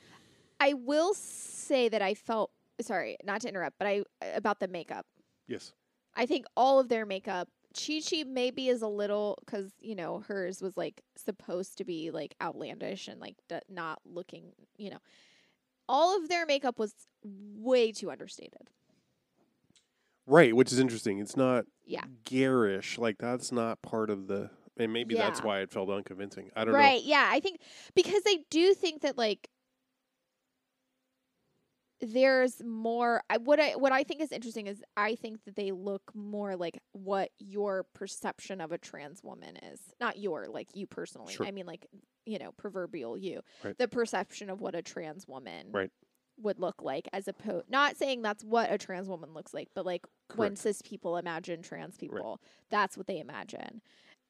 I 0.60 0.72
will 0.72 1.12
say 1.14 1.88
that 1.88 2.02
I 2.02 2.14
felt 2.14 2.50
sorry, 2.80 3.16
not 3.24 3.40
to 3.42 3.48
interrupt, 3.48 3.78
but 3.78 3.86
I 3.86 4.04
about 4.34 4.60
the 4.60 4.68
makeup. 4.68 5.06
yes. 5.46 5.72
I 6.18 6.24
think 6.26 6.46
all 6.56 6.80
of 6.80 6.88
their 6.88 7.04
makeup, 7.04 7.48
Chi 7.74 8.00
Chi 8.00 8.24
maybe 8.24 8.68
is 8.68 8.80
a 8.80 8.88
little 8.88 9.36
because 9.44 9.72
you 9.80 9.94
know 9.94 10.20
hers 10.20 10.62
was 10.62 10.76
like 10.76 11.02
supposed 11.14 11.76
to 11.78 11.84
be 11.84 12.10
like 12.10 12.34
outlandish 12.42 13.06
and 13.08 13.20
like 13.20 13.36
d- 13.48 13.58
not 13.68 14.00
looking, 14.04 14.52
you 14.78 14.90
know. 14.90 14.98
All 15.88 16.16
of 16.16 16.28
their 16.28 16.46
makeup 16.46 16.78
was 16.78 16.94
way 17.22 17.92
too 17.92 18.10
understated. 18.10 18.70
Right, 20.26 20.56
which 20.56 20.72
is 20.72 20.80
interesting. 20.80 21.18
It's 21.20 21.36
not 21.36 21.66
Yeah. 21.84 22.04
garish. 22.24 22.98
Like 22.98 23.18
that's 23.18 23.52
not 23.52 23.80
part 23.82 24.10
of 24.10 24.26
the 24.26 24.50
and 24.76 24.92
maybe 24.92 25.14
that's 25.14 25.42
why 25.42 25.60
it 25.60 25.70
felt 25.70 25.90
unconvincing. 25.90 26.50
I 26.54 26.64
don't 26.64 26.72
know. 26.72 26.78
Right? 26.78 27.02
Yeah, 27.02 27.28
I 27.30 27.40
think 27.40 27.60
because 27.94 28.22
I 28.26 28.38
do 28.50 28.74
think 28.74 29.02
that 29.02 29.16
like 29.16 29.48
there's 32.00 32.62
more 32.62 33.22
I 33.30 33.38
what 33.38 33.58
I 33.58 33.70
what 33.76 33.92
I 33.92 34.04
think 34.04 34.20
is 34.20 34.30
interesting 34.30 34.66
is 34.66 34.82
I 34.96 35.14
think 35.14 35.44
that 35.44 35.56
they 35.56 35.72
look 35.72 36.02
more 36.14 36.54
like 36.56 36.78
what 36.92 37.30
your 37.38 37.84
perception 37.94 38.60
of 38.60 38.70
a 38.72 38.78
trans 38.78 39.22
woman 39.22 39.56
is. 39.72 39.80
Not 39.98 40.18
your 40.18 40.46
like 40.48 40.68
you 40.74 40.86
personally. 40.86 41.32
Sure. 41.32 41.46
I 41.46 41.52
mean 41.52 41.66
like, 41.66 41.86
you 42.26 42.38
know, 42.38 42.52
proverbial 42.52 43.16
you. 43.16 43.40
Right. 43.64 43.76
The 43.78 43.88
perception 43.88 44.50
of 44.50 44.60
what 44.60 44.74
a 44.74 44.82
trans 44.82 45.26
woman 45.26 45.68
Right. 45.72 45.90
would 46.38 46.60
look 46.60 46.82
like 46.82 47.08
as 47.14 47.28
opposed 47.28 47.70
not 47.70 47.96
saying 47.96 48.20
that's 48.20 48.44
what 48.44 48.70
a 48.70 48.76
trans 48.76 49.08
woman 49.08 49.32
looks 49.32 49.54
like, 49.54 49.68
but 49.74 49.86
like 49.86 50.04
when 50.34 50.54
cis 50.54 50.82
people 50.82 51.16
imagine 51.16 51.62
trans 51.62 51.96
people, 51.96 52.42
that's 52.68 52.98
what 52.98 53.06
they 53.06 53.20
imagine. 53.20 53.80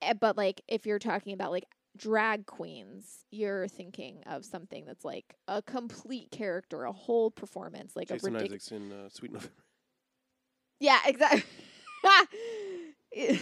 Eh, 0.02 0.14
But 0.14 0.36
like 0.36 0.60
if 0.68 0.86
you're 0.86 0.98
talking 0.98 1.32
about 1.32 1.50
like 1.50 1.64
drag 1.96 2.46
queens, 2.46 3.24
you're 3.30 3.68
thinking 3.68 4.22
of 4.26 4.44
something 4.44 4.84
that's 4.84 5.04
like 5.04 5.34
a 5.48 5.62
complete 5.62 6.30
character, 6.30 6.84
a 6.84 6.92
whole 6.92 7.30
performance, 7.30 7.96
like 7.96 8.08
Jason 8.08 8.30
a 8.30 8.38
ridiculous. 8.38 8.70
Isaacs 8.70 8.72
in 8.72 8.92
uh, 8.92 9.08
Sweet 9.08 9.32
November. 9.32 9.54
Yeah, 10.80 10.98
exactly. 11.06 11.42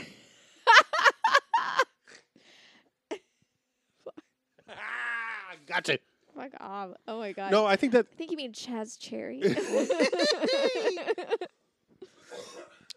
Ah, 4.69 5.55
gotcha. 5.67 5.99
Fuck 6.35 6.53
off. 6.61 6.91
Oh 7.07 7.19
my 7.19 7.33
god. 7.33 7.53
No, 7.53 7.65
I 7.67 7.77
think 7.77 7.93
that 7.93 8.07
I 8.13 8.17
think 8.17 8.31
you 8.31 8.37
mean 8.37 8.53
Chaz 8.53 8.99
Cherry. 8.99 9.41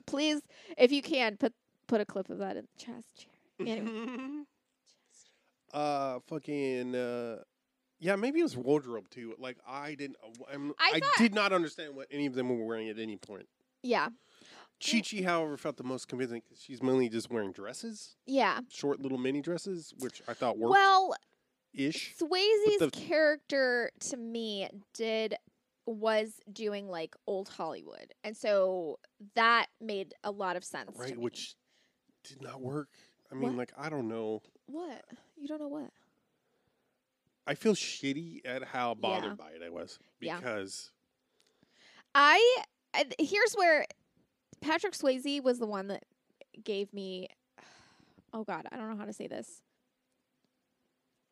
Please, 0.08 0.42
if 0.78 0.92
you 0.92 1.02
can, 1.02 1.38
put 1.38 1.54
put 1.88 2.02
a 2.02 2.06
clip 2.06 2.30
of 2.30 2.40
that 2.40 2.58
in 2.58 2.68
Chaz 2.80 3.04
Cherry. 3.18 3.37
Anyway. 3.60 4.44
uh 5.74 6.20
fucking 6.28 6.96
uh 6.96 7.38
yeah, 8.00 8.16
maybe 8.16 8.40
it 8.40 8.44
was 8.44 8.56
wardrobe 8.56 9.10
too. 9.10 9.34
Like 9.40 9.58
I 9.68 9.96
didn't, 9.96 10.18
uh, 10.24 10.44
I'm, 10.54 10.70
I 10.80 10.92
I, 10.96 11.00
thought- 11.00 11.10
did 11.18 11.34
not 11.34 11.52
understand 11.52 11.96
what 11.96 12.08
any 12.12 12.28
of 12.28 12.36
them 12.36 12.48
were 12.50 12.64
wearing 12.64 12.90
at 12.90 13.00
any 13.00 13.18
point. 13.18 13.48
yeah. 13.82 14.10
Chi 14.80 15.02
Chi, 15.02 15.24
however, 15.24 15.58
felt 15.58 15.78
the 15.78 15.84
most 15.84 16.08
convincing 16.08 16.44
because 16.48 16.62
she's 16.62 16.84
mainly 16.84 17.10
just 17.10 17.32
wearing 17.32 17.52
dresses, 17.52 18.16
Yeah. 18.28 18.60
short 18.70 19.00
little 19.02 19.18
mini 19.18 19.42
dresses, 19.42 19.92
which 19.98 20.22
I 20.28 20.36
thought 20.36 20.60
worked 20.60 20.74
Well, 20.74 21.16
ish. 21.74 22.14
Swayze's 22.22 22.78
the- 22.78 22.92
character 22.94 23.90
to 24.02 24.18
me 24.18 24.70
did 24.94 25.34
was 25.88 26.40
doing 26.54 26.88
like 26.88 27.16
old 27.26 27.50
Hollywood, 27.50 28.14
and 28.24 28.38
so 28.38 29.00
that 29.34 29.70
made 29.82 30.14
a 30.24 30.30
lot 30.30 30.56
of 30.56 30.64
sense. 30.64 30.94
to 30.96 31.02
Right, 31.02 31.18
me. 31.18 31.24
which 31.24 31.56
did 32.24 32.44
not 32.44 32.62
work. 32.62 32.90
I 33.32 33.36
mean, 33.36 33.44
What? 33.50 33.56
like 33.58 33.74
I 33.78 33.90
don't 33.90 34.08
know. 34.08 34.42
what 34.68 35.04
you 35.38 35.48
don't 35.48 35.60
know 35.60 35.68
what? 35.68 35.92
I 37.46 37.56
feel 37.56 37.74
shitty 37.74 38.42
at 38.46 38.64
how 38.64 38.94
bothered 38.94 39.32
Yeah. 39.32 39.36
by 39.36 39.52
it 39.52 39.62
I 39.64 39.70
was 39.70 40.00
Yeah. 40.20 40.38
because 40.38 40.92
I 42.16 42.64
I- 42.94 43.06
here's 43.20 43.54
where 43.54 43.86
Patrick 44.62 44.94
Swayze 44.94 45.42
was 45.44 45.60
the 45.60 45.68
one 45.68 45.88
that 45.88 46.06
gave 46.64 46.94
me. 46.94 47.28
Oh 48.34 48.44
God, 48.44 48.68
I 48.72 48.76
don't 48.76 48.90
know 48.90 48.98
how 48.98 49.06
to 49.06 49.14
say 49.14 49.28
this. 49.28 49.62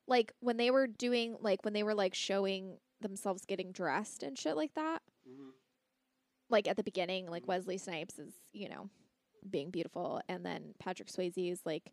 Like 0.07 0.31
when 0.39 0.55
they 0.55 0.71
were 0.71 0.87
doing, 0.87 1.35
like 1.41 1.63
when 1.65 1.73
they 1.73 1.83
were 1.83 1.93
like 1.93 2.15
showing 2.15 2.77
themselves 3.01 3.45
getting 3.45 3.73
dressed 3.73 4.23
and 4.23 4.37
shit 4.37 4.55
like 4.55 4.73
that. 4.75 5.01
Mm-hmm. 5.29 5.49
Like 6.49 6.67
at 6.69 6.77
the 6.77 6.83
beginning, 6.83 7.27
like 7.29 7.43
mm-hmm. 7.43 7.51
Wesley 7.51 7.77
Snipes 7.77 8.17
is, 8.17 8.33
you 8.53 8.69
know, 8.69 8.89
being 9.49 9.69
beautiful, 9.71 10.21
and 10.27 10.45
then 10.45 10.73
Patrick 10.79 11.09
Swayze 11.09 11.51
is 11.51 11.61
like 11.65 11.91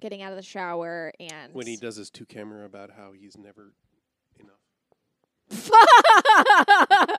getting 0.00 0.22
out 0.22 0.32
of 0.32 0.36
the 0.36 0.42
shower 0.42 1.12
and 1.20 1.54
when 1.54 1.66
he 1.66 1.76
does 1.76 1.96
his 1.96 2.10
two 2.10 2.26
camera 2.26 2.64
about 2.66 2.90
how 2.90 3.12
he's 3.12 3.36
never 3.38 3.72
enough. 4.40 4.58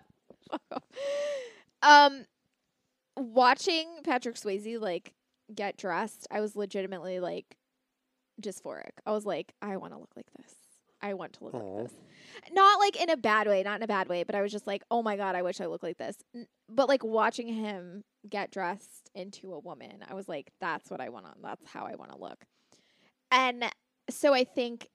um 1.82 2.26
watching 3.18 3.88
Patrick 4.04 4.36
Swayze 4.36 4.80
like 4.80 5.14
get 5.54 5.78
dressed, 5.78 6.28
I 6.32 6.42
was 6.42 6.56
legitimately 6.56 7.20
like 7.20 7.56
dysphoric. 8.42 8.92
I 9.06 9.12
was 9.12 9.26
like, 9.26 9.54
I 9.62 9.78
want 9.78 9.94
to 9.94 10.00
look 10.00 10.12
like 10.16 10.28
this. 10.38 10.54
I 11.02 11.14
want 11.14 11.34
to 11.34 11.44
look 11.46 11.54
Aw. 11.54 11.58
like 11.58 11.90
this. 11.90 12.00
Not 12.52 12.80
like 12.80 13.00
in 13.02 13.10
a 13.10 13.18
bad 13.18 13.48
way, 13.48 13.64
not 13.64 13.78
in 13.78 13.84
a 13.84 13.88
bad 13.88 14.10
way, 14.10 14.24
but 14.24 14.36
I 14.36 14.42
was 14.42 14.52
just 14.52 14.66
like, 14.68 14.84
oh 14.90 15.02
my 15.04 15.16
god, 15.18 15.36
I 15.36 15.44
wish 15.44 15.62
I 15.62 15.68
looked 15.68 15.84
like 15.84 15.98
this. 15.98 16.18
N- 16.34 16.48
But 16.70 16.90
like 16.90 17.04
watching 17.04 17.48
him 17.48 18.04
get 18.30 18.52
dressed 18.52 19.10
into 19.16 19.54
a 19.54 19.60
woman, 19.60 20.04
I 20.10 20.14
was 20.14 20.28
like, 20.28 20.52
that's 20.60 20.90
what 20.90 21.02
I 21.02 21.10
want 21.10 21.26
on. 21.26 21.36
That's 21.42 21.66
how 21.68 21.86
I 21.86 21.96
want 21.96 22.12
to 22.12 22.18
look. 22.18 22.46
And 23.32 23.66
so 24.10 24.34
I 24.34 24.44
think 24.44 24.88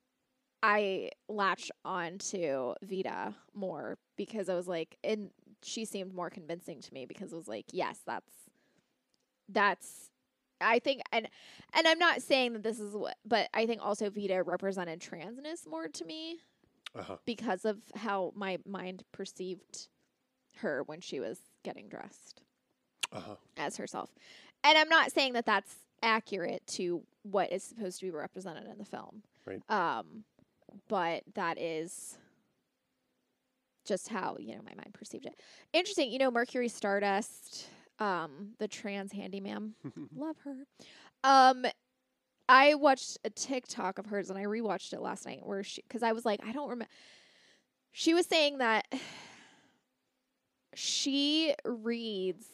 I 0.63 1.11
latched 1.29 1.71
on 1.85 2.19
to 2.19 2.75
Vida 2.83 3.35
more 3.55 3.99
because 4.17 4.49
I 4.49 4.55
was 4.55 4.69
like, 4.69 4.97
and 5.03 5.31
she 5.63 5.85
seemed 5.85 6.15
more 6.15 6.31
convincing 6.31 6.81
to 6.83 6.95
me 6.95 7.07
because 7.07 7.33
it 7.33 7.37
was 7.37 7.49
like, 7.49 7.67
yes, 7.73 8.01
that's 8.07 8.31
that's 9.49 10.11
I 10.61 10.79
think 10.79 11.03
and 11.13 11.29
and 11.73 11.89
I'm 11.89 11.99
not 11.99 12.23
saying 12.23 12.53
that 12.53 12.63
this 12.63 12.79
is 12.79 12.95
what 12.95 13.17
but 13.25 13.49
I 13.55 13.67
think 13.67 13.81
also 13.83 14.11
Vida 14.11 14.43
represented 14.43 15.01
transness 15.01 15.67
more 15.67 15.89
to 15.89 16.05
me 16.05 16.39
Uh-huh. 16.95 17.17
because 17.27 17.65
of 17.65 17.79
how 17.95 18.33
my 18.37 18.59
mind 18.67 19.03
perceived 19.13 19.89
her 20.57 20.83
when 20.87 21.01
she 21.01 21.21
was 21.21 21.39
getting 21.65 21.89
dressed 21.89 22.43
Uh-huh. 23.13 23.35
as 23.57 23.77
herself. 23.77 24.11
And 24.63 24.77
I'm 24.79 24.89
not 24.89 25.13
saying 25.13 25.33
that 25.35 25.47
that's 25.47 25.75
accurate 26.03 26.67
to 26.67 27.03
what 27.23 27.53
is 27.53 27.63
supposed 27.63 28.01
to 28.01 28.07
be 28.07 28.11
represented 28.11 28.67
in 28.71 28.79
the 28.79 28.85
film. 28.85 29.23
Right. 29.47 29.63
Um 29.69 30.25
but 30.89 31.23
that 31.35 31.59
is 31.59 32.17
just 33.85 34.09
how, 34.09 34.37
you 34.39 34.55
know, 34.55 34.63
my 34.65 34.75
mind 34.77 34.95
perceived 34.95 35.27
it. 35.27 35.35
Interesting, 35.73 36.13
you 36.13 36.19
know, 36.19 36.31
Mercury 36.31 36.69
Stardust, 36.69 37.67
um, 37.99 38.51
the 38.59 38.69
trans 38.69 39.13
handyman. 39.13 39.75
Love 40.17 40.37
her. 40.45 40.65
Um 41.25 41.67
I 42.49 42.75
watched 42.75 43.19
a 43.25 43.31
TikTok 43.31 43.99
of 43.99 44.07
hers 44.07 44.31
and 44.31 44.39
I 44.39 44.45
rewatched 44.45 44.93
it 44.93 45.01
last 45.01 45.27
night 45.27 45.41
where 45.45 45.63
she 45.63 45.83
cuz 45.89 46.03
I 46.03 46.13
was 46.13 46.25
like, 46.25 46.41
I 46.45 46.53
don't 46.53 46.69
remember 46.69 46.91
she 47.93 48.15
was 48.15 48.27
saying 48.27 48.59
that 48.59 48.87
she 50.75 51.55
reads 51.65 52.47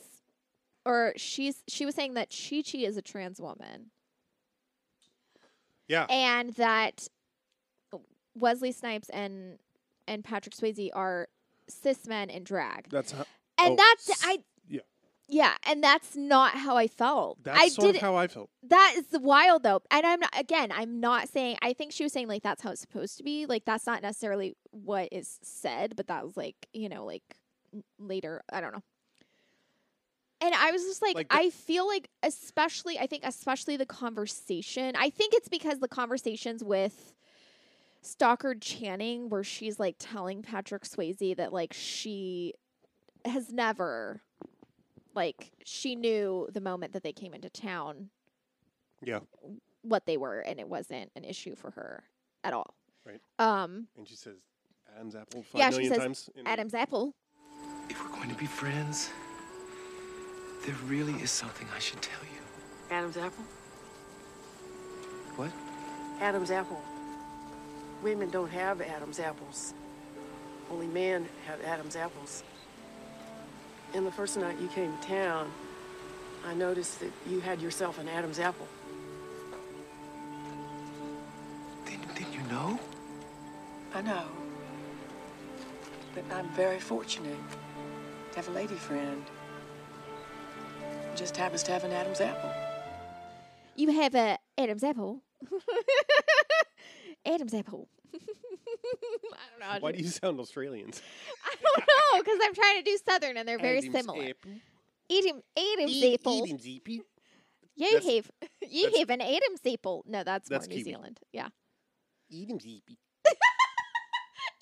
or 0.86 1.12
she's 1.16 1.62
she 1.68 1.84
was 1.84 1.94
saying 1.94 2.14
that 2.14 2.30
Chi 2.30 2.62
Chi 2.62 2.78
is 2.78 2.96
a 2.96 3.02
trans 3.02 3.40
woman 3.40 3.90
Yeah. 5.88 6.06
and 6.08 6.54
that 6.54 7.08
Wesley 8.34 8.72
Snipes 8.72 9.08
and 9.10 9.58
and 10.08 10.24
Patrick 10.24 10.54
Swayze 10.54 10.90
are 10.94 11.28
cis 11.68 12.06
men 12.06 12.30
in 12.30 12.44
drag. 12.44 12.88
That's 12.90 13.12
how 13.12 13.24
And 13.58 13.72
oh, 13.72 13.76
that's 13.76 14.24
I 14.24 14.38
yeah. 14.68 14.80
yeah, 15.28 15.54
and 15.66 15.82
that's 15.82 16.14
not 16.14 16.52
how 16.54 16.76
I 16.76 16.86
felt. 16.86 17.42
That's 17.42 17.60
I 17.60 17.68
sort 17.68 17.96
of 17.96 18.00
how 18.00 18.14
I 18.14 18.28
felt. 18.28 18.50
that 18.62 18.94
is 18.96 19.06
wild 19.20 19.64
though. 19.64 19.80
And 19.90 20.06
I'm 20.06 20.20
not 20.20 20.38
again, 20.38 20.70
I'm 20.72 21.00
not 21.00 21.28
saying 21.28 21.56
I 21.62 21.72
think 21.72 21.92
she 21.92 22.04
was 22.04 22.12
saying 22.12 22.28
like 22.28 22.42
that's 22.42 22.62
how 22.62 22.70
it's 22.70 22.80
supposed 22.80 23.16
to 23.18 23.24
be. 23.24 23.46
Like 23.46 23.64
that's 23.64 23.86
not 23.86 24.02
necessarily 24.02 24.54
what 24.70 25.08
is 25.10 25.38
said, 25.42 25.94
but 25.96 26.06
that 26.06 26.24
was 26.24 26.36
like, 26.36 26.54
you 26.72 26.88
know, 26.88 27.04
like 27.04 27.24
later, 27.98 28.42
I 28.52 28.60
don't 28.60 28.72
know. 28.72 28.82
And 30.40 30.54
I 30.54 30.70
was 30.70 30.82
just 30.82 31.00
like, 31.02 31.14
Like 31.14 31.28
the- 31.28 31.34
I 31.36 31.50
feel 31.50 31.86
like 31.86 32.08
especially 32.22 32.98
I 32.98 33.06
think 33.06 33.22
especially 33.24 33.76
the 33.76 33.86
conversation. 33.86 34.94
I 34.96 35.10
think 35.10 35.32
it's 35.34 35.48
because 35.48 35.78
the 35.78 35.88
conversations 35.88 36.62
with 36.62 37.14
Stockard 38.02 38.60
Channing 38.62 39.28
where 39.30 39.42
she's 39.42 39.80
like 39.80 39.96
telling 39.98 40.42
Patrick 40.42 40.82
Swayze 40.84 41.36
that 41.36 41.52
like 41.52 41.72
she 41.72 42.54
has 43.24 43.50
never 43.52 44.20
like 45.14 45.50
she 45.64 45.96
knew 45.96 46.46
the 46.52 46.60
moment 46.60 46.92
that 46.92 47.02
they 47.02 47.12
came 47.12 47.32
into 47.34 47.48
town 47.50 48.10
Yeah. 49.02 49.20
what 49.82 50.06
they 50.06 50.16
were 50.18 50.40
and 50.40 50.60
it 50.60 50.68
wasn't 50.68 51.10
an 51.16 51.24
issue 51.24 51.56
for 51.56 51.70
her 51.72 52.04
at 52.44 52.52
all. 52.52 52.74
Right. 53.04 53.20
Um 53.38 53.88
And 53.96 54.06
she 54.06 54.14
says 54.16 54.36
Adam's 54.94 55.14
apple 55.16 55.42
five 55.42 55.58
Yeah, 55.58 55.70
million 55.70 55.88
she 55.90 55.94
says 55.94 55.98
times. 56.04 56.30
Adam's 56.44 56.74
apple. 56.74 57.14
If 57.88 58.00
we're 58.02 58.14
going 58.16 58.28
to 58.30 58.34
be 58.36 58.46
friends, 58.46 59.10
there 60.66 60.74
really 60.86 61.14
is 61.22 61.30
something 61.30 61.66
I 61.74 61.78
should 61.78 62.02
tell 62.02 62.20
you. 62.24 62.40
Adam's 62.90 63.16
apple? 63.16 63.44
What? 65.36 65.52
Adam's 66.20 66.50
apple. 66.50 66.82
Women 68.02 68.30
don't 68.30 68.50
have 68.50 68.80
Adam's 68.80 69.20
apples. 69.20 69.74
Only 70.70 70.88
men 70.88 71.28
have 71.46 71.62
Adam's 71.62 71.94
apples. 71.94 72.42
And 73.94 74.04
the 74.04 74.10
first 74.10 74.36
night 74.36 74.58
you 74.60 74.66
came 74.68 74.92
to 74.98 75.06
town, 75.06 75.50
I 76.44 76.52
noticed 76.54 76.98
that 76.98 77.12
you 77.28 77.38
had 77.40 77.60
yourself 77.60 78.00
an 78.00 78.08
Adam's 78.08 78.40
apple. 78.40 78.66
Then 81.84 82.26
you 82.32 82.40
know? 82.50 82.78
I 83.94 84.02
know. 84.02 84.24
But 86.12 86.24
I'm 86.32 86.48
very 86.50 86.80
fortunate 86.80 87.38
to 88.32 88.36
have 88.36 88.48
a 88.48 88.52
lady 88.52 88.74
friend 88.74 89.24
just 91.16 91.36
happens 91.36 91.62
to 91.64 91.72
have 91.72 91.84
an 91.84 91.92
Adam's 91.92 92.20
apple. 92.20 92.52
You 93.76 93.90
have 93.92 94.14
a 94.14 94.38
Adam's 94.58 94.84
apple. 94.84 95.22
Adam's 97.26 97.54
apple. 97.54 97.88
I 98.14 98.18
don't 99.50 99.60
know. 99.60 99.78
Why 99.80 99.92
do 99.92 99.98
you 100.02 100.08
sound 100.08 100.38
Australians? 100.40 101.02
I 101.44 101.54
don't 101.60 101.86
know 101.88 102.22
because 102.22 102.38
I'm 102.42 102.54
trying 102.54 102.78
to 102.78 102.82
do 102.82 102.98
Southern 103.04 103.36
and 103.36 103.48
they're 103.48 103.58
very 103.58 103.78
Adam's 103.78 103.94
similar. 103.94 104.24
apple. 104.24 104.52
Adam, 105.10 105.42
Adam's 105.56 105.90
Eat- 105.92 106.14
apple. 106.20 106.42
Adam's 106.44 106.66
apple. 106.66 106.94
You 107.78 107.90
That's- 107.92 108.04
have 108.06 108.30
you 108.70 108.82
that's- 108.84 108.98
have 109.00 109.10
an 109.10 109.20
Adam's 109.20 109.60
apple. 109.66 110.04
No, 110.06 110.22
that's, 110.24 110.48
That's 110.48 110.66
more 110.68 110.76
New 110.76 110.82
Kiwi. 110.84 110.92
Zealand. 110.92 111.20
Yeah. 111.32 111.48
Adam's 112.32 112.64
apple. 112.64 112.96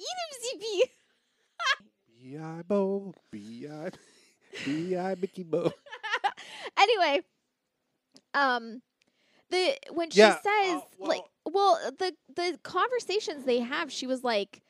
Adam's 0.00 0.44
apple. 0.54 0.90
B.I. 2.20 2.62
Bo. 2.66 3.14
B.I. 3.30 3.90
B.I. 4.64 5.14
Mickey 5.20 5.42
Bo. 5.44 5.72
Anyway, 6.78 7.20
um, 8.34 8.82
the 9.50 9.76
when 9.92 10.10
she 10.10 10.18
Yeah, 10.18 10.32
says 10.32 10.82
uh, 11.02 11.06
like, 11.06 11.22
well, 11.48 11.78
the 11.98 12.14
the 12.34 12.58
conversations 12.62 13.44
they 13.44 13.60
have, 13.60 13.90
she 13.92 14.06
was 14.06 14.24
like, 14.24 14.62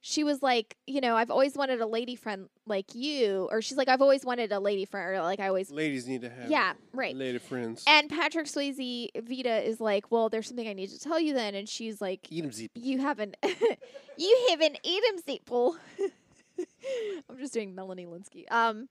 she 0.00 0.22
was 0.24 0.42
like, 0.42 0.76
you 0.86 1.00
know, 1.00 1.16
I've 1.16 1.30
always 1.30 1.56
wanted 1.56 1.80
a 1.80 1.86
lady 1.86 2.14
friend 2.16 2.48
like 2.66 2.94
you, 2.94 3.48
or 3.50 3.60
she's 3.62 3.76
like, 3.76 3.88
I've 3.88 4.02
always 4.02 4.24
wanted 4.24 4.52
a 4.52 4.60
lady 4.60 4.84
friend, 4.84 5.16
or 5.16 5.22
like 5.22 5.40
I 5.40 5.48
always, 5.48 5.70
Ladies 5.70 6.06
need 6.06 6.20
to 6.22 6.30
have 6.30 6.50
yeah, 6.50 6.74
right. 6.92 7.16
lady 7.16 7.38
friends. 7.38 7.84
And 7.88 8.08
Patrick 8.08 8.46
Swayze 8.46 9.08
Vida 9.26 9.62
is 9.66 9.80
like, 9.80 10.10
well, 10.10 10.28
there's 10.28 10.46
something 10.48 10.66
I 10.68 10.72
need 10.74 10.90
to 10.90 10.98
tell 11.00 11.18
you 11.20 11.34
then, 11.34 11.54
and 11.54 11.68
she's 11.68 12.00
like, 12.00 12.30
Eat 12.30 12.44
'em 12.44 12.52
zip. 12.52 12.70
you 12.74 12.98
haven't, 12.98 13.36
you 14.18 14.46
haven't 14.50 14.78
eaten 14.84 15.18
Zeeple. 15.26 15.76
I'm 17.28 17.38
just 17.38 17.52
doing 17.52 17.74
Melanie 17.74 18.06
Lynskey. 18.06 18.50
Um, 18.50 18.88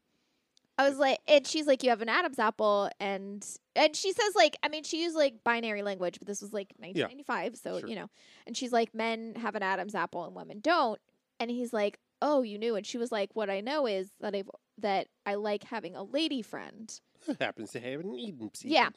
I 0.77 0.89
was 0.89 0.97
like, 0.97 1.19
and 1.27 1.47
she's 1.47 1.67
like, 1.67 1.83
you 1.83 1.89
have 1.89 2.01
an 2.01 2.09
Adam's 2.09 2.39
apple, 2.39 2.89
and 2.99 3.45
and 3.75 3.95
she 3.95 4.11
says 4.11 4.35
like, 4.35 4.57
I 4.61 4.67
mean, 4.67 4.83
she 4.83 5.03
used 5.03 5.15
like 5.15 5.43
binary 5.43 5.83
language, 5.83 6.19
but 6.19 6.27
this 6.27 6.41
was 6.41 6.51
like 6.51 6.73
1995, 6.77 7.55
so 7.55 7.79
sure. 7.79 7.89
you 7.89 7.95
know, 7.95 8.09
and 8.45 8.57
she's 8.57 8.73
like, 8.73 8.93
men 8.93 9.35
have 9.35 9.55
an 9.55 9.63
Adam's 9.63 9.95
apple 9.95 10.25
and 10.25 10.35
women 10.35 10.59
don't, 10.59 10.99
and 11.39 11.49
he's 11.49 11.71
like, 11.71 11.99
oh, 12.21 12.41
you 12.41 12.57
knew, 12.57 12.75
and 12.75 12.85
she 12.85 12.97
was 12.97 13.11
like, 13.11 13.29
what 13.33 13.49
I 13.49 13.61
know 13.61 13.87
is 13.87 14.09
that 14.19 14.35
I've 14.35 14.49
that 14.79 15.07
I 15.25 15.35
like 15.35 15.63
having 15.63 15.95
a 15.95 16.03
lady 16.03 16.41
friend. 16.41 16.99
happens 17.39 17.71
to 17.71 17.79
have 17.79 18.01
an 18.01 18.13
Eden. 18.13 18.51
Yeah, 18.63 18.89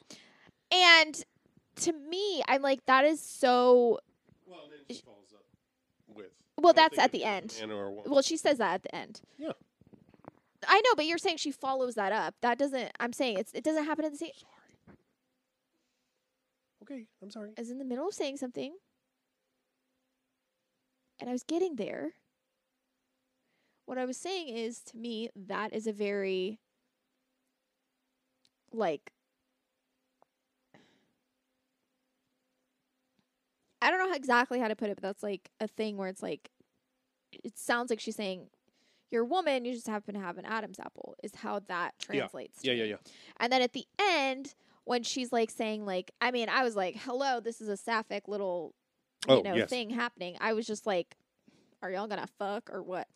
and 0.71 1.23
to 1.77 1.93
me, 1.93 2.43
I'm 2.47 2.61
like, 2.61 2.85
that 2.87 3.05
is 3.05 3.21
so. 3.21 3.99
Well, 4.45 4.59
then 4.69 4.95
she 4.95 5.01
follows 5.01 5.33
up 5.33 5.45
with. 6.07 6.27
Well, 6.57 6.73
that's 6.73 6.97
at 6.97 7.13
the 7.13 7.23
end. 7.23 7.55
man 7.61 7.71
or 7.71 7.85
a 7.85 7.89
woman. 7.89 8.11
Well, 8.11 8.21
she 8.21 8.35
says 8.35 8.57
that 8.57 8.73
at 8.73 8.83
the 8.83 8.93
end. 8.93 9.21
Yeah. 9.37 9.53
I 10.67 10.81
know, 10.81 10.95
but 10.95 11.05
you're 11.05 11.17
saying 11.17 11.37
she 11.37 11.51
follows 11.51 11.95
that 11.95 12.11
up. 12.11 12.35
That 12.41 12.57
doesn't. 12.57 12.91
I'm 12.99 13.13
saying 13.13 13.37
it's. 13.37 13.51
It 13.53 13.63
doesn't 13.63 13.85
happen 13.85 14.05
in 14.05 14.11
the 14.11 14.17
same. 14.17 14.31
Sorry. 14.35 14.97
Okay, 16.83 17.05
I'm 17.21 17.29
sorry. 17.31 17.51
I 17.57 17.61
was 17.61 17.71
in 17.71 17.77
the 17.77 17.85
middle 17.85 18.07
of 18.07 18.13
saying 18.13 18.37
something, 18.37 18.73
and 21.19 21.29
I 21.29 21.33
was 21.33 21.43
getting 21.43 21.75
there. 21.75 22.11
What 23.85 23.97
I 23.97 24.05
was 24.05 24.17
saying 24.17 24.49
is, 24.49 24.79
to 24.81 24.97
me, 24.97 25.29
that 25.35 25.73
is 25.73 25.87
a 25.87 25.93
very 25.93 26.59
like. 28.73 29.11
I 33.81 33.89
don't 33.89 33.99
know 33.99 34.09
how 34.09 34.15
exactly 34.15 34.59
how 34.59 34.67
to 34.67 34.75
put 34.75 34.89
it, 34.89 34.95
but 34.97 35.03
that's 35.03 35.23
like 35.23 35.49
a 35.61 35.67
thing 35.67 35.95
where 35.95 36.09
it's 36.09 36.21
like, 36.21 36.49
it 37.31 37.57
sounds 37.57 37.89
like 37.89 38.01
she's 38.01 38.17
saying, 38.17 38.47
"You're 39.09 39.23
a 39.23 39.25
woman, 39.25 39.65
you 39.65 39.73
just 39.73 39.87
happen 39.87 40.13
to 40.15 40.19
have 40.21 40.37
an 40.37 40.45
Adam's 40.45 40.79
apple," 40.79 41.15
is 41.23 41.35
how 41.35 41.59
that 41.67 41.95
Yeah. 41.99 42.05
translates. 42.19 42.61
to 42.61 42.67
Yeah, 42.67 42.73
yeah, 42.73 42.83
yeah. 42.85 42.97
And 43.37 43.51
then 43.51 43.61
at 43.61 43.73
the 43.73 43.85
end, 43.99 44.55
when 44.85 45.03
she's 45.03 45.31
like 45.31 45.49
saying 45.51 45.85
like, 45.85 46.11
I 46.21 46.31
mean, 46.31 46.49
I 46.49 46.63
was 46.63 46.75
like, 46.75 46.95
"Hello, 46.97 47.39
this 47.39 47.61
is 47.61 47.67
a 47.69 47.77
sapphic 47.77 48.27
little, 48.27 48.73
you 49.27 49.35
Oh, 49.35 49.41
know, 49.43 49.55
yes. 49.55 49.69
thing 49.69 49.89
happening." 49.91 50.37
I 50.39 50.53
was 50.53 50.65
just 50.65 50.85
like, 50.85 51.15
"Are 51.81 51.91
y'all 51.91 52.07
gonna 52.07 52.27
fuck 52.27 52.69
or 52.71 52.81
what?" 52.83 53.07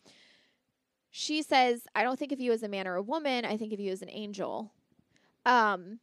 She 1.10 1.42
says, 1.42 1.86
"I 1.94 2.02
don't 2.02 2.18
think 2.18 2.32
of 2.32 2.40
you 2.40 2.52
as 2.52 2.62
a 2.62 2.68
man 2.68 2.88
or 2.88 2.96
a 2.96 3.02
woman. 3.02 3.44
I 3.44 3.56
think 3.56 3.72
of 3.72 3.80
you 3.80 3.92
as 3.92 4.02
an 4.02 4.10
angel." 4.10 4.72
Um, 5.46 6.00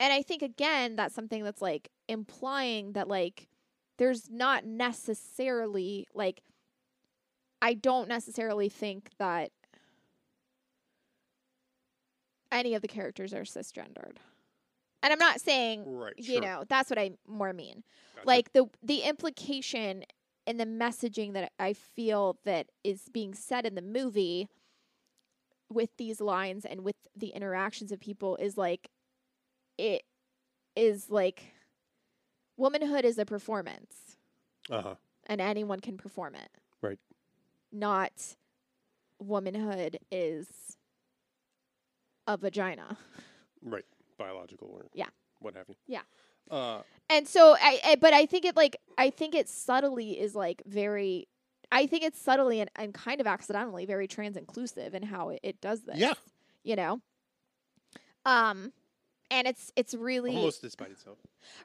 and 0.00 0.12
I 0.12 0.22
think 0.22 0.42
again 0.42 0.96
that's 0.96 1.14
something 1.14 1.44
that's 1.44 1.60
like 1.62 1.90
implying 2.08 2.92
that 2.94 3.06
like 3.06 3.48
there's 3.98 4.30
not 4.30 4.64
necessarily 4.64 6.06
like 6.14 6.42
I 7.62 7.74
don't 7.74 8.08
necessarily 8.08 8.68
think 8.68 9.10
that 9.18 9.50
any 12.52 12.74
of 12.74 12.82
the 12.82 12.88
characters 12.88 13.32
are 13.32 13.42
cisgendered. 13.42 14.16
And 15.02 15.12
I'm 15.12 15.18
not 15.18 15.40
saying 15.40 15.84
Right. 15.86 16.14
you 16.16 16.24
sure. 16.34 16.40
know, 16.42 16.64
that's 16.68 16.90
what 16.90 16.98
I 16.98 17.12
more 17.26 17.52
mean. 17.52 17.84
Gotcha. 18.16 18.26
Like 18.26 18.52
the 18.52 18.66
the 18.82 18.98
implication 19.00 20.04
and 20.46 20.58
the 20.58 20.66
messaging 20.66 21.32
that 21.34 21.52
I 21.58 21.72
feel 21.72 22.38
that 22.44 22.66
is 22.84 23.08
being 23.12 23.34
said 23.34 23.66
in 23.66 23.74
the 23.74 23.82
movie 23.82 24.48
with 25.72 25.90
these 25.96 26.20
lines 26.20 26.64
and 26.64 26.82
with 26.82 26.96
the 27.16 27.28
interactions 27.28 27.92
of 27.92 28.00
people 28.00 28.36
is 28.36 28.58
like 28.58 28.90
it 29.78 30.02
is 30.76 31.08
like 31.10 31.54
womanhood 32.56 33.04
is 33.04 33.18
a 33.18 33.24
performance 33.24 34.16
Uh 34.68 34.82
huh. 34.82 34.94
and 35.26 35.40
anyone 35.40 35.80
can 35.80 35.96
perform 35.96 36.34
it. 36.34 36.50
Not 37.72 38.36
womanhood 39.20 39.98
is 40.10 40.76
a 42.26 42.36
vagina. 42.36 42.96
Right. 43.62 43.84
Biological 44.18 44.68
or 44.72 44.86
Yeah. 44.94 45.06
what 45.40 45.54
have 45.54 45.68
you. 45.68 45.74
Yeah. 45.86 46.02
Uh, 46.50 46.82
And 47.08 47.26
so 47.28 47.54
I, 47.60 47.80
I 47.84 47.96
but 47.96 48.12
I 48.12 48.26
think 48.26 48.44
it 48.44 48.56
like 48.56 48.76
I 48.98 49.10
think 49.10 49.34
it 49.34 49.48
subtly 49.48 50.18
is 50.18 50.34
like 50.34 50.62
very 50.66 51.28
I 51.72 51.86
think 51.86 52.02
it's 52.02 52.20
subtly 52.20 52.60
and, 52.60 52.70
and 52.76 52.92
kind 52.92 53.20
of 53.20 53.26
accidentally 53.26 53.86
very 53.86 54.08
trans 54.08 54.36
inclusive 54.36 54.94
in 54.94 55.02
how 55.04 55.28
it, 55.30 55.40
it 55.42 55.60
does 55.60 55.82
this. 55.82 55.96
Yeah. 55.98 56.14
You 56.64 56.76
know? 56.76 57.00
Um 58.26 58.72
and 59.30 59.46
it's 59.46 59.70
it's 59.76 59.94
really 59.94 60.34
almost 60.34 60.62
despite 60.62 60.90
itself. 60.90 61.18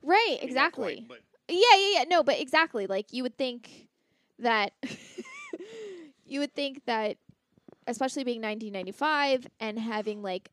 right, 0.03 0.25
I 0.29 0.35
mean, 0.35 0.39
exactly. 0.43 1.03
quite, 1.07 1.21
Yeah, 1.49 1.57
yeah, 1.77 1.99
yeah. 1.99 2.03
No, 2.07 2.21
but 2.23 2.39
exactly. 2.39 2.85
Like 2.87 3.11
you 3.11 3.23
would 3.23 3.37
think 3.37 3.87
that 4.39 4.73
you 6.25 6.39
would 6.39 6.53
think 6.53 6.85
that 6.85 7.17
especially 7.87 8.23
being 8.23 8.41
1995 8.41 9.47
and 9.59 9.79
having 9.79 10.21
like 10.21 10.49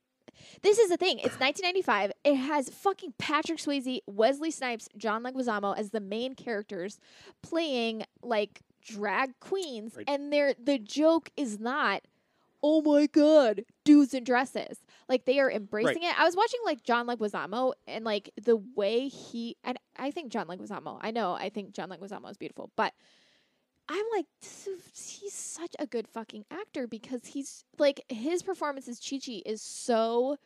this 0.62 0.78
is 0.78 0.88
the 0.88 0.96
thing. 0.96 1.18
It's 1.18 1.38
1995. 1.38 2.12
It 2.24 2.34
has 2.34 2.68
fucking 2.70 3.14
Patrick 3.18 3.58
Swayze, 3.58 4.00
Wesley 4.06 4.50
Snipes, 4.50 4.88
John 4.96 5.22
Leguizamo 5.22 5.76
as 5.76 5.90
the 5.90 6.00
main 6.00 6.34
characters 6.34 6.98
playing 7.42 8.04
like 8.22 8.62
drag 8.84 9.38
queens 9.40 9.94
Right. 9.96 10.08
and 10.08 10.32
they're 10.32 10.54
the 10.62 10.78
joke 10.78 11.30
is 11.36 11.60
not 11.60 12.02
oh 12.64 12.80
my 12.80 13.06
god, 13.06 13.64
dudes 13.84 14.14
in 14.14 14.22
dresses. 14.22 14.78
Like 15.08 15.24
they 15.24 15.40
are 15.40 15.50
embracing 15.50 16.04
it. 16.04 16.18
I 16.18 16.24
was 16.24 16.36
watching 16.36 16.60
like 16.64 16.82
John 16.84 17.08
Leguizamo 17.08 17.72
and 17.88 18.04
like 18.04 18.30
the 18.40 18.56
way 18.76 19.08
he 19.08 19.56
and 19.64 19.78
I 19.96 20.12
think 20.12 20.30
John 20.32 20.46
Leguizamo. 20.46 20.98
I 21.02 21.10
know 21.10 21.32
I 21.34 21.48
think 21.50 21.72
John 21.72 21.90
Leguizamo 21.90 22.30
is 22.30 22.36
beautiful, 22.38 22.70
but 22.76 22.94
I'm 23.94 24.04
like 24.16 24.24
is- 24.42 25.18
he's 25.20 25.34
such 25.34 25.76
a 25.78 25.86
good 25.86 26.08
fucking 26.08 26.46
actor 26.50 26.86
because 26.86 27.26
he's 27.26 27.64
like 27.78 28.02
his 28.08 28.42
performance 28.42 28.88
as 28.88 28.98
Chi 28.98 29.18
Chi 29.24 29.42
is 29.44 29.60
so 29.60 30.38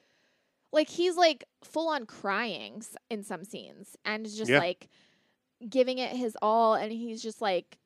like 0.73 0.89
he's 0.89 1.17
like 1.17 1.45
full 1.63 1.89
on 1.89 2.07
crying 2.07 2.83
in 3.09 3.23
some 3.23 3.45
scenes 3.45 3.97
and 4.05 4.25
just 4.27 4.51
Yeah. 4.51 4.59
like 4.59 4.89
giving 5.69 5.99
it 5.99 6.11
his 6.17 6.37
all 6.43 6.75
and 6.75 6.91
he's 6.91 7.23
just 7.23 7.41
like 7.41 7.79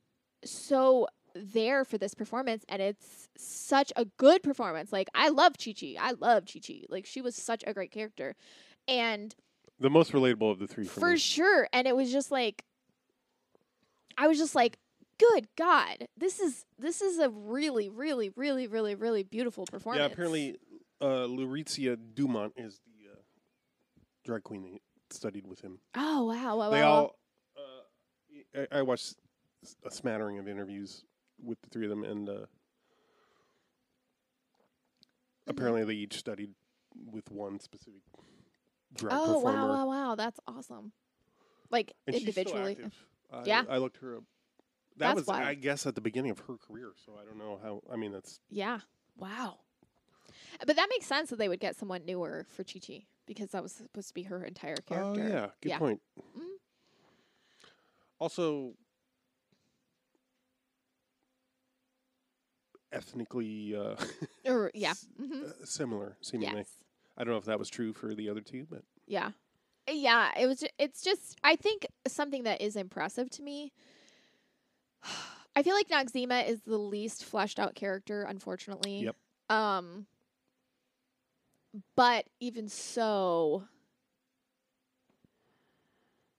so 0.44 1.06
there 1.34 1.84
for 1.84 1.98
this 1.98 2.14
performance 2.14 2.64
and 2.68 2.80
it's 2.80 3.28
such 3.36 3.92
a 3.96 4.06
good 4.16 4.42
performance. 4.42 4.92
Like 4.94 5.08
I 5.14 5.28
love 5.28 5.52
Chi 5.62 5.74
Chi. 5.78 5.94
I 6.00 6.12
love 6.12 6.44
Chi 6.50 6.60
Chi. 6.66 6.84
Like 6.88 7.04
she 7.04 7.20
was 7.20 7.36
such 7.36 7.62
a 7.66 7.74
great 7.74 7.90
character. 7.92 8.34
And 8.88 9.34
the 9.78 9.90
most 9.90 10.12
relatable 10.12 10.50
of 10.50 10.58
the 10.58 10.66
three 10.66 10.84
for, 10.86 11.00
for 11.00 11.16
sure. 11.18 11.68
And 11.72 11.86
it 11.86 11.94
was 11.94 12.10
just 12.10 12.30
like 12.30 12.64
I 14.18 14.26
was 14.26 14.38
just 14.38 14.54
like, 14.54 14.78
good 15.20 15.48
God, 15.56 16.08
this 16.16 16.40
is 16.40 16.64
this 16.78 17.00
is 17.02 17.18
a 17.18 17.28
really, 17.28 17.88
really, 17.88 18.30
really, 18.36 18.66
really, 18.66 18.94
really 18.94 19.22
beautiful 19.22 19.66
performance. 19.66 20.00
Yeah, 20.00 20.06
apparently, 20.12 20.56
uh, 21.00 21.26
Dumont 22.14 22.54
is 22.56 22.80
the 22.86 23.10
uh, 23.12 23.16
drag 24.24 24.42
queen 24.42 24.62
that 24.72 24.80
studied 25.14 25.46
with 25.46 25.60
him. 25.60 25.78
Oh 25.94 26.24
wow, 26.26 26.56
wow, 26.56 26.70
they 26.70 26.82
wow. 26.82 26.90
all. 26.92 27.16
Uh, 27.56 28.60
I, 28.72 28.78
I 28.78 28.82
watched 28.82 29.16
a 29.84 29.90
smattering 29.90 30.38
of 30.38 30.48
interviews 30.48 31.04
with 31.42 31.60
the 31.62 31.68
three 31.70 31.84
of 31.84 31.90
them, 31.90 32.04
and 32.04 32.28
uh, 32.28 32.32
Mm-hmm. 35.48 35.50
apparently 35.58 35.84
they 35.84 35.94
each 35.94 36.16
studied 36.18 36.50
with 37.10 37.30
one 37.30 37.58
specific 37.58 38.02
drag 38.94 39.14
Oh 39.16 39.34
performer. 39.34 39.66
wow, 39.66 39.68
wow, 39.68 39.86
wow. 39.86 40.14
That's 40.14 40.38
awesome. 40.46 40.92
Like 41.70 41.92
And 42.06 42.14
individually. 42.16 42.76
I- 43.32 43.42
Yeah. 43.44 43.64
I 43.68 43.78
looked 43.78 43.96
her 43.98 44.16
up. 44.18 44.24
That 45.00 45.16
That's 45.16 45.26
was, 45.26 45.28
I 45.30 45.54
guess, 45.54 45.86
at 45.86 45.94
the 45.94 46.00
beginning 46.02 46.30
of 46.30 46.40
her 46.40 46.56
career. 46.56 46.92
So 47.06 47.12
I 47.20 47.24
don't 47.24 47.38
know 47.38 47.58
how. 47.62 47.82
I 47.90 47.96
mean, 47.96 48.12
that's 48.12 48.38
Yeah. 48.50 48.80
Wow. 49.16 49.60
But 50.66 50.76
that 50.76 50.88
makes 50.90 51.06
sense 51.06 51.30
that 51.30 51.38
they 51.38 51.48
would 51.48 51.58
get 51.60 51.74
someone 51.74 52.04
newer 52.04 52.46
for 52.50 52.64
Chi 52.64 52.78
Chi 52.86 53.06
because 53.26 53.50
that 53.52 53.62
was 53.62 53.72
supposed 53.72 54.08
to 54.08 54.14
be 54.14 54.24
her 54.24 54.44
entire 54.44 54.76
character. 54.76 55.22
Oh 55.22 55.28
yeah, 55.28 55.46
good 55.62 55.70
Yeah. 55.70 55.78
point. 55.78 56.02
Mhm. 56.18 56.48
Also, 58.18 58.74
ethnically 62.92 63.74
uh, 63.74 63.96
Or 64.44 64.70
yeah. 64.74 64.92
hmm 65.16 65.44
uh, 65.46 65.64
similar, 65.64 66.18
seemingly. 66.20 66.58
Yes. 66.58 66.68
I 67.16 67.24
don't 67.24 67.32
know 67.32 67.38
if 67.38 67.44
that 67.46 67.58
was 67.58 67.70
true 67.70 67.94
for 67.94 68.14
the 68.14 68.28
other 68.28 68.42
two, 68.42 68.66
but 68.70 68.82
Yeah. 69.06 69.30
Yeah, 69.88 70.30
it 70.38 70.46
was 70.46 70.60
ju- 70.60 70.68
it's 70.78 71.02
just 71.02 71.36
I 71.42 71.56
think 71.56 71.86
something 72.06 72.42
that 72.44 72.60
is 72.60 72.76
impressive 72.76 73.30
to 73.30 73.42
me. 73.42 73.72
I 75.56 75.62
feel 75.62 75.74
like 75.74 75.88
Noxeema 75.88 76.46
is 76.48 76.60
the 76.62 76.78
least 76.78 77.24
fleshed 77.24 77.58
out 77.58 77.74
character 77.74 78.22
unfortunately. 78.22 79.00
Yep. 79.04 79.16
Um 79.48 80.06
but 81.96 82.26
even 82.40 82.68
so 82.68 83.64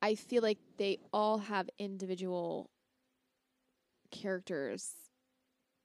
I 0.01 0.16
feel 0.16 0.41
like 0.41 0.57
they 0.78 0.97
all 1.14 1.38
have 1.38 1.70
individual 1.78 2.70
characters, 4.09 4.91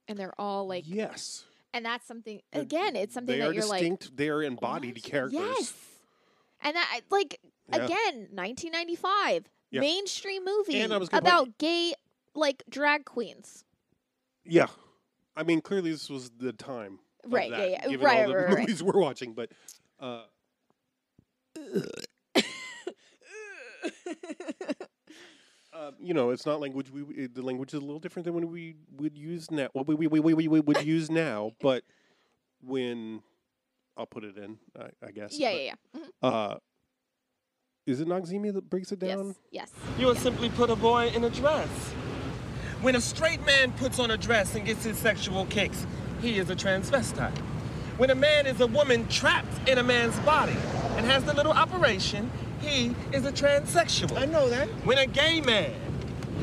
and 0.07 0.17
they're 0.17 0.33
all 0.39 0.67
like, 0.67 0.85
yes. 0.87 1.45
and 1.73 1.85
that's 1.85 2.07
something. 2.07 2.41
Again, 2.51 2.95
it's 2.95 3.13
something 3.13 3.37
they 3.37 3.45
that 3.45 3.53
you're 3.53 3.65
like, 3.67 3.79
distinct. 3.81 4.17
they 4.17 4.29
are 4.29 4.41
embodied 4.41 5.01
characters. 5.03 5.39
Yes. 5.39 5.73
And 6.61 6.75
that 6.75 7.01
like 7.11 7.39
Yeah. 7.69 7.75
again, 7.85 8.27
1995 8.31 9.45
Yeah. 9.69 9.81
mainstream 9.81 10.43
movie 10.43 10.79
And 10.81 10.91
I 10.91 10.97
was 10.97 11.09
gonna 11.09 11.21
point- 11.21 11.33
about 11.33 11.57
gay 11.59 11.93
like 12.37 12.63
drag 12.69 13.03
queens. 13.05 13.65
Yeah. 14.45 14.67
I 15.35 15.43
mean, 15.43 15.59
clearly 15.61 15.91
this 15.91 16.09
was 16.09 16.29
the 16.37 16.53
time. 16.53 16.99
of 17.25 17.33
Right, 17.33 17.51
that, 17.51 17.59
yeah, 17.59 17.79
yeah. 17.83 17.87
Given 17.89 18.05
Right, 18.05 18.21
all 18.23 18.27
the 18.29 18.35
right, 18.37 18.49
right. 18.49 18.59
movies 18.59 18.81
we're 18.83 18.99
watching, 18.99 19.33
but 19.33 19.51
uh, 19.99 20.21
uh, 25.73 25.91
you 25.99 26.13
know, 26.13 26.29
it's 26.31 26.45
not 26.45 26.59
language. 26.59 26.89
We 26.91 27.03
we- 27.03 27.27
the 27.27 27.41
language 27.41 27.73
is 27.73 27.77
a 27.77 27.85
little 27.85 27.99
different 27.99 28.25
than 28.25 28.33
when 28.33 28.49
we 28.51 28.75
would 28.95 29.17
use 29.17 29.51
now. 29.51 29.67
Well, 29.73 29.83
we 29.85 29.95
we 29.95 30.07
we, 30.07 30.33
we, 30.33 30.47
we 30.47 30.59
would 30.59 30.83
use 30.83 31.09
now, 31.11 31.51
but 31.61 31.83
when 32.61 33.21
I'll 33.95 34.05
put 34.05 34.23
it 34.23 34.37
in, 34.37 34.57
I, 34.79 34.89
I 35.05 35.11
guess. 35.11 35.37
yeah, 35.37 35.51
but, 35.51 35.61
yeah, 35.61 35.73
yeah. 35.93 36.01
Mhm. 36.01 36.07
Uh, 36.53 36.55
is 37.85 38.01
it 38.01 38.07
Noxeema 38.07 38.53
that 38.53 38.69
breaks 38.69 38.91
it 38.91 38.99
down? 38.99 39.35
Yes. 39.51 39.71
Yes. 39.71 39.71
You 39.99 40.07
would 40.07 40.17
simply 40.17 40.49
put 40.49 40.69
a 40.69 40.75
boy 40.75 41.07
in 41.07 41.23
a 41.23 41.29
dress. 41.29 41.69
When 42.81 42.95
a 42.95 43.01
straight 43.01 43.43
man 43.43 43.71
puts 43.71 43.97
on 43.97 44.11
a 44.11 44.17
dress 44.17 44.53
and 44.53 44.63
gets 44.63 44.83
his 44.83 44.99
sexual 44.99 45.45
kicks, 45.47 45.87
he 46.21 46.37
is 46.37 46.51
a 46.51 46.55
transvestite. 46.55 47.35
When 47.97 48.11
a 48.11 48.15
man 48.15 48.45
is 48.45 48.61
a 48.61 48.67
woman 48.67 49.07
trapped 49.07 49.67
in 49.67 49.79
a 49.79 49.83
man's 49.83 50.17
body 50.19 50.55
and 50.95 51.03
has 51.07 51.23
the 51.23 51.33
little 51.33 51.53
operation, 51.53 52.29
he 52.61 52.93
is 53.11 53.25
a 53.25 53.31
transsexual. 53.31 54.15
I 54.15 54.25
know 54.25 54.47
that. 54.49 54.67
When 54.85 54.99
a 54.99 55.07
gay 55.07 55.41
man 55.41 55.73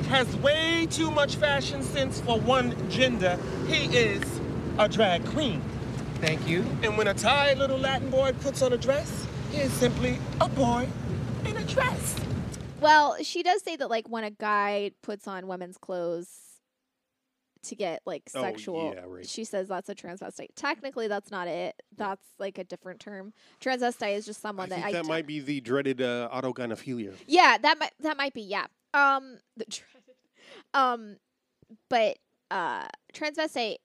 has 0.09 0.27
way 0.39 0.89
too 0.91 1.13
much 1.13 1.37
fashion 1.37 1.85
sense 1.85 2.21
for 2.21 2.41
one 2.41 2.91
gender, 2.91 3.39
he 3.69 3.97
is 3.97 4.23
a 4.77 4.89
drag 4.89 5.25
queen. 5.27 5.63
Thank 6.21 6.49
you. 6.49 6.65
And 6.83 6.99
when 6.99 7.07
a 7.07 7.15
tired 7.15 7.59
little 7.59 7.79
Latin 7.79 8.11
boy 8.11 8.33
puts 8.41 8.61
on 8.61 8.73
a 8.73 8.77
dress, 8.77 9.25
he 9.53 9.59
is 9.59 9.73
simply 9.73 10.19
a 10.41 10.49
boy 10.49 10.89
in 11.47 11.57
a 11.57 11.65
dress. 11.65 12.17
Well, 12.85 13.17
she 13.23 13.43
does 13.43 13.63
say 13.63 13.77
that 13.77 13.91
like 13.91 14.09
when 14.09 14.25
a 14.25 14.31
guy 14.31 14.93
puts 15.03 15.27
on 15.27 15.47
women's 15.47 15.77
clothes 15.79 16.29
to 17.65 17.75
get 17.75 18.03
like 18.05 18.25
Oh, 18.35 18.43
sexual, 18.43 18.93
yeah, 18.95 19.05
right. 19.07 19.27
she 19.27 19.45
says 19.45 19.69
that's 19.69 19.89
a 19.89 19.95
transvestite. 19.95 20.49
Technically, 20.55 21.09
that's 21.09 21.31
not 21.31 21.49
it. 21.49 21.75
That's 21.97 22.25
like 22.39 22.59
a 22.59 22.65
different 22.65 23.01
term. 23.01 23.33
Transvestite 23.61 24.15
is 24.17 24.27
just 24.27 24.41
I 24.45 24.49
someone 24.49 24.69
think 24.69 24.83
that 24.83 24.89
I 24.89 24.93
that 24.93 25.07
might 25.07 25.27
be 25.27 25.41
the 25.41 25.61
dreaded 25.61 26.03
uh, 26.03 26.29
autogynephilia. 26.33 27.15
Yeah, 27.27 27.57
that 27.61 27.79
might 27.79 27.93
that 28.01 28.17
might 28.17 28.35
be 28.35 28.43
yeah. 28.43 28.67
Um, 28.93 29.39
the 29.57 29.65
dreaded. 29.65 30.15
Um, 30.75 31.17
but 31.89 32.19
uh, 32.51 32.87
transvestite 33.15 33.77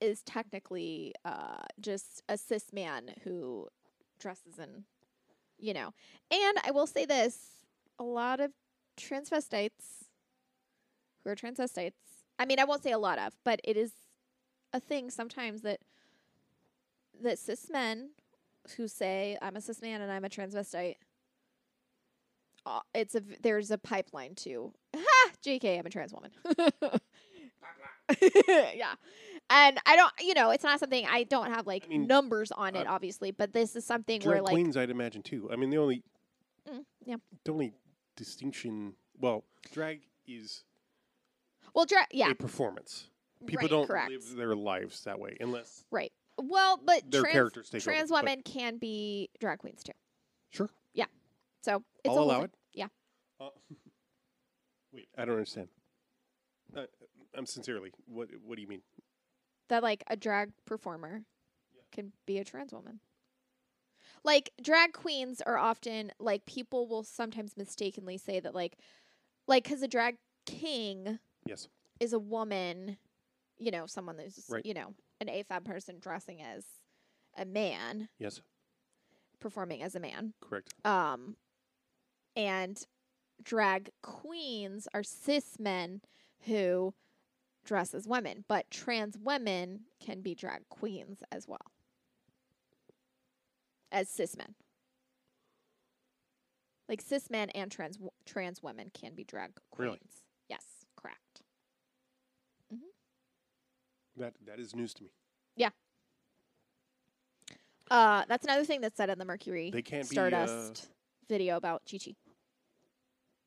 is 0.00 0.22
technically 0.22 1.14
uh 1.24 1.62
just 1.80 2.22
a 2.28 2.36
cis 2.36 2.72
man 2.74 3.10
who 3.22 3.68
dresses 4.20 4.58
in, 4.58 4.84
you 5.58 5.72
know. 5.72 5.94
And 6.30 6.58
I 6.62 6.72
will 6.72 6.86
say 6.86 7.06
this: 7.06 7.38
a 7.98 8.04
lot 8.04 8.40
of 8.40 8.52
transvestites 8.98 10.08
who 11.22 11.30
are 11.30 11.36
transvestites. 11.36 11.92
I 12.38 12.46
mean, 12.46 12.58
I 12.58 12.64
won't 12.64 12.82
say 12.82 12.92
a 12.92 12.98
lot 12.98 13.18
of, 13.18 13.34
but 13.44 13.60
it 13.64 13.76
is 13.76 13.92
a 14.72 14.80
thing 14.80 15.10
sometimes 15.10 15.62
that 15.62 15.80
that 17.22 17.38
cis 17.38 17.70
men 17.70 18.10
who 18.76 18.88
say 18.88 19.38
I'm 19.40 19.56
a 19.56 19.60
cis 19.60 19.80
man 19.80 20.00
and 20.00 20.10
I'm 20.10 20.24
a 20.24 20.28
transvestite 20.28 20.96
uh, 22.66 22.80
it's 22.94 23.14
a 23.14 23.20
v- 23.20 23.36
there's 23.42 23.70
a 23.70 23.78
pipeline 23.78 24.34
to 24.34 24.72
ha 24.96 25.30
jk 25.44 25.78
i'm 25.78 25.86
a 25.86 25.90
trans 25.90 26.12
woman 26.12 26.30
yeah 28.74 28.94
and 29.50 29.78
i 29.86 29.96
don't 29.96 30.12
you 30.20 30.34
know 30.34 30.50
it's 30.50 30.64
not 30.64 30.80
something 30.80 31.06
i 31.10 31.24
don't 31.24 31.52
have 31.52 31.66
like 31.66 31.84
I 31.84 31.88
mean, 31.88 32.06
numbers 32.06 32.50
on 32.52 32.74
it 32.74 32.86
uh, 32.86 32.92
obviously 32.92 33.30
but 33.30 33.52
this 33.52 33.76
is 33.76 33.84
something 33.84 34.22
where 34.22 34.40
like 34.40 34.52
queens, 34.52 34.76
I'd 34.76 34.90
imagine 34.90 35.22
too. 35.22 35.48
I 35.52 35.56
mean, 35.56 35.70
the 35.70 35.78
only 35.78 36.02
Mm, 36.66 36.82
yeah 37.04 37.16
the 37.44 37.52
only 37.52 37.74
distinction. 38.16 38.94
Well, 39.20 39.44
drag 39.72 40.02
is 40.26 40.64
well 41.74 41.84
drag 41.86 42.06
yeah 42.12 42.30
a 42.30 42.34
performance. 42.34 43.08
People 43.46 43.62
right, 43.62 43.70
don't 43.70 43.86
correct. 43.86 44.10
live 44.10 44.36
their 44.36 44.54
lives 44.54 45.04
that 45.04 45.18
way 45.18 45.36
unless 45.40 45.84
right 45.90 46.12
well 46.42 46.80
but 46.82 47.10
their 47.10 47.20
trans, 47.22 47.32
characters 47.34 47.70
trans 47.82 48.10
over. 48.10 48.22
women 48.22 48.42
can 48.42 48.78
be 48.78 49.28
drag 49.38 49.58
queens 49.58 49.82
too 49.82 49.92
Sure, 50.50 50.70
Yeah. 50.94 51.06
so 51.62 51.82
it's 52.04 52.14
I'll 52.14 52.22
allow 52.22 52.36
thing. 52.36 52.44
it. 52.44 52.50
yeah 52.72 52.86
Uh, 53.40 53.50
wait, 54.92 55.08
I 55.18 55.24
don't 55.24 55.34
understand. 55.34 55.68
Uh, 56.76 56.82
I'm 57.36 57.46
sincerely. 57.46 57.90
What 58.06 58.30
What 58.44 58.56
do 58.56 58.62
you 58.62 58.68
mean? 58.68 58.82
that 59.68 59.82
like 59.82 60.04
a 60.08 60.16
drag 60.16 60.52
performer 60.66 61.22
can 61.92 62.12
be 62.26 62.38
a 62.38 62.44
trans 62.44 62.72
woman. 62.72 63.00
Like 64.24 64.50
drag 64.62 64.92
queens 64.94 65.40
are 65.42 65.58
often 65.58 66.10
like 66.18 66.46
people 66.46 66.88
will 66.88 67.02
sometimes 67.04 67.56
mistakenly 67.56 68.16
say 68.18 68.40
that 68.40 68.54
like 68.54 68.78
like 69.46 69.64
cuz 69.64 69.82
a 69.82 69.88
drag 69.88 70.16
king 70.46 71.18
Yes. 71.46 71.68
is 72.00 72.12
a 72.14 72.18
woman, 72.18 72.96
you 73.58 73.70
know, 73.70 73.86
someone 73.86 74.16
that's 74.16 74.48
Right. 74.48 74.64
you 74.64 74.72
know, 74.74 74.94
an 75.20 75.28
AFAB 75.28 75.64
person 75.64 75.98
dressing 75.98 76.40
as 76.42 76.64
a 77.36 77.44
man, 77.44 78.08
Yes. 78.18 78.40
performing 79.40 79.82
as 79.82 79.94
a 79.94 80.00
man. 80.00 80.32
Correct. 80.40 80.72
Um 80.86 81.36
and 82.34 82.86
drag 83.42 83.90
queens 84.02 84.88
are 84.94 85.02
cis 85.02 85.58
men 85.58 86.00
who 86.46 86.94
dress 87.64 87.94
as 87.94 88.06
women, 88.08 88.44
but 88.48 88.70
trans 88.70 89.18
women 89.18 89.86
can 90.00 90.20
be 90.22 90.34
drag 90.34 90.68
queens 90.68 91.22
as 91.30 91.46
well. 91.46 91.73
As 93.94 94.08
cis 94.08 94.36
men. 94.36 94.56
Like 96.88 97.00
cis 97.00 97.30
men 97.30 97.48
and 97.50 97.70
trans 97.70 97.96
w- 97.96 98.10
trans 98.26 98.60
women 98.60 98.90
can 98.92 99.14
be 99.14 99.22
drag 99.22 99.52
queens. 99.70 99.88
Really? 99.88 100.00
Yes, 100.48 100.64
correct. 100.96 101.42
That 104.16 104.34
That 104.46 104.58
is 104.58 104.74
news 104.74 104.92
to 104.94 105.04
me. 105.04 105.10
Yeah. 105.56 105.70
Uh 107.88 108.24
that's 108.28 108.44
another 108.44 108.64
thing 108.64 108.80
that's 108.80 108.96
said 108.96 109.10
in 109.10 109.18
the 109.18 109.24
Mercury 109.24 109.70
They 109.70 109.82
can't 109.82 110.10
be, 110.10 110.16
uh, 110.16 110.20
Stardust 110.28 110.88
video 111.28 111.56
about 111.56 111.82
Chi 111.88 111.98
Chi. 111.98 112.14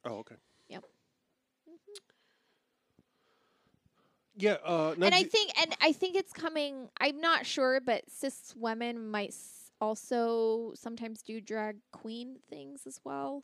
Oh, 0.06 0.20
okay. 0.20 0.36
Yep. 0.70 0.84
Yeah. 4.38 4.58
Uh, 4.64 4.96
and 5.02 5.14
I 5.14 5.24
think 5.24 5.52
and 5.62 5.76
I 5.82 5.92
think 5.92 6.16
it's 6.16 6.32
coming. 6.32 6.90
I'm 7.02 7.20
not 7.20 7.46
sure, 7.46 7.82
but 7.82 8.04
cis 8.10 8.54
women 8.56 9.10
might 9.10 9.34
also 9.82 10.74
sometimes 10.76 11.22
do 11.22 11.40
drag 11.42 11.78
queen 11.92 12.38
things 12.50 12.86
as 12.88 13.00
well. 13.04 13.44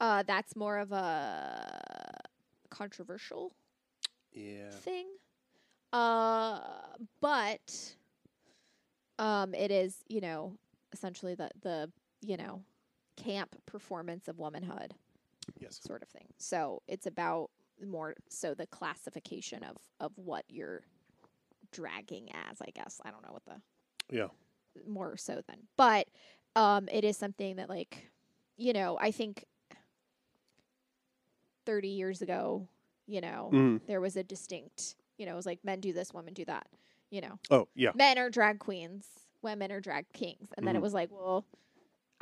Uh, 0.00 0.22
that's 0.26 0.56
more 0.56 0.78
of 0.78 0.92
a 0.92 2.18
controversial 2.70 3.52
Yeah. 4.32 4.70
thing. 4.70 5.06
Uh, 5.92 6.60
but 7.20 7.94
um, 9.18 9.54
it 9.54 9.70
is 9.70 9.96
you 10.08 10.20
know 10.20 10.56
essentially 10.92 11.34
the 11.34 11.50
the 11.60 11.90
you 12.22 12.36
know 12.36 12.62
camp 13.16 13.54
performance 13.66 14.26
of 14.28 14.38
womanhood 14.38 14.94
Yes. 15.60 15.80
sort 15.82 16.02
of 16.02 16.08
thing. 16.08 16.28
So 16.38 16.82
it's 16.88 17.06
about 17.06 17.50
more 17.86 18.14
so 18.28 18.54
the 18.54 18.66
classification 18.66 19.62
of 19.62 19.76
of 20.00 20.12
what 20.16 20.44
you're 20.48 20.82
dragging 21.72 22.30
as, 22.50 22.60
I 22.60 22.70
guess. 22.74 23.00
I 23.04 23.10
don't 23.10 23.22
know 23.24 23.32
what 23.32 23.44
the 23.44 23.60
Yeah. 24.10 24.28
More 24.86 25.16
so 25.16 25.42
than. 25.48 25.58
But 25.76 26.08
um 26.56 26.88
it 26.90 27.04
is 27.04 27.16
something 27.16 27.56
that 27.56 27.68
like 27.68 28.10
you 28.56 28.72
know, 28.72 28.98
I 29.00 29.10
think 29.10 29.44
30 31.66 31.88
years 31.88 32.22
ago, 32.22 32.68
you 33.06 33.20
know, 33.20 33.50
Mhm. 33.52 33.80
there 33.86 34.00
was 34.00 34.16
a 34.16 34.22
distinct, 34.24 34.96
you 35.18 35.26
know, 35.26 35.32
it 35.32 35.36
was 35.36 35.46
like 35.46 35.64
men 35.64 35.80
do 35.80 35.92
this, 35.92 36.12
women 36.12 36.34
do 36.34 36.44
that, 36.44 36.66
you 37.10 37.20
know. 37.20 37.38
Oh, 37.50 37.68
yeah. 37.74 37.92
Men 37.94 38.18
are 38.18 38.30
drag 38.30 38.58
queens, 38.58 39.08
women 39.42 39.72
are 39.72 39.80
drag 39.80 40.06
kings. 40.12 40.48
And 40.56 40.66
then 40.66 40.76
it 40.76 40.80
Mhm. 40.80 40.82
was 40.82 40.94
like, 40.94 41.10
well, 41.12 41.46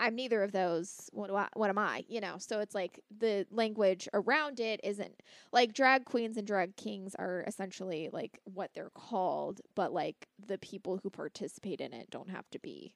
I'm 0.01 0.17
neither 0.17 0.43
of 0.43 0.51
those. 0.51 1.11
What 1.13 1.29
do 1.29 1.37
I, 1.37 1.47
what 1.55 1.69
am 1.69 1.77
I? 1.79 2.05
You 2.09 2.23
know, 2.23 2.37
so 2.39 2.61
it's 2.61 2.75
like 2.75 3.01
the 3.17 3.47
language 3.51 4.09
around 4.15 4.59
it 4.59 4.81
isn't 4.83 5.15
like 5.53 5.75
drag 5.75 6.07
queens 6.07 6.39
and 6.39 6.47
drag 6.47 6.75
kings 6.77 7.15
are 7.17 7.45
essentially 7.47 8.09
like 8.11 8.41
what 8.45 8.71
they're 8.75 8.91
called, 8.95 9.61
but 9.75 9.93
like 9.93 10.27
the 10.45 10.57
people 10.59 10.99
who 11.03 11.11
participate 11.11 11.81
in 11.83 11.93
it 11.93 12.11
don't 12.11 12.31
have 12.31 12.49
to 12.51 12.59
be. 12.59 12.95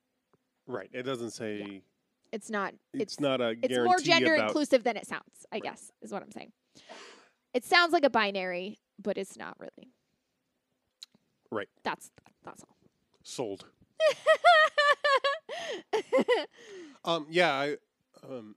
Right. 0.66 0.88
It 0.92 1.02
doesn't 1.02 1.32
say. 1.32 1.82
It's 2.32 2.50
not. 2.50 2.72
It's, 2.94 3.14
It's 3.14 3.20
not 3.20 3.42
a 3.42 3.54
it's 3.62 3.78
more 3.78 3.98
gender 3.98 4.34
about. 4.34 4.48
inclusive 4.48 4.82
than 4.82 4.96
it 4.96 5.06
sounds. 5.06 5.44
I 5.52 5.58
guess 5.58 5.92
is 6.00 6.10
what 6.10 6.22
I'm 6.22 6.32
saying. 6.32 6.52
It 7.52 7.64
sounds 7.64 7.92
like 7.92 8.04
a 8.04 8.10
binary, 8.10 8.78
but 9.00 9.18
it's 9.18 9.36
not 9.36 9.60
really. 9.60 9.92
Right. 11.50 11.68
That's 11.84 12.10
that's 12.44 12.62
all. 12.62 12.76
Sold. 13.22 13.66
Um. 17.04 17.26
Yeah. 17.30 17.52
I. 17.52 17.76
Um. 18.28 18.56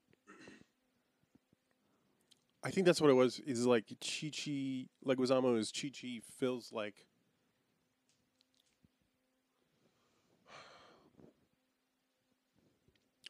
I 2.64 2.72
think 2.72 2.86
that's 2.86 3.00
what 3.00 3.10
it 3.10 3.14
was. 3.14 3.40
Is 3.40 3.66
like 3.66 3.88
Chi 4.02 4.30
Chi 4.32 4.86
Leguizamo 5.06 5.58
is 5.58 5.72
Chi 5.72 5.90
Chi 5.90 6.20
feels 6.40 6.72
like 6.74 7.06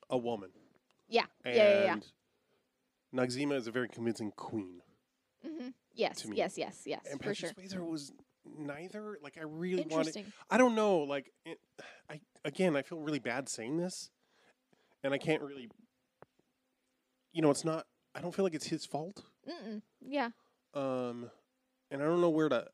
a 0.09 0.17
woman. 0.17 0.49
Yeah. 1.07 1.25
And 1.45 1.55
yeah, 1.55 1.69
yeah, 1.69 1.83
yeah. 1.83 1.95
Noxeema 3.15 3.55
is 3.55 3.67
a 3.67 3.71
very 3.71 3.87
convincing 3.87 4.31
queen. 4.31 4.81
hmm 5.45 5.69
Yes, 5.93 6.25
yes, 6.31 6.57
yes, 6.57 6.83
yes, 6.85 7.01
and 7.09 7.23
for 7.23 7.33
sure. 7.33 7.49
Patrick 7.49 7.69
Swayze 7.71 7.89
was 7.89 8.11
neither. 8.57 9.17
Like 9.23 9.37
I 9.39 9.43
really 9.43 9.85
wanted. 9.89 10.25
I 10.49 10.57
don't 10.59 10.75
know. 10.75 10.99
Like 10.99 11.31
it, 11.43 11.59
I 12.09 12.19
again, 12.45 12.75
I 12.75 12.83
feel 12.83 12.99
really 12.99 13.17
bad 13.19 13.49
saying 13.49 13.77
this, 13.77 14.11
and 15.03 15.13
I 15.13 15.17
can't 15.17 15.41
really. 15.41 15.69
You 17.33 17.41
know, 17.41 17.51
it's 17.51 17.65
not. 17.65 17.85
I 18.15 18.21
don't 18.21 18.33
feel 18.33 18.45
like 18.45 18.55
it's 18.55 18.65
his 18.67 18.85
fault. 18.85 19.23
Mm-mm. 19.47 19.81
Yeah, 20.01 20.29
Um, 20.73 21.29
and 21.91 22.01
I 22.01 22.05
don't 22.05 22.21
know 22.21 22.29
where 22.29 22.49
to 22.49 22.67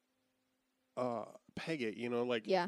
uh 0.95 1.25
peg 1.55 1.81
it. 1.81 1.95
You 1.97 2.09
know, 2.09 2.23
like 2.23 2.43
yeah. 2.45 2.67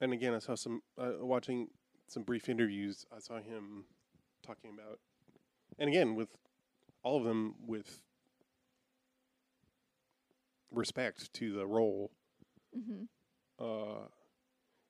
and 0.00 0.12
again, 0.12 0.34
I 0.34 0.38
saw 0.38 0.54
some 0.54 0.82
uh, 1.00 1.12
watching 1.20 1.68
some 2.08 2.22
brief 2.22 2.48
interviews. 2.48 3.06
I 3.14 3.20
saw 3.20 3.36
him 3.36 3.84
talking 4.44 4.70
about, 4.72 4.98
and 5.78 5.88
again 5.88 6.14
with 6.14 6.28
all 7.02 7.16
of 7.18 7.24
them 7.24 7.54
with 7.66 8.00
respect 10.70 11.32
to 11.34 11.52
the 11.52 11.66
role. 11.66 12.10
hmm 12.74 13.04
Uh, 13.58 14.06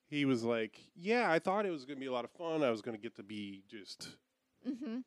he 0.08 0.24
was 0.24 0.42
like, 0.44 0.78
"Yeah, 0.96 1.30
I 1.30 1.38
thought 1.38 1.66
it 1.66 1.70
was 1.70 1.84
going 1.84 1.96
to 1.96 2.00
be 2.00 2.06
a 2.06 2.12
lot 2.12 2.24
of 2.24 2.30
fun. 2.32 2.62
I 2.62 2.70
was 2.70 2.82
going 2.82 2.96
to 2.96 3.02
get 3.02 3.14
to 3.16 3.22
be 3.22 3.62
just 3.70 4.16
mm-hmm. 4.68 4.98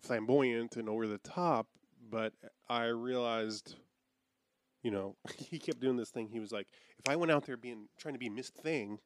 flamboyant 0.00 0.76
and 0.76 0.88
over 0.88 1.06
the 1.06 1.18
top, 1.18 1.68
but 2.10 2.32
I 2.68 2.86
realized." 2.86 3.76
You 4.82 4.92
know, 4.92 5.16
he 5.36 5.58
kept 5.58 5.80
doing 5.80 5.96
this 5.96 6.10
thing. 6.10 6.28
He 6.28 6.38
was 6.40 6.52
like, 6.52 6.68
"If 6.98 7.08
I 7.08 7.16
went 7.16 7.32
out 7.32 7.44
there 7.46 7.56
being 7.56 7.88
trying 7.98 8.14
to 8.14 8.20
be 8.20 8.28
Miss 8.28 8.50
Thing, 8.50 8.98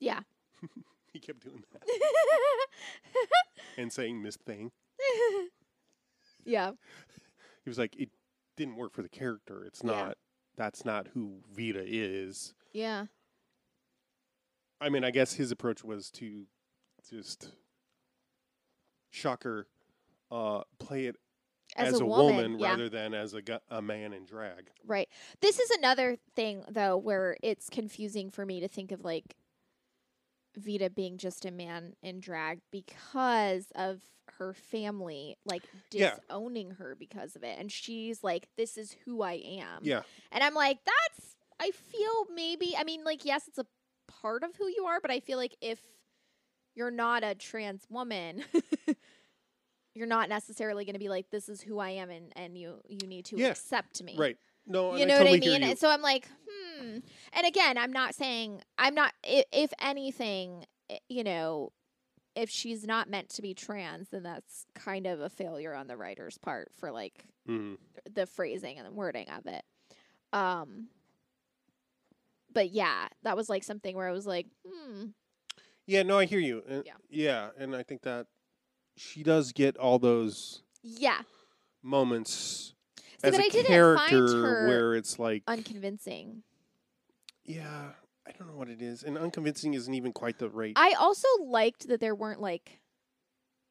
Yeah. 0.00 0.20
he 1.12 1.18
kept 1.20 1.40
doing 1.40 1.62
that 1.72 1.82
and 3.78 3.92
saying 3.92 4.22
Miss 4.22 4.36
Thing. 4.36 4.70
yeah. 6.44 6.72
He 7.64 7.70
was 7.70 7.78
like, 7.78 7.96
it 7.96 8.10
didn't 8.56 8.76
work 8.76 8.92
for 8.92 9.00
the 9.02 9.08
character. 9.08 9.64
It's 9.64 9.82
Yeah. 9.82 9.90
not. 9.90 10.18
That's 10.56 10.84
not 10.84 11.08
who 11.14 11.40
Vida 11.52 11.82
is. 11.84 12.54
Yeah. 12.74 13.06
I 14.80 14.90
mean, 14.90 15.04
I 15.04 15.10
guess 15.10 15.32
his 15.34 15.50
approach 15.50 15.82
was 15.82 16.10
to 16.12 16.44
just 17.08 17.48
shocker, 19.10 19.66
uh, 20.30 20.62
play 20.78 21.06
it 21.06 21.16
As, 21.76 21.94
as, 21.94 22.00
a, 22.00 22.04
a, 22.04 22.06
woman, 22.06 22.36
woman, 22.36 22.58
yeah. 22.58 22.70
rather 22.70 22.88
than 22.88 23.14
as 23.14 23.32
a, 23.34 23.40
gu- 23.40 23.58
a 23.70 23.80
man 23.80 24.12
in 24.12 24.26
drag. 24.26 24.68
Right. 24.86 25.08
This 25.40 25.58
is 25.58 25.70
another 25.70 26.16
thing 26.34 26.64
though 26.68 26.96
where 26.96 27.36
it's 27.42 27.70
confusing 27.70 28.30
for 28.30 28.44
me 28.44 28.60
to 28.60 28.68
think 28.68 28.92
of 28.92 29.04
like 29.04 29.36
Vida 30.56 30.90
being 30.90 31.16
just 31.18 31.44
a 31.46 31.50
man 31.50 31.94
in 32.02 32.20
drag 32.20 32.60
because 32.70 33.66
of 33.74 34.00
her 34.38 34.52
family 34.54 35.36
like 35.44 35.62
Yeah. 35.92 36.16
disowning 36.28 36.72
her 36.72 36.96
because 36.98 37.36
of 37.36 37.44
it 37.44 37.58
and 37.58 37.70
she's 37.70 38.24
like 38.24 38.48
this 38.56 38.76
is 38.76 38.96
who 39.04 39.22
I 39.22 39.34
am. 39.34 39.80
Yeah, 39.82 40.02
And 40.32 40.42
I'm 40.42 40.54
like 40.54 40.78
that's 40.84 41.33
I 41.64 41.70
feel 41.70 42.26
maybe 42.34 42.74
I 42.76 42.84
mean 42.84 43.02
like 43.04 43.24
yes 43.24 43.48
it's 43.48 43.58
a 43.58 43.66
part 44.22 44.42
of 44.44 44.54
who 44.56 44.66
you 44.68 44.84
are 44.84 45.00
but 45.00 45.10
I 45.10 45.20
feel 45.20 45.38
like 45.38 45.56
if 45.62 45.80
you're 46.74 46.90
not 46.90 47.24
a 47.24 47.34
trans 47.34 47.86
woman 47.88 48.44
you're 49.94 50.06
not 50.06 50.28
necessarily 50.28 50.84
going 50.84 50.94
to 50.94 50.98
be 50.98 51.08
like 51.08 51.30
this 51.30 51.48
is 51.48 51.60
who 51.60 51.78
I 51.78 51.90
am 51.90 52.10
and 52.10 52.32
and 52.36 52.58
you 52.58 52.80
you 52.88 53.06
need 53.06 53.24
to 53.26 53.36
Yeah. 53.36 53.50
accept 53.50 54.02
me 54.02 54.16
right. 54.18 54.36
No, 54.66 54.96
you 54.96 55.02
I 55.02 55.04
know 55.06 55.18
totally 55.18 55.38
what 55.40 55.46
I 55.46 55.50
mean? 55.58 55.62
And 55.62 55.78
so 55.78 55.90
I'm 55.90 56.00
like, 56.00 56.26
hmm. 56.48 56.98
And 57.34 57.46
again, 57.46 57.76
I'm 57.76 57.92
not 57.92 58.14
saying 58.14 58.62
I'm 58.78 58.94
not. 58.94 59.12
i- 59.24 59.44
If 59.52 59.72
anything, 59.78 60.64
you 61.10 61.22
know, 61.22 61.70
if 62.34 62.48
she's 62.48 62.86
not 62.86 63.10
meant 63.10 63.28
to 63.30 63.42
be 63.42 63.52
trans, 63.52 64.08
then 64.08 64.22
that's 64.22 64.64
kind 64.74 65.06
of 65.06 65.20
a 65.20 65.28
failure 65.28 65.74
on 65.74 65.86
the 65.86 65.98
writer's 65.98 66.38
part 66.38 66.72
for 66.78 66.90
like 66.90 67.26
Mhm. 67.46 67.76
the 68.10 68.24
phrasing 68.26 68.78
and 68.78 68.86
the 68.86 68.92
wording 68.92 69.28
of 69.28 69.46
it. 69.46 69.64
Um. 70.32 70.88
But 72.54 72.70
yeah, 72.70 73.08
that 73.24 73.36
was 73.36 73.48
like 73.48 73.64
something 73.64 73.94
where 73.96 74.08
I 74.08 74.12
was 74.12 74.26
like, 74.26 74.46
hmm. 74.66 75.06
Yeah, 75.86 76.02
no, 76.02 76.18
I 76.18 76.24
hear 76.24 76.38
you. 76.40 76.62
And, 76.66 76.84
Yeah. 76.86 76.92
yeah, 77.10 77.50
and 77.58 77.76
I 77.76 77.82
think 77.82 78.02
that 78.02 78.26
she 78.96 79.22
does 79.22 79.52
get 79.52 79.76
all 79.76 79.98
those 79.98 80.62
Yeah. 80.82 81.22
moments 81.82 82.74
See, 82.98 83.04
as 83.24 83.32
but 83.32 83.40
a 83.40 83.44
I 83.44 83.48
didn't 83.48 83.66
character 83.66 84.26
find 84.28 84.44
her 84.44 84.66
where 84.66 84.94
it's 84.94 85.18
like, 85.18 85.42
unconvincing. 85.46 86.42
yeah, 87.44 87.90
I 88.26 88.32
don't 88.32 88.48
know 88.48 88.56
what 88.56 88.70
it 88.70 88.80
is, 88.80 89.02
and 89.02 89.18
unconvincing 89.18 89.74
isn't 89.74 89.92
even 89.92 90.12
quite 90.12 90.38
the 90.38 90.48
right. 90.48 90.72
I 90.76 90.92
also 90.92 91.28
liked 91.42 91.88
that 91.88 92.00
there 92.00 92.14
weren't 92.14 92.40
like 92.40 92.80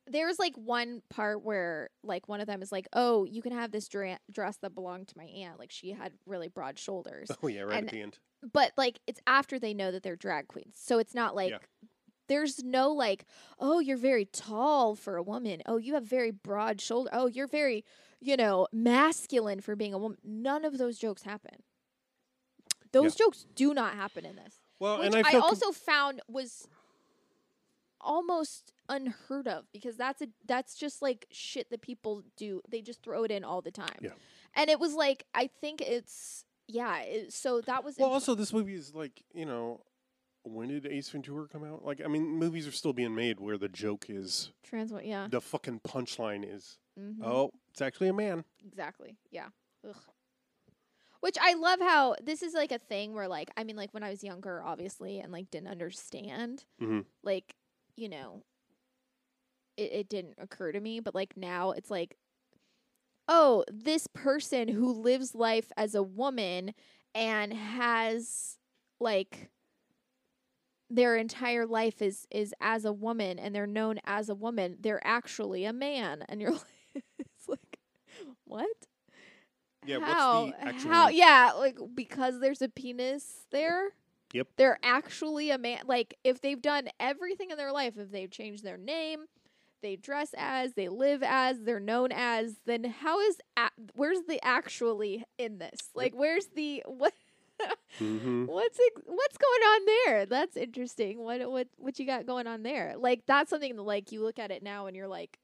there 0.08 0.28
was 0.28 0.38
like 0.40 0.56
one 0.58 1.02
part 1.10 1.44
where 1.44 1.90
like 2.04 2.28
one 2.28 2.42
of 2.42 2.48
them 2.48 2.62
is 2.62 2.72
like, 2.72 2.88
"Oh, 2.94 3.24
you 3.26 3.42
can 3.42 3.52
have 3.54 3.72
this 3.72 3.88
dra- 3.88 4.20
dress 4.32 4.58
that 4.58 4.76
belonged 4.76 5.08
to 5.10 5.18
my 5.18 5.26
aunt." 5.26 5.60
Like 5.60 5.72
she 5.72 5.92
had 5.92 6.14
really 6.26 6.48
broad 6.50 6.78
shoulders. 6.78 7.32
oh 7.42 7.48
yeah, 7.48 7.62
right 7.62 7.78
and- 7.78 7.88
at 7.88 7.92
the 7.94 8.02
end. 8.02 8.20
But 8.52 8.74
like 8.76 9.00
it's 9.08 9.22
after 9.26 9.58
they 9.60 9.74
know 9.74 9.92
that 9.92 10.04
they're 10.04 10.18
drag 10.18 10.48
queens. 10.50 10.76
So 10.78 11.00
it's 11.00 11.14
not 11.16 11.34
like 11.36 11.52
Yeah. 11.52 11.60
there's 12.28 12.62
no 12.64 12.92
like, 12.92 13.26
"Oh, 13.60 13.80
you're 13.80 13.96
very 13.98 14.26
tall 14.26 14.96
for 14.96 15.16
a 15.16 15.24
woman. 15.24 15.62
Oh, 15.66 15.78
you 15.78 15.94
have 15.94 16.04
very 16.04 16.32
broad 16.32 16.82
shoulder. 16.82 17.10
Oh, 17.14 17.28
you're 17.28 17.48
very, 17.48 17.86
you 18.20 18.36
know, 18.36 18.68
masculine 18.74 19.62
for 19.62 19.78
being 19.78 19.94
a 19.94 19.98
woman." 19.98 20.18
None 20.26 20.66
of 20.66 20.78
those 20.78 20.98
jokes 21.00 21.24
happen. 21.24 21.64
Those 22.92 23.16
jokes 23.16 23.46
do 23.56 23.74
not 23.74 23.96
happen 23.96 24.24
in 24.26 24.36
this 24.36 24.60
Well, 24.80 25.00
which 25.00 25.08
and 25.08 25.16
I, 25.16 25.20
I, 25.20 25.32
feel 25.32 25.42
com- 25.42 25.50
also 25.50 25.72
found 25.72 26.22
was 26.28 26.68
almost 28.04 28.72
unheard 28.90 29.48
of 29.48 29.66
because 29.72 29.96
that's 29.98 30.22
a 30.22 30.28
that's 30.46 30.76
just 30.76 31.02
like 31.02 31.26
shit 31.32 31.70
that 31.70 31.82
people 31.82 32.24
do. 32.38 32.62
They 32.70 32.82
just 32.82 33.02
throw 33.04 33.24
it 33.24 33.32
in 33.32 33.44
all 33.44 33.62
the 33.62 33.72
time. 33.72 33.98
Yeah. 34.02 34.12
And 34.56 34.70
it 34.70 34.80
was 34.80 34.94
like 34.94 35.26
I 35.34 35.48
think 35.62 35.82
it's 35.82 36.46
yeah. 36.68 37.00
It, 37.00 37.34
so 37.34 37.62
that 37.62 37.84
was 37.84 37.98
Well, 37.98 38.08
imp- 38.10 38.14
also 38.14 38.36
this 38.36 38.54
movie 38.54 38.76
is 38.76 38.94
like 38.94 39.24
you 39.34 39.46
know, 39.46 39.82
when 40.44 40.68
did 40.68 40.86
Ace 40.86 41.10
Ventura 41.10 41.48
come 41.48 41.64
out? 41.64 41.84
Like, 41.86 42.02
I 42.04 42.08
mean, 42.10 42.28
movies 42.38 42.68
are 42.68 42.72
still 42.72 42.94
being 42.94 43.16
made 43.16 43.40
where 43.40 43.58
the 43.58 43.70
joke 43.70 44.06
is 44.10 44.52
trans. 44.64 44.92
Yeah. 45.04 45.28
the 45.30 45.40
fucking 45.42 45.80
punchline 45.88 46.44
is, 46.48 46.78
Mhm. 47.00 47.24
oh, 47.24 47.52
it's 47.72 47.82
actually 47.82 48.10
a 48.10 48.14
man. 48.14 48.44
Exactly. 48.66 49.16
Yeah. 49.32 49.48
Ugh. 49.88 49.96
Which 51.22 51.38
I 51.42 51.54
love 51.54 51.80
how 51.80 52.16
this 52.22 52.44
is 52.44 52.54
like 52.54 52.74
a 52.74 52.80
thing 52.80 53.14
where 53.14 53.30
like 53.30 53.50
I 53.56 53.64
mean 53.64 53.78
like 53.78 53.94
when 53.94 54.04
I 54.04 54.10
was 54.10 54.24
younger 54.24 54.62
obviously 54.62 55.20
and 55.20 55.32
like 55.32 55.50
didn't 55.50 55.70
understand 55.70 56.66
Mhm. 56.82 57.06
like 57.24 57.56
you 57.96 58.10
know 58.10 58.44
it, 59.78 59.92
it 59.92 60.10
didn't 60.10 60.36
occur 60.38 60.72
to 60.72 60.80
me 60.80 61.00
but 61.00 61.16
like 61.16 61.36
now 61.38 61.72
it's 61.72 61.90
like 61.92 62.16
oh 63.28 63.64
this 63.72 64.08
person 64.08 64.68
who 64.68 64.92
lives 64.92 65.34
life 65.36 65.72
as 65.78 65.96
a 65.96 66.04
woman 66.04 66.74
and 67.16 67.54
has 67.54 68.58
like 69.00 69.50
their 70.90 71.16
entire 71.16 71.66
life 71.66 72.02
is 72.02 72.28
is 72.32 72.54
as 72.62 72.86
a 72.86 72.94
woman 72.94 73.40
and 73.40 73.56
they're 73.56 73.66
known 73.68 74.00
as 74.06 74.30
a 74.30 74.36
woman 74.36 74.78
they're 74.80 75.06
actually 75.06 75.66
a 75.66 75.74
man 75.74 76.24
and 76.30 76.42
you're 76.42 76.52
like 76.96 77.04
it's 77.20 77.48
like 77.48 77.80
what 78.46 78.68
Yeah, 79.86 79.98
how 79.98 80.46
what's 80.46 80.58
the 80.62 80.68
actual? 80.68 80.92
how 80.92 81.08
yeah 81.10 81.52
like 81.58 81.78
because 81.96 82.40
there's 82.40 82.62
a 82.62 82.70
penis 82.70 83.46
there 83.52 83.90
Yep. 84.34 84.48
they're 84.58 84.80
actually 84.84 85.52
a 85.52 85.58
man 85.58 85.82
like 85.88 86.16
if 86.24 86.42
they've 86.42 86.62
done 86.62 86.90
everything 87.00 87.52
in 87.52 87.58
their 87.58 87.72
life 87.72 87.98
if 87.98 88.12
they've 88.12 88.32
changed 88.32 88.64
their 88.64 88.78
name 88.78 89.26
they 89.82 89.96
dress 89.96 90.34
as 90.38 90.74
they 90.74 90.90
live 90.90 91.24
as 91.24 91.60
they're 91.62 91.80
known 91.80 92.12
as 92.12 92.56
then 92.66 92.84
how 92.86 93.20
is 93.22 93.38
a- 93.58 93.70
where's 93.96 94.20
the 94.28 94.40
actually 94.44 95.24
in 95.38 95.60
this? 95.60 95.80
Like 95.94 96.14
where's 96.16 96.48
the 96.56 96.84
what 96.88 97.14
Mhm. 98.00 98.48
what's 98.48 98.80
what's 99.06 99.38
going 99.38 99.62
on 99.62 99.82
there? 99.86 100.26
That's 100.26 100.58
interesting. 100.58 101.20
What 101.20 101.50
what 101.52 101.68
what 101.78 102.00
you 102.00 102.06
got 102.06 102.26
going 102.26 102.48
on 102.48 102.64
there? 102.64 102.96
Like 102.98 103.24
that's 103.28 103.50
something 103.50 103.76
that 103.76 103.82
like 103.84 104.12
you 104.12 104.22
look 104.24 104.40
at 104.40 104.52
it 104.52 104.64
now 104.64 104.88
and 104.88 104.96
you're 104.96 105.08
like 105.08 105.38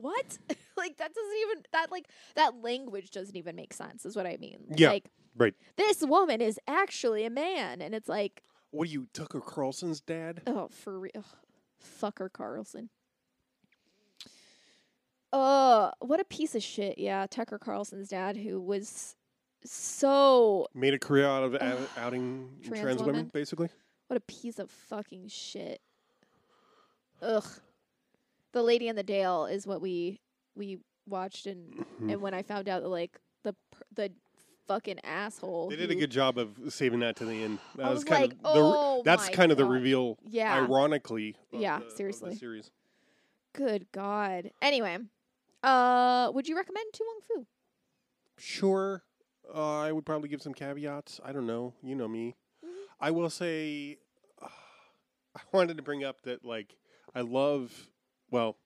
what 0.00 0.38
like 0.76 0.96
that 0.98 1.14
doesn't 1.14 1.36
even 1.42 1.62
that 1.72 1.90
like 1.90 2.06
that 2.34 2.62
language 2.62 3.10
doesn't 3.10 3.36
even 3.36 3.54
make 3.56 3.72
sense 3.72 4.04
is 4.06 4.14
what 4.16 4.26
i 4.26 4.36
mean 4.40 4.58
Yeah, 4.76 4.90
like 4.90 5.10
right. 5.36 5.54
this 5.76 6.02
woman 6.02 6.40
is 6.40 6.58
actually 6.66 7.24
a 7.24 7.30
man 7.30 7.80
and 7.82 7.94
it's 7.94 8.08
like 8.08 8.42
What 8.70 8.88
are 8.88 8.90
you, 8.90 9.06
Tucker 9.12 9.40
Carlson's 9.40 10.00
dad? 10.00 10.42
oh 10.46 10.68
for 10.70 10.98
real 10.98 11.24
fucker 12.00 12.32
carlson 12.32 12.90
oh 15.32 15.92
what 16.00 16.20
a 16.20 16.24
piece 16.24 16.54
of 16.54 16.62
shit 16.62 16.98
yeah 16.98 17.26
tucker 17.28 17.58
carlson's 17.58 18.08
dad 18.08 18.36
who 18.36 18.60
was 18.60 19.14
so 19.64 20.66
Made 20.74 20.94
a 20.94 20.98
career 20.98 21.26
out 21.26 21.42
of 21.42 21.54
out- 21.56 21.90
outing 21.96 22.48
Trans 22.62 22.80
trans, 22.80 23.00
women? 23.00 23.14
women, 23.16 23.30
basically. 23.34 23.68
What 24.06 24.16
a 24.16 24.20
piece 24.20 24.60
of 24.60 24.70
fucking 24.70 25.26
shit. 25.28 25.80
Ugh. 27.20 27.44
The 28.52 28.62
Lady 28.62 28.88
and 28.88 28.96
the 28.96 29.02
Dale 29.02 29.46
is 29.46 29.66
what 29.66 29.80
we 29.80 30.20
we 30.54 30.78
watched, 31.06 31.46
and 31.46 31.74
Mhm. 31.74 32.12
and 32.12 32.22
when 32.22 32.34
I 32.34 32.42
found 32.42 32.68
out 32.68 32.82
that 32.82 32.88
like 32.88 33.18
the 33.44 33.54
the 33.92 34.12
fucking 34.66 34.98
asshole, 35.04 35.68
They 35.70 35.76
did 35.76 35.90
a 35.90 35.94
good 35.94 36.10
job 36.10 36.36
of 36.38 36.58
saving 36.72 37.00
that 37.00 37.16
to 37.16 37.24
the 37.24 37.42
end. 37.42 37.58
That 37.76 37.86
I 37.86 37.90
was, 37.90 37.98
was 37.98 38.04
kind 38.04 38.22
like, 38.22 38.32
of 38.32 38.38
the, 38.54 38.60
re- 38.60 38.72
"Oh 38.74 39.02
that's 39.04 39.28
my 39.28 39.32
kind 39.34 39.50
of 39.52 39.58
the 39.58 39.64
reveal. 39.64 40.18
Yeah. 40.24 40.54
Ironically. 40.54 41.36
of 41.52 41.60
Yeah, 41.60 41.78
the- 41.78 41.84
of 41.86 41.90
the 41.90 41.96
seriously. 41.96 42.34
series. 42.36 42.70
Good 43.54 43.90
God. 43.92 44.50
Anyway, 44.60 44.98
uh, 45.62 46.30
would 46.34 46.48
you 46.48 46.56
recommend 46.56 46.92
To 46.92 47.04
Wong 47.06 47.20
Foo? 47.22 47.46
Sure. 48.36 49.02
Uh, 49.52 49.78
I 49.78 49.92
would 49.92 50.04
probably 50.04 50.28
give 50.28 50.42
some 50.42 50.52
caveats. 50.54 51.20
I 51.24 51.32
don't 51.32 51.46
know. 51.46 51.72
You 51.82 51.94
know 51.94 52.06
me. 52.08 52.36
Mm-hmm. 52.64 52.74
I 53.00 53.10
will 53.10 53.30
say, 53.30 53.98
I 54.42 55.40
wanted 55.52 55.76
to 55.78 55.82
bring 55.82 56.04
up 56.04 56.20
that 56.22 56.44
like 56.44 56.76
I 57.14 57.22
love. 57.22 57.88
Well, 58.30 58.56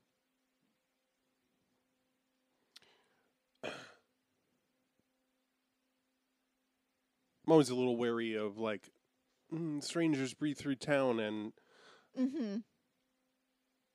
I'm 7.46 7.52
always 7.52 7.70
a 7.70 7.74
little 7.74 7.96
wary 7.96 8.34
of 8.34 8.58
like 8.58 8.90
mm, 9.52 9.82
strangers 9.82 10.34
breathe 10.34 10.58
through 10.58 10.76
town 10.76 11.20
and 11.20 11.52
Mm-hmm. 12.18 12.56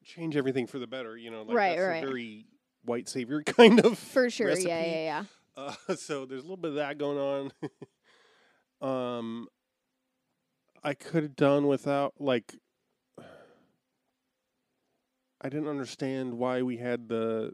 change 0.03 0.35
everything 0.37 0.67
for 0.67 0.79
the 0.79 0.87
better. 0.87 1.17
You 1.17 1.31
know, 1.31 1.43
like 1.43 1.55
Right, 1.55 1.77
that's 1.77 1.87
right. 1.87 2.03
a 2.03 2.05
very 2.05 2.45
white 2.83 3.07
savior 3.09 3.41
kind 3.45 3.79
of 3.79 3.97
For 3.97 4.29
sure. 4.29 4.49
recipe. 4.49 4.69
Yeah, 4.69 4.79
yeah, 4.79 5.23
yeah. 5.57 5.73
Uh, 5.89 5.95
so 5.95 6.25
there's 6.25 6.41
a 6.41 6.43
little 6.43 6.57
bit 6.57 6.69
of 6.69 6.75
that 6.75 6.97
going 6.97 7.51
on. 8.81 8.81
um, 9.17 9.47
I 10.83 10.93
could 10.93 11.23
have 11.23 11.35
done 11.35 11.67
without 11.67 12.13
like. 12.19 12.55
I 15.39 15.49
didn't 15.49 15.67
understand 15.67 16.33
why 16.33 16.61
we 16.63 16.77
had 16.77 17.09
the 17.09 17.51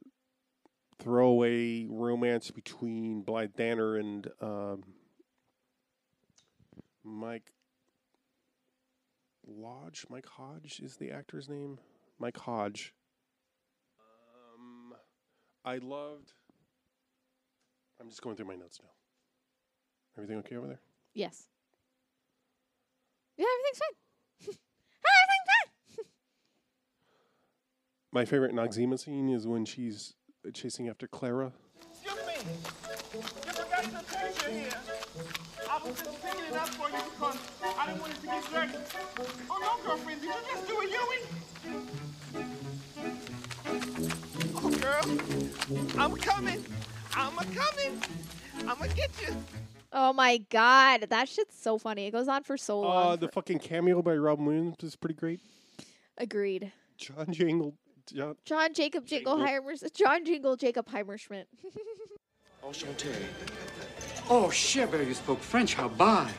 throwaway 1.00 1.86
romance 1.90 2.50
between 2.50 3.24
Blythe 3.24 3.56
Danner 3.58 3.98
and 3.98 4.28
um, 4.40 4.84
Mike 7.04 7.52
Lodge. 9.46 10.06
Mike 10.10 10.28
Hodge 10.28 10.80
is 10.82 10.96
the 10.96 11.12
actor's 11.12 11.50
name. 11.50 11.78
Mike 12.20 12.38
Hodge. 12.38 12.94
Um, 14.00 14.94
I 15.66 15.78
loved. 15.80 16.32
I'm 18.00 18.10
just 18.10 18.22
going 18.22 18.38
through 18.38 18.48
my 18.48 18.56
notes 18.56 18.80
now. 18.82 18.90
Everything 20.18 20.38
okay 20.40 20.56
over 20.56 20.68
there? 20.68 20.80
Yes. 21.14 21.50
Yeah, 23.36 23.46
everything's 23.46 23.80
fine. 23.80 23.96
everything's 24.40 25.98
fine. 25.98 26.06
My 28.14 28.26
favorite 28.26 28.54
Noxeema 28.54 29.00
scene 29.00 29.28
is 29.30 29.48
when 29.48 29.66
she's 29.66 30.14
chasing 30.54 30.88
after 30.88 31.08
Clara. 31.08 31.52
Excuse 31.92 32.16
me. 32.28 32.36
You 33.16 33.22
forgot 33.24 33.84
the 33.86 34.04
picture 34.16 34.52
here. 34.52 34.70
I 35.68 35.80
was 35.84 36.00
just 36.00 36.24
picking 36.24 36.46
it 36.46 36.54
up 36.54 36.70
for 36.70 36.90
you 36.90 37.04
because 37.16 37.38
I 37.76 37.88
didn't 37.88 38.02
want 38.02 38.14
it 38.14 38.22
to 38.22 38.28
get 38.28 38.44
dirty. 38.52 38.78
Oh 39.50 39.58
no, 39.60 39.84
girlfriend, 39.84 40.22
did 40.22 40.28
you 40.28 40.36
just 40.52 40.68
do 40.68 40.78
a 40.78 40.86
Yui? 40.86 41.20
Oh, 44.58 44.70
girl, 44.80 45.04
I'm 46.00 46.16
coming. 46.18 46.64
I'm 47.16 47.36
a 47.40 47.46
coming. 47.46 48.00
I'm 48.60 48.78
gonna 48.78 48.94
get 48.94 49.10
you. 49.28 49.36
Oh 49.92 50.14
my 50.14 50.38
God, 50.52 51.08
that 51.10 51.28
shit's 51.28 51.60
so 51.60 51.80
funny. 51.80 52.06
It 52.06 52.12
goes 52.12 52.28
on 52.28 52.44
for 52.44 52.58
so 52.58 52.82
long. 52.82 53.14
Uh, 53.14 53.16
the 53.16 53.30
fucking 53.30 53.58
cameo 53.58 54.04
by 54.04 54.14
Robin 54.14 54.46
Williams 54.46 54.84
is 54.84 54.96
pretty 54.96 55.16
great. 55.16 55.40
Agreed. 56.20 56.72
John 56.98 57.34
Jangle. 57.34 57.74
John, 58.12 58.36
John 58.46 58.74
Jacob 58.74 59.06
Jingleheimer. 59.06 59.74
John 59.96 60.26
Jingle 60.26 60.56
Jacob 60.58 60.90
Heimerschmidt. 60.90 61.46
Enchanté. 62.64 63.12
Oh, 64.30 64.50
Cher, 64.50 64.88
you 65.04 65.14
spoke 65.14 65.40
French. 65.40 65.74
How 65.74 65.90
bad. 65.90 66.32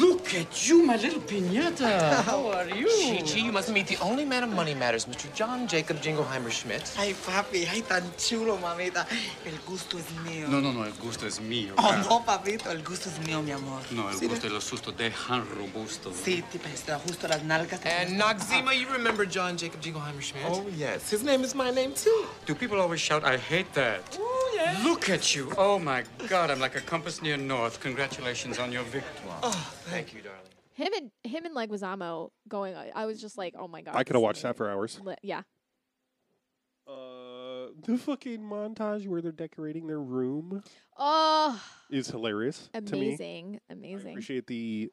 Look 0.00 0.34
at 0.34 0.66
you, 0.68 0.84
my 0.84 0.96
little 0.96 1.20
pinata. 1.20 2.22
How 2.24 2.50
are 2.50 2.68
you? 2.68 2.88
Chi-Chi, 2.88 3.38
you 3.38 3.52
must 3.52 3.70
meet 3.70 3.86
the 3.86 3.96
only 4.02 4.24
man 4.24 4.42
of 4.42 4.50
money 4.50 4.74
matters, 4.74 5.06
Mr. 5.06 5.32
John 5.32 5.68
Jacob 5.68 5.98
Jingleheimer 6.02 6.50
Schmidt. 6.50 6.82
Ay, 6.98 7.14
papi, 7.24 7.68
ay, 7.70 7.82
tan 7.82 8.02
chulo, 8.18 8.56
mamita. 8.58 9.06
El 9.44 9.56
gusto 9.64 9.96
es 9.96 10.06
mío. 10.24 10.48
No, 10.48 10.60
no, 10.60 10.72
no, 10.72 10.84
el 10.84 10.92
gusto 10.94 11.24
es 11.24 11.38
mío. 11.40 11.72
Oh, 11.78 11.82
cara. 11.82 12.02
no, 12.02 12.24
papito, 12.24 12.68
el 12.72 12.82
gusto 12.82 13.08
es 13.08 13.24
mío, 13.24 13.40
mi 13.42 13.52
amor. 13.52 13.80
No, 13.92 14.10
el 14.10 14.16
Sí, 14.18 14.26
gusto 14.26 14.48
y 14.48 14.50
los 14.50 14.64
sustos 14.64 14.96
dejan 14.96 15.46
robusto. 15.56 16.12
Sí, 16.12 16.42
te 16.50 16.58
está 16.74 16.98
justo 16.98 17.28
las 17.28 17.44
nalgas. 17.44 17.78
te 17.80 17.88
And 17.88 18.10
pones- 18.10 18.18
Noxeema, 18.18 18.74
you 18.74 18.88
remember 18.88 19.24
John 19.24 19.56
Jacob 19.56 19.80
Jingleheimer 19.80 20.20
Schmidt? 20.20 20.46
Oh, 20.48 20.66
yes. 20.76 21.10
His 21.12 21.22
name 21.22 21.44
is 21.44 21.54
my 21.54 21.70
name, 21.70 21.92
too. 21.94 22.26
Do 22.44 22.56
people 22.56 22.80
always 22.80 23.00
shout, 23.00 23.22
I 23.24 23.36
hate 23.36 23.72
that? 23.74 24.00
Oh, 24.18 24.52
yeah. 24.56 24.82
Look 24.82 25.08
at 25.10 25.32
you. 25.36 25.52
Oh, 25.56 25.78
my 25.78 26.02
God, 26.28 26.50
I'm 26.50 26.58
like 26.58 26.74
a 26.74 26.80
compass 26.80 27.22
near 27.22 27.36
north. 27.36 27.78
Congratulations 27.78 28.58
on 28.58 28.72
your 28.72 28.82
victory. 28.82 29.30
Oh, 29.44 29.72
thank 29.86 30.14
you, 30.14 30.20
darling. 30.22 30.40
Him 30.74 30.92
and 30.94 31.10
him 31.32 31.44
and 31.46 31.54
Leguizamo 31.56 32.30
going. 32.48 32.74
I 32.76 32.90
I 32.94 33.06
was 33.06 33.20
just 33.20 33.38
like, 33.38 33.54
oh 33.58 33.66
my 33.68 33.80
God. 33.82 33.94
I 33.96 34.04
could 34.04 34.14
have 34.16 34.22
watched 34.22 34.42
that 34.42 34.56
for 34.56 34.70
hours. 34.70 35.00
lit. 35.02 35.18
Yeah. 35.22 35.42
Uh, 36.86 37.68
the 37.84 37.98
fucking 37.98 38.40
montage 38.40 39.08
where 39.08 39.20
they're 39.20 39.32
decorating 39.32 39.86
their 39.88 40.00
room 40.00 40.62
Oh, 40.96 41.60
is 41.90 42.06
hilarious 42.08 42.68
to 42.72 42.80
me. 42.80 43.08
amazing, 43.08 43.60
I 43.68 43.72
amazing. 43.72 44.10
appreciate 44.10 44.46
the 44.46 44.92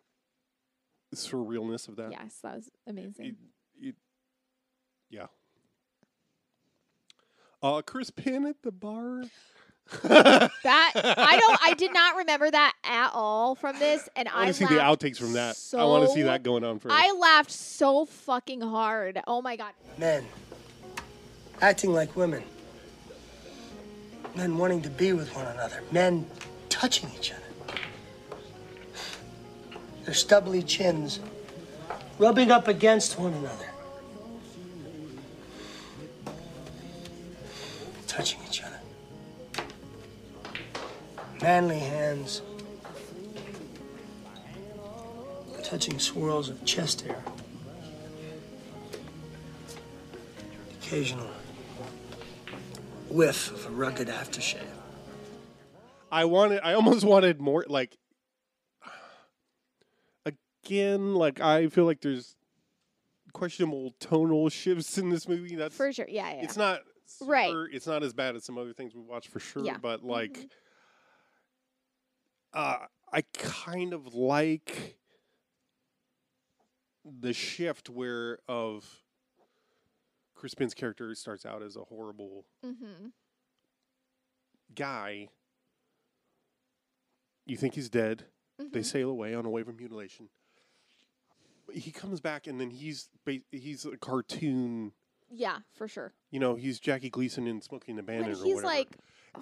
surrealness 1.14 1.88
of 1.88 1.98
that. 1.98 2.12
Yes, 2.12 2.40
that 2.42 2.56
was 2.56 2.70
amazing. 2.88 3.38
It- 3.80 3.90
it- 3.90 3.96
yeah. 5.12 5.28
Uh, 7.62 7.82
Chris 7.84 8.10
Penn 8.10 8.46
at 8.48 8.62
the 8.64 8.72
bar. 8.72 9.24
That 10.04 10.92
I 10.96 11.38
don't. 11.40 11.60
I 11.62 11.74
did 11.74 11.94
not 11.94 12.16
remember 12.18 12.50
that 12.50 12.74
at 12.84 13.12
all 13.14 13.56
from 13.56 13.78
this, 13.80 14.10
and 14.16 14.28
I 14.28 14.32
I, 14.32 14.36
want 14.38 14.48
to 14.48 14.54
see 14.54 14.66
the 14.66 14.82
outtakes 14.82 15.18
from 15.18 15.34
that. 15.34 15.56
So, 15.56 15.78
I 15.78 15.84
want 15.84 16.08
to 16.08 16.14
see 16.14 16.24
that 16.24 16.42
going 16.42 16.64
on 16.64 16.80
for. 16.80 16.90
I 16.92 17.12
laughed 17.12 17.52
so 17.52 18.06
fucking 18.06 18.62
hard. 18.62 19.22
Oh 19.28 19.42
my 19.42 19.56
god. 19.56 19.74
Men 19.98 20.26
acting 21.62 21.94
like 21.94 22.16
women. 22.16 22.44
Men 24.36 24.58
wanting 24.58 24.82
to 24.82 24.90
be 24.90 25.14
with 25.14 25.34
one 25.36 25.46
another. 25.46 25.82
Men 25.92 26.26
touching 26.70 27.10
each 27.18 27.32
other. 27.32 27.42
Their 30.06 30.14
stubbly 30.14 30.62
chins 30.64 31.20
rubbing 32.20 32.52
up 32.52 32.68
against 32.68 33.18
one 33.18 33.34
another. 33.34 33.70
Touching 38.08 38.40
each 38.48 38.62
other. 38.62 38.73
Manly 41.44 41.78
hands 41.78 42.42
touching 45.62 46.00
swirls 46.00 46.48
of 46.48 46.64
chest 46.64 47.02
hair. 47.02 47.22
Occasional 50.82 51.28
whiff 53.10 53.52
of 53.52 53.66
a 53.66 53.70
rugged 53.72 54.08
aftershave. 54.08 54.62
I 56.10 56.24
wanted. 56.24 56.62
I 56.64 56.76
almost 56.76 57.04
wanted 57.04 57.42
more. 57.42 57.66
Like 57.68 57.98
again, 60.26 61.14
like 61.16 61.42
I 61.42 61.68
feel 61.68 61.84
like 61.84 62.00
there's 62.00 62.38
questionable 63.34 63.94
tonal 64.00 64.48
shifts 64.48 64.98
in 64.98 65.10
this 65.10 65.28
movie. 65.28 65.58
That's 65.58 65.76
For 65.76 65.92
sure. 65.92 66.06
Yeah, 66.08 66.36
yeah. 66.36 66.44
It's 66.44 66.56
not 66.56 66.84
Right. 67.22 67.50
super- 67.50 67.70
It's 67.74 67.86
not 67.88 68.02
as 68.02 68.14
bad 68.14 68.38
as 68.38 68.46
some 68.46 68.58
other 68.58 68.72
things 68.72 68.96
we 68.96 69.02
watched 69.02 69.28
for 69.28 69.40
sure. 69.42 69.66
Yeah. 69.66 69.78
But 69.78 70.06
like, 70.06 70.32
mm-hmm. 70.34 70.48
Uh, 72.54 72.78
I 73.12 73.22
kind 73.34 73.94
of 73.94 74.14
like 74.14 74.98
the 77.06 77.34
shift 77.34 77.90
where 77.90 78.40
of 78.48 79.04
Chris 80.36 80.54
Penn's 80.54 80.74
character 80.74 81.14
starts 81.16 81.46
out 81.46 81.62
as 81.64 81.76
a 81.76 81.84
horrible 81.84 82.46
Mm-hmm. 82.66 83.08
guy. 84.76 85.30
You 87.46 87.58
think 87.58 87.76
he's 87.76 87.90
dead. 87.90 88.26
They 88.58 88.80
Mhm. 88.82 88.86
sail 88.86 89.10
away 89.10 89.34
on 89.34 89.46
a 89.46 89.50
wave 89.50 89.68
of 89.68 89.78
mutilation. 89.78 90.30
But 91.66 91.76
he 91.76 91.92
comes 91.92 92.22
back, 92.22 92.48
and 92.48 92.60
then 92.60 92.70
he's 92.70 93.10
ba- 93.26 93.42
he's 93.52 93.86
a 93.86 93.98
cartoon. 93.98 94.94
Yeah, 95.30 95.60
for 95.74 95.88
sure. 95.88 96.14
You 96.30 96.40
know, 96.40 96.56
he's 96.56 96.80
Jackie 96.80 97.10
Gleason 97.10 97.48
in 97.48 97.62
Smokey 97.62 97.92
and 97.92 97.98
the 98.00 98.04
Bandit 98.04 98.40
or 98.40 98.44
he's 98.46 98.56
whatever. 98.56 98.62
like, 98.68 98.98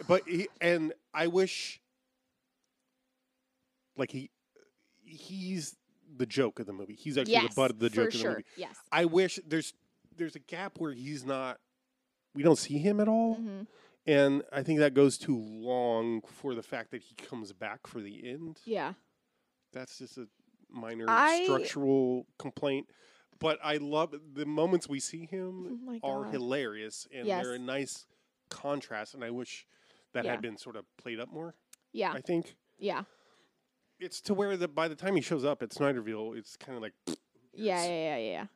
but 0.07 0.27
he 0.27 0.47
and 0.61 0.93
I 1.13 1.27
wish, 1.27 1.81
like 3.97 4.11
he, 4.11 4.29
he's 5.03 5.75
the 6.17 6.25
joke 6.25 6.59
of 6.59 6.65
the 6.65 6.73
movie. 6.73 6.95
He's 6.95 7.17
actually 7.17 7.33
yes, 7.33 7.53
the 7.53 7.61
butt 7.61 7.71
of 7.71 7.79
the 7.79 7.89
joke 7.89 8.13
of 8.13 8.19
the 8.21 8.27
movie. 8.29 8.45
Yes. 8.57 8.75
I 8.91 9.05
wish 9.05 9.39
there's 9.47 9.73
there's 10.17 10.35
a 10.35 10.39
gap 10.39 10.73
where 10.77 10.91
he's 10.93 11.23
not. 11.25 11.59
We 12.33 12.43
don't 12.43 12.57
see 12.57 12.77
him 12.77 12.99
at 12.99 13.07
all. 13.07 13.37
Mhm. 13.37 13.67
And 14.07 14.43
I 14.51 14.63
think 14.63 14.79
that 14.79 14.93
goes 14.93 15.17
too 15.17 15.37
long 15.37 16.21
for 16.21 16.55
the 16.55 16.63
fact 16.63 16.91
that 16.91 17.01
he 17.01 17.15
comes 17.15 17.53
back 17.53 17.85
for 17.87 18.01
the 18.01 18.27
end. 18.29 18.59
Yeah. 18.65 18.93
That's 19.73 19.97
just 19.99 20.17
a 20.17 20.27
minor 20.69 21.05
I- 21.07 21.43
structural 21.43 22.25
complaint. 22.39 22.87
but 23.39 23.57
I 23.63 23.77
love 23.77 24.13
the 24.33 24.45
moments 24.45 24.87
we 24.87 24.99
see 24.99 25.25
him 25.25 25.99
Oh 26.03 26.09
are 26.25 26.25
hilarious 26.31 27.07
and 27.11 27.25
Yes. 27.25 27.43
they're 27.43 27.55
a 27.55 27.59
nice 27.59 28.05
contrast. 28.49 29.15
And 29.15 29.23
I 29.23 29.31
wish 29.31 29.65
that 30.13 30.25
Yeah. 30.25 30.31
had 30.31 30.41
been 30.43 30.57
sort 30.57 30.75
of 30.75 30.85
played 30.97 31.19
up 31.19 31.29
more. 31.31 31.55
Yeah. 31.91 32.11
I 32.13 32.21
think 32.21 32.55
Yeah. 32.77 33.03
It's 34.01 34.19
to 34.21 34.33
where 34.33 34.57
the 34.57 34.67
by 34.67 34.87
the 34.87 34.95
time 34.95 35.15
he 35.15 35.21
shows 35.21 35.45
up 35.45 35.63
at 35.63 35.69
Snydersville, 35.69 36.37
it's 36.37 36.57
kind 36.57 36.75
of 36.75 36.81
like. 36.81 36.93
Yeah, 37.53 37.83
yeah, 37.83 38.17
yeah, 38.17 38.47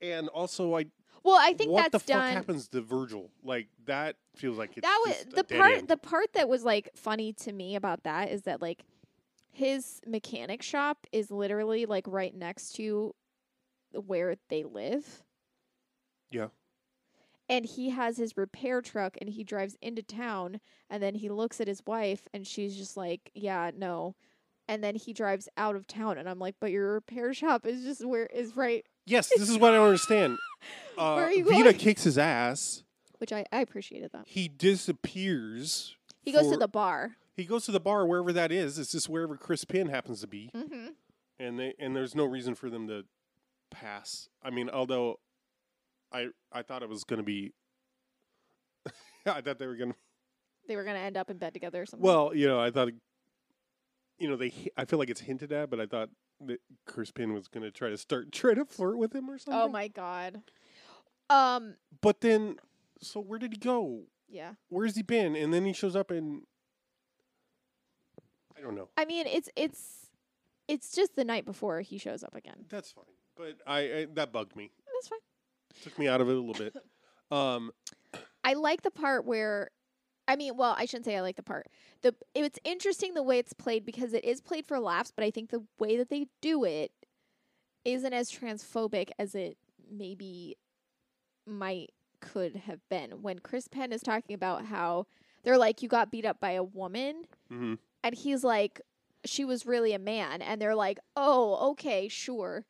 yeah. 0.00 0.16
And 0.16 0.28
also, 0.28 0.74
I 0.74 0.86
Well, 1.22 1.36
I 1.38 1.52
think 1.52 1.58
that's 1.58 1.68
what 1.68 1.92
that's 1.92 2.04
the 2.04 2.12
fuck 2.12 2.22
done. 2.22 2.32
happens 2.32 2.66
to 2.68 2.80
Virgil? 2.80 3.30
Like 3.44 3.68
that 3.84 4.16
feels 4.36 4.56
like 4.56 4.70
it's 4.78 4.86
that 4.86 5.04
was 5.06 5.26
the 5.34 5.44
part 5.44 5.74
end. 5.74 5.88
the 5.88 5.98
part 5.98 6.32
that 6.32 6.48
was 6.48 6.64
like 6.64 6.88
funny 6.96 7.34
to 7.34 7.52
me 7.52 7.76
about 7.76 8.04
that 8.04 8.30
is 8.30 8.42
that 8.44 8.62
like 8.62 8.84
his 9.58 10.00
mechanic 10.06 10.62
shop 10.62 11.06
is 11.12 11.30
literally 11.30 11.84
like 11.84 12.04
right 12.06 12.34
next 12.34 12.76
to 12.76 13.14
where 13.92 14.36
they 14.48 14.62
live 14.62 15.24
yeah. 16.30 16.48
and 17.48 17.64
he 17.64 17.90
has 17.90 18.18
his 18.18 18.36
repair 18.36 18.80
truck 18.80 19.16
and 19.20 19.30
he 19.30 19.42
drives 19.42 19.76
into 19.82 20.02
town 20.02 20.60
and 20.88 21.02
then 21.02 21.16
he 21.16 21.28
looks 21.28 21.60
at 21.60 21.66
his 21.66 21.82
wife 21.86 22.28
and 22.32 22.46
she's 22.46 22.76
just 22.76 22.96
like 22.96 23.32
yeah 23.34 23.70
no 23.76 24.14
and 24.68 24.84
then 24.84 24.94
he 24.94 25.12
drives 25.12 25.48
out 25.56 25.74
of 25.74 25.86
town 25.86 26.18
and 26.18 26.28
i'm 26.28 26.38
like 26.38 26.54
but 26.60 26.70
your 26.70 26.92
repair 26.94 27.32
shop 27.34 27.66
is 27.66 27.82
just 27.82 28.04
where 28.06 28.26
is 28.26 28.56
right 28.56 28.84
Yes, 29.06 29.30
this 29.34 29.48
is 29.48 29.56
what 29.56 29.72
I 29.72 29.76
don't 29.76 29.86
understand. 29.86 30.38
Uh, 30.98 31.16
Vida 31.28 31.44
going? 31.44 31.74
kicks 31.76 32.02
his 32.02 32.18
ass. 32.18 32.82
which 33.18 33.32
i 33.32 33.44
i 33.52 33.60
appreciated 33.60 34.10
that 34.12 34.24
He 34.26 34.48
disappears. 34.48 35.96
he 36.22 36.32
goes 36.32 36.50
to 36.50 36.56
the 36.56 36.66
bar 36.68 37.12
He 37.36 37.44
goes 37.44 37.64
to 37.66 37.72
the 37.72 37.78
bar 37.80 38.04
wherever 38.04 38.32
that 38.32 38.50
is. 38.52 38.78
It's 38.80 38.90
just 38.92 39.08
wherever 39.08 39.36
Chris 39.36 39.64
Penn 39.64 39.86
happens 39.88 40.20
to 40.22 40.26
be, 40.26 40.50
mm-hmm. 40.54 40.88
and 41.38 41.58
they 41.58 41.74
and 41.78 41.94
there's 41.94 42.14
no 42.16 42.24
reason 42.24 42.54
for 42.56 42.68
them 42.68 42.88
to 42.88 43.04
pass. 43.70 44.28
I 44.42 44.50
mean, 44.50 44.68
although 44.68 45.20
I 46.12 46.28
I 46.52 46.62
thought 46.62 46.82
it 46.82 46.88
was 46.88 47.04
going 47.04 47.20
to 47.20 47.24
be. 47.24 47.52
I 49.26 49.40
thought 49.40 49.58
they 49.60 49.66
were 49.68 49.76
going 49.76 49.92
to. 49.92 49.98
they 50.66 50.74
were 50.76 50.84
gonna 50.84 50.98
end 50.98 51.16
up 51.16 51.30
in 51.30 51.38
bed 51.38 51.54
together 51.54 51.82
or 51.82 51.86
something 51.86 52.04
Well, 52.04 52.34
you 52.34 52.46
know, 52.48 52.60
I 52.60 52.70
thought. 52.72 52.88
You 54.18 54.28
know, 54.28 54.36
they. 54.36 54.52
I 54.76 54.84
feel 54.84 54.98
like 54.98 55.10
it's 55.10 55.20
hinted 55.20 55.52
at, 55.52 55.70
but 55.70 55.80
I 55.80 55.86
thought 55.86 56.10
that 56.46 56.60
Chris 56.86 57.10
Penn 57.10 57.32
was 57.32 57.48
going 57.48 57.62
to 57.64 57.70
try 57.70 57.88
to 57.90 57.96
start 57.98 58.32
try 58.32 58.54
to 58.54 58.64
flirt 58.64 58.98
with 58.98 59.14
him 59.14 59.28
or 59.30 59.38
something. 59.38 59.60
oh 59.60 59.68
my 59.68 59.88
god 59.88 60.42
um 61.30 61.74
But 62.00 62.20
then, 62.20 62.56
so 63.00 63.20
where 63.20 63.38
did 63.38 63.52
he 63.52 63.58
go? 63.58 64.02
yeah 64.28 64.52
Where's 64.68 64.94
he 64.96 65.02
been? 65.02 65.34
And 65.36 65.52
then 65.52 65.64
he 65.64 65.72
shows 65.72 65.94
up 65.96 66.10
and. 66.10 66.42
I 68.56 68.60
don't 68.60 68.74
know. 68.74 68.88
I 68.96 69.04
mean, 69.04 69.26
it's 69.26 69.48
it's 69.56 70.06
it's 70.66 70.92
just 70.92 71.14
the 71.16 71.24
night 71.24 71.44
before 71.44 71.80
he 71.80 71.96
shows 71.98 72.24
up 72.24 72.34
again. 72.34 72.64
That's 72.68 72.90
fine, 72.90 73.04
but 73.36 73.56
I, 73.66 73.78
I 73.78 74.06
that 74.14 74.32
bugged 74.32 74.56
me. 74.56 74.70
That's 74.94 75.08
fine. 75.08 75.18
Took 75.84 75.98
me 75.98 76.08
out 76.08 76.20
of 76.20 76.28
it 76.28 76.34
a 76.36 76.40
little 76.40 76.54
bit. 76.54 76.74
Um, 77.30 77.72
I 78.42 78.54
like 78.54 78.80
the 78.80 78.90
part 78.90 79.26
where, 79.26 79.68
I 80.28 80.36
mean, 80.36 80.56
well, 80.56 80.76
I 80.78 80.84
shouldn't 80.84 81.06
say 81.06 81.16
I 81.16 81.22
like 81.22 81.36
the 81.36 81.42
part. 81.42 81.68
the 82.02 82.14
It's 82.34 82.60
interesting 82.64 83.14
the 83.14 83.22
way 83.22 83.38
it's 83.38 83.54
played 83.54 83.84
because 83.84 84.12
it 84.12 84.24
is 84.24 84.40
played 84.40 84.66
for 84.66 84.78
laughs, 84.78 85.12
but 85.14 85.24
I 85.24 85.30
think 85.30 85.50
the 85.50 85.64
way 85.80 85.96
that 85.96 86.10
they 86.10 86.26
do 86.42 86.64
it 86.64 86.92
isn't 87.84 88.12
as 88.12 88.30
transphobic 88.30 89.10
as 89.18 89.34
it 89.34 89.56
maybe 89.90 90.56
might 91.46 91.92
could 92.20 92.56
have 92.56 92.80
been. 92.90 93.22
When 93.22 93.38
Chris 93.38 93.68
Penn 93.68 93.92
is 93.92 94.02
talking 94.02 94.34
about 94.34 94.66
how 94.66 95.06
they're 95.44 95.58
like, 95.58 95.82
you 95.82 95.88
got 95.88 96.10
beat 96.10 96.26
up 96.26 96.40
by 96.40 96.52
a 96.52 96.62
woman, 96.62 97.24
hmm 97.48 97.74
and 98.04 98.14
he's 98.14 98.44
like 98.44 98.80
she 99.24 99.44
was 99.44 99.66
really 99.66 99.92
a 99.92 99.98
man 99.98 100.40
and 100.40 100.60
they're 100.60 100.74
like 100.74 100.98
oh 101.16 101.70
okay 101.70 102.08
sure 102.08 102.64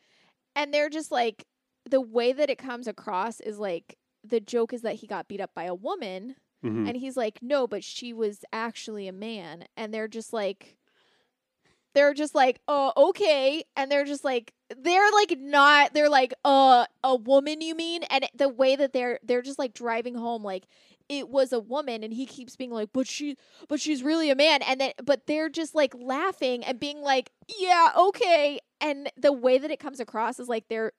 and 0.57 0.73
they're 0.73 0.89
just 0.89 1.13
like 1.13 1.45
the 1.89 2.01
way 2.01 2.33
that 2.33 2.51
it 2.51 2.59
comes 2.59 2.89
across 2.89 3.41
is 3.41 3.59
like 3.59 3.97
the 4.25 4.41
joke 4.41 4.73
is 4.73 4.83
that 4.83 4.97
he 4.97 5.07
got 5.07 5.29
beat 5.29 5.41
up 5.41 5.51
by 5.55 5.65
a 5.65 5.75
woman 5.75 6.35
hmm 6.63 6.89
and 6.89 6.97
he's 6.97 7.17
like 7.17 7.41
no 7.43 7.67
but 7.67 7.85
she 7.85 8.13
was 8.13 8.45
actually 8.53 9.09
a 9.09 9.13
man. 9.13 9.65
And 9.77 9.93
they're 9.93 10.09
just 10.09 10.33
like 10.33 10.77
they're 11.95 12.15
just 12.15 12.35
like 12.35 12.61
uh 12.69 12.93
okay. 12.97 13.65
And 13.77 13.91
they're 13.91 14.05
just 14.05 14.25
like 14.25 14.53
they're 14.77 15.11
like 15.13 15.39
not 15.39 15.95
they're 15.95 16.09
like 16.11 16.35
uh 16.45 16.87
a 17.03 17.17
woman 17.17 17.61
you 17.61 17.75
mean? 17.75 18.03
And 18.05 18.27
the 18.35 18.49
way 18.49 18.77
that 18.77 18.93
they're 18.93 19.19
they're 19.23 19.43
just 19.43 19.59
like 19.59 19.75
driving 19.75 20.15
home 20.15 20.43
like 20.43 20.65
it 21.09 21.29
was 21.29 21.53
a 21.53 21.61
woman. 21.61 22.05
And 22.05 22.13
he 22.13 22.27
keeps 22.27 22.57
being 22.57 22.71
like 22.71 22.91
but 22.93 23.07
she 23.07 23.37
but 23.69 23.81
she's 23.81 24.03
really 24.03 24.31
a 24.31 24.37
man. 24.37 24.63
And 24.63 24.81
then 24.81 24.93
but 25.03 25.27
they're 25.27 25.49
just 25.49 25.75
like 25.75 25.95
laughing 25.99 26.65
and 26.65 26.79
being 26.79 27.01
like 27.01 27.31
yeah 27.59 27.91
okay. 27.97 28.61
And 28.81 29.11
the 29.17 29.33
way 29.33 29.59
that 29.59 29.71
it 29.71 29.81
comes 29.81 29.99
across 30.01 30.39
is 30.39 30.49
like 30.49 30.69
they're 30.69 30.93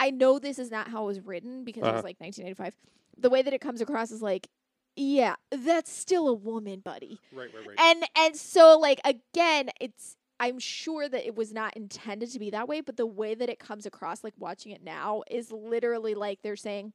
i 0.00 0.10
know 0.10 0.38
this 0.38 0.58
is 0.58 0.70
not 0.70 0.88
how 0.88 1.04
it 1.04 1.06
was 1.06 1.20
written 1.20 1.64
because 1.64 1.86
it 1.86 1.90
Uh-huh. 1.90 1.92
was 1.92 2.02
like 2.04 2.16
1985 2.20 2.76
the 3.18 3.30
way 3.30 3.42
that 3.42 3.52
it 3.54 3.60
comes 3.60 3.80
across 3.80 4.10
is 4.10 4.22
like 4.22 4.48
yeah 4.96 5.34
that's 5.50 5.92
still 5.92 6.28
a 6.28 6.34
woman 6.34 6.80
buddy 6.80 7.18
right, 7.32 7.50
right, 7.54 7.66
right. 7.66 7.80
and 7.80 8.04
and 8.16 8.36
so 8.36 8.78
like 8.78 9.00
again 9.04 9.70
it's 9.80 10.16
i'm 10.40 10.58
sure 10.58 11.08
that 11.08 11.26
it 11.26 11.34
was 11.34 11.52
not 11.52 11.76
intended 11.76 12.30
to 12.30 12.38
be 12.38 12.50
that 12.50 12.68
way 12.68 12.80
but 12.80 12.96
the 12.96 13.06
way 13.06 13.34
that 13.34 13.48
it 13.48 13.58
comes 13.58 13.86
across 13.86 14.22
like 14.22 14.34
watching 14.38 14.72
it 14.72 14.82
now 14.82 15.22
is 15.30 15.50
literally 15.50 16.14
like 16.14 16.40
they're 16.42 16.56
saying 16.56 16.92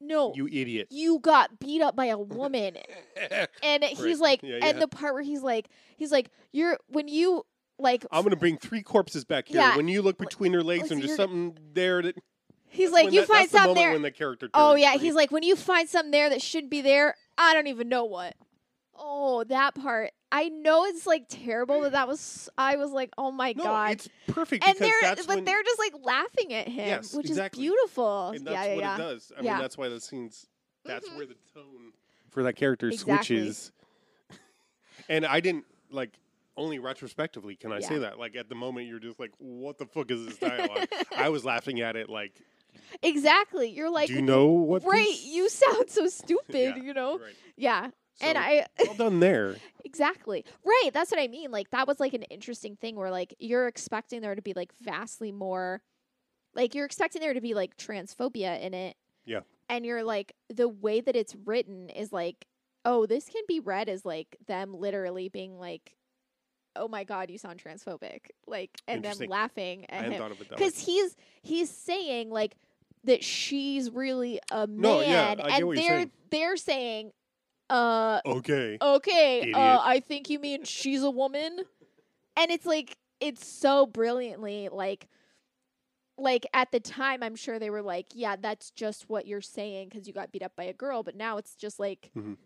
no 0.00 0.32
you 0.34 0.46
idiot. 0.46 0.88
you 0.90 1.18
got 1.18 1.58
beat 1.58 1.82
up 1.82 1.94
by 1.94 2.06
a 2.06 2.18
woman 2.18 2.76
and 3.62 3.84
he's 3.84 4.18
like 4.20 4.40
Yeah, 4.42 4.54
and 4.54 4.64
yeah. 4.64 4.72
the 4.72 4.88
part 4.88 5.12
where 5.12 5.22
he's 5.22 5.42
like 5.42 5.68
he's 5.98 6.10
like 6.10 6.30
you're 6.52 6.78
when 6.88 7.06
you 7.06 7.44
like 7.80 8.06
I'm 8.12 8.22
gonna 8.22 8.36
bring 8.36 8.58
three 8.58 8.82
corpses 8.82 9.24
back 9.24 9.48
here. 9.48 9.60
Yeah. 9.60 9.76
When 9.76 9.88
you 9.88 10.02
look 10.02 10.18
between 10.18 10.52
her 10.52 10.62
legs 10.62 10.84
like, 10.84 10.90
and 10.92 11.02
there's 11.02 11.16
something 11.16 11.56
there 11.72 12.02
that 12.02 12.16
he's 12.70 12.90
like 12.90 13.04
when 13.04 13.14
you 13.14 13.20
that- 13.20 13.28
find 13.28 13.46
the 13.48 13.50
something 13.52 13.68
moment 13.68 13.78
there 13.84 13.92
when 13.92 14.02
the 14.02 14.10
character. 14.10 14.48
oh 14.54 14.74
yeah 14.74 14.96
he's 14.96 15.14
like 15.14 15.30
when 15.30 15.42
you 15.42 15.56
find 15.56 15.88
something 15.88 16.10
there 16.10 16.30
that 16.30 16.40
shouldn't 16.42 16.70
be 16.70 16.80
there 16.80 17.14
i 17.36 17.52
don't 17.54 17.66
even 17.66 17.88
know 17.88 18.04
what 18.04 18.34
oh 18.98 19.44
that 19.44 19.74
part 19.74 20.10
i 20.32 20.48
know 20.48 20.84
it's 20.84 21.06
like 21.06 21.24
terrible 21.28 21.80
but 21.80 21.92
that 21.92 22.06
was 22.06 22.48
i 22.58 22.76
was 22.76 22.90
like 22.90 23.10
oh 23.18 23.30
my 23.30 23.52
no, 23.56 23.64
god 23.64 23.92
it's 23.92 24.08
perfect 24.28 24.66
and 24.66 24.76
they're 24.78 24.92
but 25.26 25.44
they're 25.44 25.62
just 25.62 25.78
like 25.78 25.94
laughing 26.02 26.52
at 26.52 26.68
him 26.68 26.86
Yes, 26.86 27.14
which 27.14 27.26
exactly. 27.26 27.64
is 27.64 27.70
beautiful 27.70 28.28
and 28.30 28.46
that's 28.46 28.54
yeah 28.54 28.64
yeah 28.64 28.74
what 28.74 28.80
yeah 28.82 28.94
it 28.94 28.98
does. 28.98 29.32
I 29.38 29.42
Yeah. 29.42 29.52
mean, 29.54 29.62
that's 29.62 29.76
why 29.78 29.88
the 29.88 30.00
scenes. 30.00 30.46
That's 30.84 31.08
Mhm. 31.08 31.16
where 31.16 31.26
the 31.26 31.36
tone 31.54 31.92
for 32.30 32.42
that 32.44 32.54
character 32.56 32.88
Exactly. 32.88 33.16
switches. 33.38 33.72
and 35.08 35.26
I 35.26 35.40
didn't 35.40 35.64
like 35.90 36.10
only 36.56 36.78
retrospectively 36.78 37.56
can 37.56 37.72
I 37.72 37.80
say 37.80 37.98
that. 37.98 38.18
Like 38.18 38.36
at 38.36 38.48
the 38.48 38.54
moment, 38.54 38.86
you're 38.86 38.98
just 38.98 39.18
like, 39.18 39.32
"What 39.38 39.78
the 39.78 39.86
fuck 39.86 40.10
is 40.10 40.26
this 40.26 40.36
dialogue? 40.36 40.88
I 41.16 41.28
was 41.30 41.44
laughing 41.44 41.80
at 41.80 41.96
it 41.96 42.08
like, 42.10 42.32
exactly 43.02 43.70
you're 43.70 43.90
like 43.90 44.08
"Do 44.08 44.14
you 44.14 44.22
know 44.22 44.46
what?" 44.46 44.84
right 44.84 45.04
this- 45.06 45.24
you 45.24 45.48
sound 45.48 45.90
so 45.90 46.06
stupid 46.08 46.54
Yeah, 46.54 46.76
you 46.76 46.94
know 46.94 47.18
Right. 47.18 47.34
yeah 47.56 47.90
and 48.22 48.36
So, 48.36 48.42
i 48.42 48.66
well 48.84 48.94
done 48.94 49.20
there. 49.20 49.56
Exactly. 49.84 50.44
Right. 50.64 50.90
That's 50.92 51.10
what 51.10 51.18
I 51.18 51.26
mean. 51.26 51.50
Like 51.50 51.70
that 51.70 51.88
was 51.88 51.98
like 51.98 52.12
an 52.14 52.22
interesting 52.24 52.76
thing 52.76 52.94
where 52.96 53.10
like 53.10 53.34
you're 53.40 53.66
expecting 53.66 54.20
there 54.20 54.34
to 54.36 54.42
be 54.42 54.52
like 54.52 54.72
vastly 54.80 55.32
more 55.32 55.80
like 56.54 56.74
you're 56.74 56.84
expecting 56.84 57.20
there 57.22 57.32
to 57.34 57.40
be 57.40 57.54
like 57.54 57.76
transphobia 57.76 58.60
in 58.60 58.72
it. 58.74 58.96
Yeah. 59.24 59.40
And 59.68 59.84
you're 59.86 60.04
like 60.04 60.34
the 60.48 60.68
way 60.68 61.00
that 61.00 61.16
it's 61.16 61.34
written 61.44 61.88
is 61.88 62.12
like, 62.12 62.46
oh, 62.84 63.06
this 63.06 63.24
can 63.28 63.42
be 63.48 63.58
read 63.58 63.88
as 63.88 64.04
like 64.04 64.36
them 64.46 64.74
literally 64.74 65.28
being 65.28 65.58
like, 65.58 65.96
Oh 66.76 66.88
my 66.88 67.04
god, 67.04 67.30
you 67.30 67.38
sound 67.38 67.62
transphobic. 67.62 68.20
Like 68.46 68.70
and 68.86 68.98
them 69.02 69.10
Interesting. 69.10 69.30
laughing 69.30 69.86
at 69.90 70.04
him. 70.04 70.18
thought 70.18 70.30
of 70.30 70.40
it 70.40 70.48
that 70.50 70.58
way. 70.58 70.66
Because 70.66 70.78
he's 70.78 71.16
he's 71.42 71.70
saying 71.70 72.30
like 72.30 72.54
that 73.04 73.24
she's 73.24 73.90
really 73.90 74.40
a 74.50 74.66
man 74.66 74.76
No, 74.82 75.00
yeah, 75.00 75.30
and 75.30 75.70
they're 75.76 75.76
saying. 75.76 76.10
they're 76.30 76.56
saying 76.56 77.12
uh 77.68 78.20
Okay. 78.26 78.78
okay, 78.80 79.52
uh, 79.52 79.80
I 79.82 80.00
think 80.00 80.28
you 80.28 80.38
mean 80.38 80.64
she's 80.64 81.02
a 81.02 81.10
woman. 81.10 81.58
And 82.36 82.50
it's 82.50 82.66
like 82.66 82.96
it's 83.20 83.46
so 83.46 83.86
brilliantly 83.86 84.68
like 84.70 85.08
like 86.18 86.46
at 86.52 86.70
the 86.70 86.80
time 86.80 87.22
I'm 87.22 87.36
sure 87.36 87.58
they 87.58 87.70
were 87.70 87.82
like, 87.82 88.06
yeah, 88.14 88.36
that's 88.36 88.70
just 88.70 89.08
what 89.08 89.26
you're 89.26 89.40
saying 89.40 89.90
cuz 89.90 90.06
you 90.06 90.12
got 90.12 90.32
beat 90.32 90.42
up 90.42 90.54
by 90.56 90.64
a 90.64 90.72
girl, 90.72 91.02
but 91.02 91.16
now 91.16 91.36
it's 91.38 91.54
just 91.54 91.78
like 91.80 92.10
Mhm. 92.16 92.36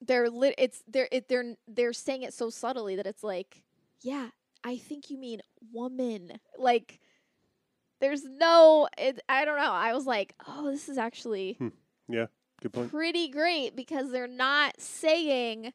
They're 0.00 0.30
lit 0.30 0.54
it's 0.58 0.82
they're 0.86 1.08
it, 1.10 1.28
they're 1.28 1.54
they're 1.66 1.92
saying 1.92 2.22
it 2.22 2.34
so 2.34 2.50
subtly 2.50 2.96
that 2.96 3.06
it's 3.06 3.24
like, 3.24 3.62
yeah, 4.02 4.28
I 4.64 4.76
think 4.76 5.10
you 5.10 5.18
mean 5.18 5.40
woman. 5.72 6.32
Like 6.58 7.00
there's 8.00 8.24
no 8.24 8.88
it, 8.98 9.20
I 9.28 9.44
don't 9.44 9.56
know. 9.56 9.72
I 9.72 9.94
was 9.94 10.06
like, 10.06 10.34
"Oh, 10.46 10.70
this 10.70 10.88
is 10.88 10.98
actually 10.98 11.54
hmm. 11.58 11.68
Yeah. 12.08 12.26
Good 12.62 12.72
point. 12.72 12.90
pretty 12.90 13.28
great 13.28 13.76
because 13.76 14.10
they're 14.10 14.26
not 14.26 14.80
saying 14.80 15.72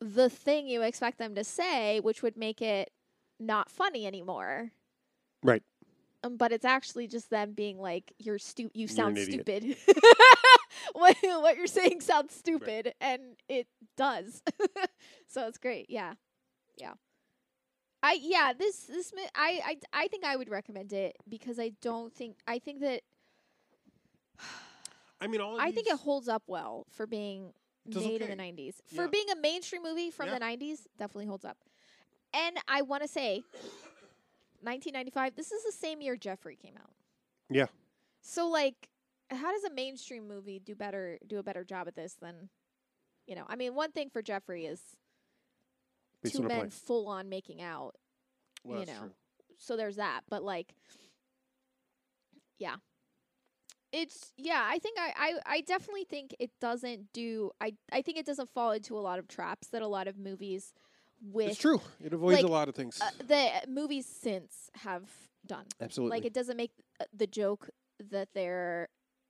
the 0.00 0.28
thing 0.28 0.66
you 0.66 0.82
expect 0.82 1.18
them 1.18 1.34
to 1.36 1.44
say, 1.44 2.00
which 2.00 2.22
would 2.22 2.36
make 2.36 2.60
it 2.60 2.90
not 3.38 3.70
funny 3.70 4.06
anymore. 4.06 4.72
Right. 5.42 5.62
Um, 6.24 6.36
but 6.36 6.52
it's 6.52 6.64
actually 6.64 7.08
just 7.08 7.30
them 7.30 7.52
being 7.52 7.78
like, 7.80 8.12
"You're 8.18 8.38
stu- 8.38 8.70
You 8.74 8.86
sound 8.88 9.18
stupid. 9.18 9.76
what 10.92 11.16
what 11.22 11.56
you're 11.56 11.66
saying 11.66 12.00
sounds 12.00 12.34
stupid, 12.34 12.94
and 13.00 13.20
it 13.48 13.66
does. 13.96 14.42
so 15.28 15.46
it's 15.48 15.58
great. 15.58 15.86
Yeah, 15.90 16.14
yeah. 16.78 16.92
I 18.04 18.18
yeah 18.20 18.52
this 18.58 18.78
this 18.84 19.12
mi- 19.14 19.28
I 19.34 19.60
I 19.64 20.02
I 20.04 20.08
think 20.08 20.24
I 20.24 20.36
would 20.36 20.48
recommend 20.48 20.92
it 20.92 21.16
because 21.28 21.58
I 21.60 21.72
don't 21.80 22.12
think 22.14 22.36
I 22.46 22.58
think 22.58 22.80
that 22.80 23.02
I 25.20 25.26
mean, 25.28 25.40
all 25.40 25.60
I 25.60 25.70
think 25.70 25.86
it 25.86 25.96
holds 25.96 26.28
up 26.28 26.42
well 26.48 26.86
for 26.90 27.06
being 27.06 27.52
made 27.86 28.22
okay. 28.22 28.30
in 28.32 28.36
the 28.38 28.42
90s. 28.42 28.74
For 28.94 29.02
Yeah. 29.02 29.08
being 29.08 29.30
a 29.30 29.36
mainstream 29.36 29.82
movie 29.82 30.10
from 30.10 30.26
Yeah. 30.26 30.34
the 30.38 30.44
90s, 30.44 30.86
definitely 30.98 31.26
holds 31.26 31.44
up. 31.44 31.58
And 32.34 32.56
I 32.66 32.82
want 32.82 33.02
to 33.02 33.08
say 33.08 33.42
1995, 34.62 35.34
this 35.34 35.52
is 35.52 35.64
the 35.64 35.72
same 35.72 36.00
year 36.00 36.16
Jeffrey 36.16 36.56
came 36.56 36.74
out. 36.76 36.90
Yeah. 37.50 37.66
So 38.20 38.48
like 38.48 38.88
how 39.30 39.50
does 39.52 39.64
a 39.64 39.70
mainstream 39.74 40.28
movie 40.28 40.58
do 40.58 40.74
better 40.74 41.18
do 41.26 41.38
a 41.38 41.42
better 41.42 41.64
job 41.64 41.88
at 41.88 41.96
this 41.96 42.14
than 42.20 42.48
you 43.26 43.34
know, 43.34 43.44
I 43.48 43.56
mean 43.56 43.74
one 43.74 43.92
thing 43.92 44.10
for 44.10 44.22
Jeffrey 44.22 44.66
is 44.66 44.80
Based 46.22 46.36
two 46.36 46.42
on 46.42 46.46
a 46.46 46.48
play. 46.48 46.58
men 46.58 46.70
full 46.70 47.08
on 47.08 47.28
making 47.28 47.60
out, 47.62 47.94
Well, 48.64 48.80
you 48.80 48.86
know. 48.86 48.98
true. 49.00 49.10
So 49.58 49.76
there's 49.76 49.96
that, 49.96 50.22
but 50.28 50.42
like 50.42 50.74
yeah. 52.58 52.76
It's 53.92 54.32
yeah, 54.38 54.64
I 54.66 54.78
think 54.78 54.98
I, 54.98 55.12
I, 55.16 55.54
I 55.56 55.60
definitely 55.60 56.04
think 56.04 56.34
it 56.38 56.50
doesn't 56.60 57.12
do 57.12 57.50
I 57.60 57.74
I 57.92 58.00
think 58.02 58.16
it 58.18 58.24
doesn't 58.26 58.48
fall 58.50 58.70
into 58.72 58.96
a 58.96 59.00
lot 59.00 59.18
of 59.18 59.28
traps 59.28 59.68
that 59.68 59.82
a 59.82 59.86
lot 59.86 60.08
of 60.08 60.18
movies 60.18 60.72
with 61.22 61.48
It's 61.48 61.58
true. 61.58 61.80
It 62.02 62.12
avoids 62.12 62.36
like, 62.42 62.44
a 62.44 62.52
lot 62.52 62.68
of 62.68 62.74
things. 62.74 63.00
uh, 63.00 63.10
the 63.26 63.50
movies 63.68 64.06
since 64.06 64.70
have 64.74 65.08
done. 65.46 65.66
Absolutely. 65.80 66.16
Like 66.18 66.24
it 66.24 66.34
doesn't 66.34 66.56
make 66.56 66.72
uh, 67.00 67.04
the 67.14 67.26
joke 67.26 67.70
that 68.10 68.28
they're 68.34 68.88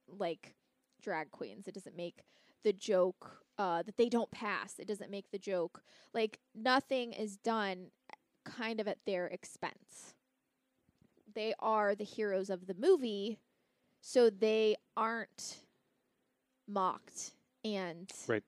like 0.08 0.54
drag 1.02 1.30
queens. 1.30 1.68
It 1.68 1.74
doesn't 1.74 1.96
make 1.96 2.22
the 2.64 2.72
joke 2.72 3.42
uh, 3.58 3.82
that 3.82 3.96
they 3.96 4.08
don't 4.08 4.30
pass. 4.30 4.78
It 4.78 4.86
doesn't 4.86 5.10
make 5.10 5.30
the 5.30 5.38
joke 5.38 5.82
like 6.14 6.38
nothing 6.54 7.12
is 7.12 7.36
done 7.36 7.88
kind 8.44 8.80
of 8.80 8.88
at 8.88 8.98
their 9.06 9.26
expense. 9.26 10.14
They 11.34 11.54
are 11.58 11.94
the 11.94 12.04
heroes 12.04 12.50
of 12.50 12.66
the 12.66 12.74
movie, 12.74 13.38
so 14.00 14.28
they 14.28 14.76
aren't 14.96 15.58
mocked 16.68 17.32
and 17.64 18.10
Right. 18.26 18.42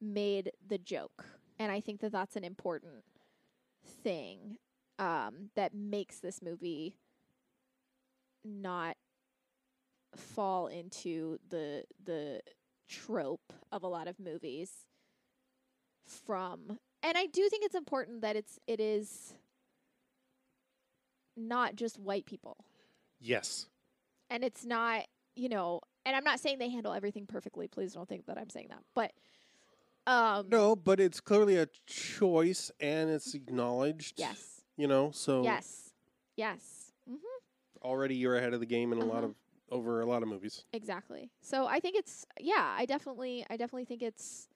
made 0.00 0.52
the 0.66 0.78
joke. 0.78 1.24
And 1.58 1.72
I 1.72 1.80
think 1.80 2.00
that 2.00 2.12
that's 2.12 2.36
an 2.36 2.44
important 2.44 3.04
thing 4.02 4.56
um, 4.98 5.50
that 5.56 5.74
makes 5.74 6.20
this 6.20 6.40
movie 6.42 6.96
not 8.44 8.96
fall 10.16 10.68
into 10.68 11.38
the 11.50 11.84
the 12.02 12.40
trope 12.88 13.52
of 13.70 13.82
a 13.82 13.86
lot 13.86 14.08
of 14.08 14.18
movies 14.18 14.70
from 16.06 16.78
and 17.02 17.18
I 17.18 17.26
do 17.26 17.46
think 17.50 17.64
it's 17.64 17.74
important 17.74 18.22
that 18.22 18.34
it's 18.34 18.58
it 18.66 18.80
is 18.80 19.34
not 21.36 21.76
just 21.76 21.98
white 21.98 22.24
people. 22.26 22.56
Yes. 23.20 23.66
and 24.30 24.42
it's 24.44 24.64
not 24.64 25.04
you 25.36 25.48
know 25.48 25.80
and 26.06 26.16
I'm 26.16 26.24
not 26.24 26.40
saying 26.40 26.58
they 26.58 26.70
handle 26.70 26.94
everything 26.94 27.26
perfectly. 27.26 27.68
Please 27.68 27.92
don't 27.92 28.08
think 28.08 28.26
that 28.26 28.38
I'm 28.38 28.48
saying 28.48 28.68
that. 28.70 28.82
But 28.94 29.12
um 30.08 30.48
No, 30.48 30.74
but 30.74 30.98
it's 31.00 31.20
clearly 31.20 31.56
a 31.58 31.68
choice 31.86 32.70
and 32.80 33.10
it's 33.10 33.34
acknowledged. 33.34 34.14
yes 34.18 34.62
You 34.76 34.88
know, 34.88 35.10
so 35.12 35.42
yes 35.42 35.92
yes 36.36 36.92
mhm 37.08 37.18
already 37.82 38.16
you're 38.16 38.36
ahead 38.36 38.54
of 38.54 38.60
the 38.60 38.66
game 38.66 38.92
in 38.92 38.98
a 38.98 39.04
lot 39.04 39.18
Uh-huh. 39.24 39.26
of 39.28 39.34
over 39.70 40.00
a 40.00 40.06
lot 40.06 40.22
of 40.22 40.28
movies. 40.28 40.64
Exactly. 40.72 41.30
So 41.42 41.66
I 41.66 41.78
think 41.78 41.94
it's 41.96 42.24
yeah, 42.40 42.74
I 42.76 42.86
definitely 42.86 43.44
I 43.50 43.56
definitely 43.56 43.84
think 43.84 44.02
it's 44.02 44.48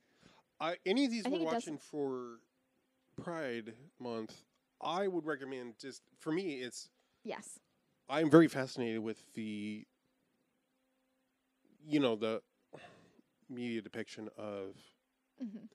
I, 0.60 0.76
any 0.86 1.04
of 1.04 1.10
these 1.10 1.26
I 1.26 1.28
we're 1.28 1.38
think 1.38 1.42
it 1.48 1.52
does- 1.52 1.64
watching 1.66 1.78
for 1.78 2.38
Pride 3.20 3.74
Month, 4.00 4.34
I 4.80 5.06
would 5.08 5.26
recommend 5.26 5.78
just 5.78 6.02
for 6.18 6.32
me 6.32 6.62
it's 6.62 6.88
yes. 7.24 7.58
I'm 8.08 8.30
very 8.30 8.48
fascinated 8.48 9.00
with 9.00 9.22
the 9.34 9.86
you 11.84 12.00
know 12.00 12.16
the 12.16 12.42
media 13.50 13.82
depiction 13.82 14.28
of 14.38 14.76
hmm 15.38 15.66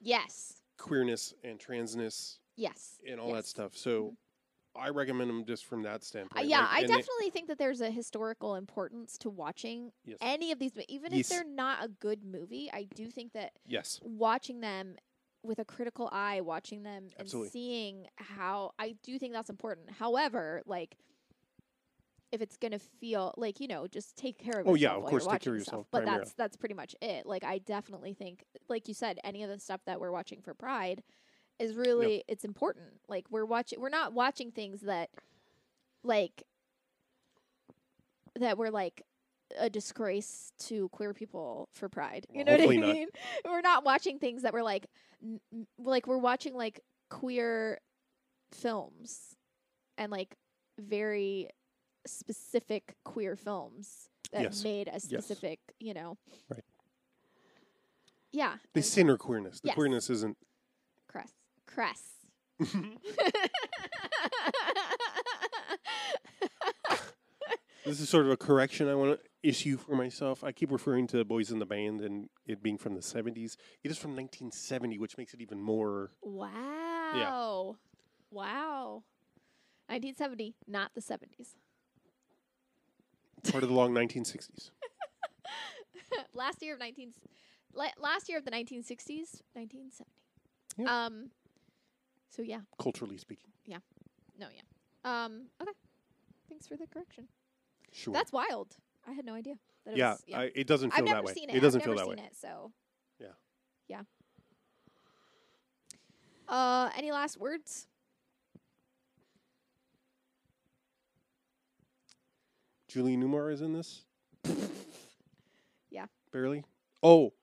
Yes. 0.00 0.60
queerness 0.78 1.32
and 1.44 1.58
transness 1.60 2.38
Yes. 2.56 2.98
and 3.06 3.20
all 3.20 3.32
that 3.34 3.46
stuff. 3.46 3.76
So 3.76 4.16
I 4.74 4.88
recommend 4.88 5.30
them 5.30 5.44
just 5.44 5.66
from 5.66 5.82
that 5.82 6.00
Uh, 6.00 6.04
standpoint. 6.04 6.46
yeah, 6.46 6.60
Like, 6.62 6.70
I 6.84 6.86
definitely 6.86 7.30
think 7.30 7.46
that 7.48 7.58
there's 7.58 7.80
a 7.80 7.90
historical 7.90 8.56
importance 8.56 9.16
to 9.18 9.30
watching 9.30 9.92
Yes. 10.04 10.18
any 10.20 10.50
of 10.50 10.58
these, 10.58 10.72
even 10.88 11.12
Yes. 11.12 11.20
if 11.20 11.28
they're 11.28 11.44
not 11.44 11.84
a 11.84 11.88
good 11.88 12.24
movie. 12.24 12.70
I 12.72 12.84
do 12.84 13.10
think 13.10 13.32
that 13.34 13.52
yes. 13.66 14.00
watching 14.02 14.60
them 14.60 14.96
with 15.42 15.58
a 15.58 15.64
critical 15.64 16.08
eye, 16.12 16.40
watching 16.40 16.82
them 16.84 17.10
Absolutely. 17.18 17.46
and 17.48 17.52
seeing 17.52 18.08
how 18.16 18.72
I 18.78 18.92
do 19.02 19.18
think 19.18 19.32
that's 19.34 19.50
important. 19.50 19.90
However, 19.90 20.62
like 20.66 20.96
if 22.32 22.40
it's 22.40 22.56
gonna 22.56 22.78
feel 22.78 23.34
like 23.36 23.60
you 23.60 23.68
know, 23.68 23.86
just 23.86 24.16
take 24.16 24.38
care 24.38 24.60
of 24.60 24.66
oh, 24.66 24.74
yourself. 24.74 24.74
Oh, 24.74 24.74
yourself. 24.74 24.80
yeah, 24.80 25.04
of 25.04 25.10
course, 25.10 25.26
take 25.26 25.40
care 25.42 25.52
of 25.52 25.58
yourself, 25.58 25.86
But 25.90 26.04
that's 26.04 26.32
that's 26.32 26.56
pretty 26.56 26.74
much 26.74 26.96
it. 27.00 27.26
Like 27.26 27.44
I 27.44 27.58
definitely 27.58 28.14
think, 28.14 28.44
like 28.68 28.88
you 28.88 28.94
said, 28.94 29.18
any 29.22 29.42
of 29.42 29.50
the 29.50 29.58
stuff 29.58 29.82
that 29.86 30.00
we're 30.00 30.10
watching 30.10 30.40
for 30.42 30.54
Pride 30.54 31.02
is 31.58 31.76
really 31.76 32.24
it's 32.26 32.44
important. 32.44 32.86
Like 33.08 33.26
we're 33.30 33.44
watching, 33.44 33.80
we're 33.80 33.88
not 33.90 34.12
watching 34.14 34.50
things 34.50 34.80
that 34.80 35.10
like 36.02 36.42
that 38.38 38.56
were 38.58 38.70
like 38.70 39.02
a 39.58 39.68
disgrace 39.68 40.52
to 40.58 40.88
queer 40.88 41.12
people 41.12 41.68
for 41.72 41.88
pride. 41.88 42.26
You 42.30 42.38
Well, 42.38 42.46
know 42.46 42.52
what 42.52 42.60
I 42.60 42.62
hopefully 42.62 42.76
not. 42.78 42.94
mean? 42.94 43.08
We're 43.44 43.60
not 43.60 43.84
watching 43.84 44.18
things 44.18 44.42
that 44.42 44.54
were 44.54 44.62
like 44.62 44.86
n- 45.22 45.66
like 45.78 46.06
we're 46.06 46.16
watching 46.16 46.54
like 46.54 46.80
queer 47.10 47.78
films 48.52 49.36
and 49.98 50.10
like 50.10 50.36
very 50.80 51.48
specific 52.06 52.94
queer 53.04 53.36
films 53.36 54.08
that 54.32 54.42
Yes. 54.42 54.62
made 54.64 54.88
a 54.88 54.92
Yes. 54.92 55.04
specific, 55.04 55.60
you 55.78 55.94
know. 55.94 56.16
Right. 56.48 56.64
Yeah. 58.32 58.56
The 58.72 58.78
and 58.80 58.84
center 58.84 59.16
queerness. 59.18 59.60
The 59.60 59.68
Yes. 59.68 59.74
queerness 59.74 60.10
isn't 60.10 60.36
cress. 61.08 61.32
Cress. 61.66 62.14
This 67.84 67.98
is 68.00 68.08
sort 68.08 68.26
of 68.26 68.30
a 68.30 68.36
correction 68.36 68.86
I 68.88 68.94
want 68.94 69.18
to 69.20 69.28
issue 69.42 69.76
for 69.76 69.96
myself. 69.96 70.44
I 70.44 70.52
keep 70.52 70.70
referring 70.70 71.08
to 71.08 71.24
Boys 71.24 71.50
in 71.50 71.58
the 71.58 71.66
Band 71.66 72.00
and 72.00 72.28
it 72.46 72.62
being 72.62 72.78
from 72.78 72.94
the 72.94 73.00
70s. 73.00 73.56
It 73.82 73.90
is 73.90 73.98
from 73.98 74.12
1970, 74.12 75.00
which 75.00 75.18
makes 75.18 75.34
it 75.34 75.40
even 75.40 75.60
more. 75.60 76.12
wow. 76.22 77.76
Wow. 78.30 79.02
1970, 79.88 80.54
not 80.68 80.92
the 80.94 81.00
70s. 81.00 81.56
Part 83.50 83.62
of 83.62 83.68
the 83.68 83.74
long 83.74 83.92
1960s. 83.94 84.70
last 86.34 86.62
year 86.62 86.74
of 86.74 86.80
19 86.80 87.12
la- 87.74 87.86
last 87.98 88.28
year 88.28 88.38
of 88.38 88.44
the 88.44 88.50
1960s 88.50 89.40
1970 89.54 90.04
Yeah. 90.78 91.06
um 91.06 91.30
so 92.30 92.42
yeah 92.42 92.60
Culturally 92.78 93.16
speaking. 93.18 93.50
yeah 93.66 93.78
no 94.38 94.46
yeah 94.54 94.62
um 95.24 95.46
okay 95.60 95.72
thanks 96.48 96.66
for 96.68 96.76
the 96.76 96.86
correction 96.86 97.28
Sure. 97.92 98.12
that's 98.14 98.32
wild 98.32 98.76
i 99.06 99.12
had 99.12 99.24
no 99.24 99.34
idea 99.34 99.54
that 99.84 99.92
it 99.92 99.96
yeah, 99.98 100.12
was, 100.12 100.22
yeah. 100.26 100.38
I, 100.40 100.50
it 100.54 100.66
doesn't 100.66 100.90
feel 100.92 100.98
I've 101.04 101.06
that 101.08 101.14
never 101.14 101.26
way. 101.26 101.32
seen 101.34 101.50
it. 101.50 101.56
It 101.56 101.60
doesn't 101.60 101.80
I've 101.80 101.84
feel 101.84 101.94
never 101.94 102.06
that 102.10 102.16
seen 102.16 102.24
way. 102.24 102.30
it 102.30 102.36
so 102.36 102.72
Yeah. 103.18 103.26
yeah 103.88 104.02
uh 106.48 106.90
any 106.96 107.10
last 107.10 107.38
words 107.38 107.86
Julie 112.92 113.16
Newmar 113.16 113.50
is 113.52 113.60
in 113.62 113.72
this? 113.72 114.02
Yeah. 115.90 116.06
Barely? 116.32 116.64
Oh, 117.02 117.34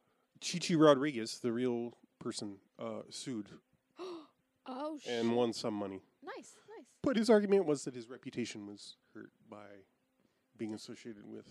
Chichi 0.41 0.75
Rodriguez, 0.75 1.37
the 1.39 1.51
real 1.51 1.93
person, 2.19 2.55
uh, 2.79 3.01
sued 3.11 3.47
oh 4.65 4.97
sh- 4.99 5.07
and 5.07 5.35
won 5.35 5.53
some 5.53 5.75
money. 5.75 6.01
nice 6.23 6.55
nice 6.75 6.87
But 7.03 7.15
his 7.15 7.29
argument 7.29 7.65
was 7.65 7.83
that 7.83 7.93
his 7.93 8.09
reputation 8.09 8.65
was 8.65 8.95
hurt 9.13 9.29
by 9.49 9.65
being 10.57 10.73
associated 10.73 11.25
with. 11.25 11.45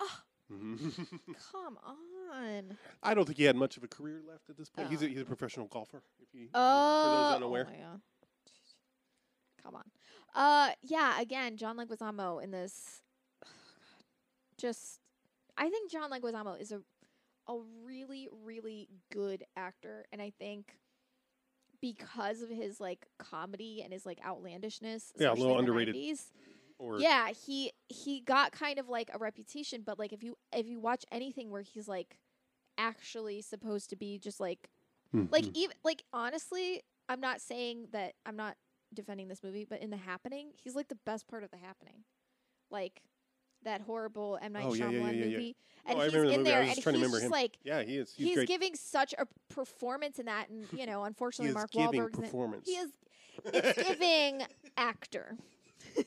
Mhm. 0.52 0.94
come 1.52 1.76
on 1.84 2.76
I 3.02 3.14
don't 3.14 3.24
think 3.24 3.36
he 3.38 3.42
had 3.44 3.56
much 3.56 3.76
of 3.76 3.82
a 3.82 3.88
career 3.88 4.20
left 4.28 4.48
at 4.48 4.56
this 4.56 4.68
point. 4.70 4.88
He's, 4.90 5.02
a, 5.02 5.06
Oh. 5.06 5.08
he's 5.08 5.20
a 5.22 5.24
professional 5.24 5.66
golfer. 5.66 6.04
If 6.20 6.28
you, 6.32 6.48
oh 6.54 7.02
for 7.04 7.10
those 7.10 7.34
unaware. 7.36 7.66
oh 7.68 7.72
my 7.72 7.78
God. 7.84 8.00
come 9.60 9.74
on 9.74 9.82
uh 10.36 10.70
yeah 10.82 11.18
again 11.20 11.56
john 11.56 11.76
leguizamo 11.76 12.42
in 12.42 12.50
this 12.52 13.02
just 14.58 15.00
i 15.56 15.68
think 15.68 15.90
john 15.90 16.10
leguizamo 16.10 16.60
is 16.60 16.70
a 16.72 16.80
a 17.48 17.56
really 17.84 18.28
really 18.44 18.88
good 19.12 19.44
actor 19.56 20.04
and 20.12 20.20
i 20.20 20.30
think 20.38 20.76
because 21.80 22.42
of 22.42 22.48
his 22.48 22.80
like 22.80 23.06
comedy 23.18 23.82
and 23.82 23.92
his 23.92 24.04
like 24.06 24.18
outlandishness 24.24 25.12
Yeah, 25.18 25.32
a 25.32 25.34
little 25.34 25.58
underrated. 25.58 25.94
90s, 25.94 26.32
or 26.78 26.98
yeah 26.98 27.28
he 27.30 27.72
he 27.88 28.20
got 28.20 28.52
kind 28.52 28.78
of 28.78 28.88
like 28.88 29.10
a 29.14 29.18
reputation 29.18 29.82
but 29.84 29.98
like 29.98 30.12
if 30.12 30.22
you 30.22 30.36
if 30.52 30.66
you 30.66 30.80
watch 30.80 31.04
anything 31.12 31.50
where 31.50 31.62
he's 31.62 31.86
like 31.88 32.18
actually 32.78 33.40
supposed 33.42 33.90
to 33.90 33.96
be 33.96 34.18
just 34.18 34.40
like 34.40 34.70
like 35.30 35.44
Mhm. 35.44 35.54
even 35.54 35.76
like 35.84 36.02
honestly 36.12 36.82
I'm 37.08 37.20
not 37.20 37.40
saying 37.40 37.88
that 37.92 38.14
I'm 38.26 38.36
not 38.36 38.56
defending 38.94 39.28
this 39.28 39.42
movie, 39.42 39.64
but 39.68 39.80
in 39.82 39.90
The 39.90 39.96
Happening, 39.96 40.50
he's 40.62 40.74
like 40.74 40.88
the 40.88 40.98
best 41.06 41.26
part 41.28 41.42
of 41.44 41.50
The 41.50 41.56
Happening, 41.58 42.04
like 42.70 43.02
that 43.64 43.80
horrible 43.82 44.38
M 44.40 44.52
Night 44.52 44.64
Oh, 44.66 44.70
Shyamalan 44.70 44.92
yeah, 44.92 45.10
yeah, 45.10 45.24
yeah, 45.24 45.36
movie, 45.38 45.56
Oh, 45.88 45.90
and 45.92 46.00
I 46.00 46.04
he's 46.04 46.12
the 46.12 46.18
in. 46.30 46.40
I 46.40 46.42
there, 46.44 46.60
was 46.60 46.74
just 46.74 46.86
and 46.86 46.96
he's 46.96 47.10
just 47.10 47.22
him. 47.24 47.30
like 47.30 47.58
Yeah, 47.64 47.82
he 47.82 47.96
is. 47.98 48.12
He's 48.16 48.34
great. 48.36 48.48
giving 48.48 48.74
such 48.74 49.14
a 49.18 49.26
performance 49.48 50.18
in 50.18 50.26
that, 50.26 50.48
and 50.48 50.66
you 50.78 50.86
know, 50.86 51.04
unfortunately, 51.04 51.52
Mark 51.54 51.70
Wahlberg's 51.72 52.16
in 52.18 52.22
performance. 52.24 52.66
He 52.68 52.74
is. 52.76 52.90
It's 53.46 53.82
giving 53.88 54.42
actor. 54.76 55.36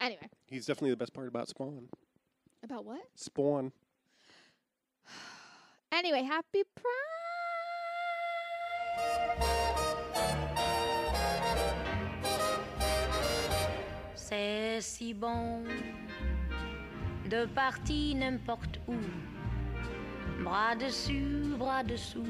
anyway, 0.00 0.28
He's 0.46 0.66
definitely 0.66 0.90
the 0.90 0.96
best 0.96 1.12
part 1.12 1.28
about 1.28 1.48
Spawn. 1.48 1.88
about 2.62 2.84
what? 2.84 3.02
Spawn. 3.14 3.72
Anyway, 5.92 6.22
happy 6.24 6.62
Pride. 6.74 7.15
C'est 14.14 14.80
si 14.80 15.14
bon 15.14 15.62
de 17.28 17.46
partir 17.46 18.16
n'importe 18.16 18.80
où, 18.86 18.94
bras 20.44 20.74
dessus, 20.76 21.54
bras 21.58 21.82
dessous, 21.82 22.24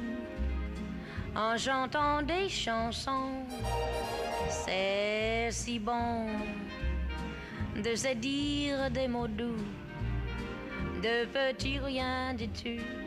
en 1.35 1.57
chantant 1.57 2.23
des 2.23 2.49
chansons. 2.49 3.45
C'est 4.49 5.49
si 5.51 5.79
bon 5.79 6.27
de 7.77 7.95
se 7.95 8.15
dire 8.15 8.91
des 8.91 9.09
mots 9.09 9.29
doux, 9.29 9.65
de 11.03 11.27
petits 11.27 11.79
rien 11.79 12.35
tout, 12.35 13.06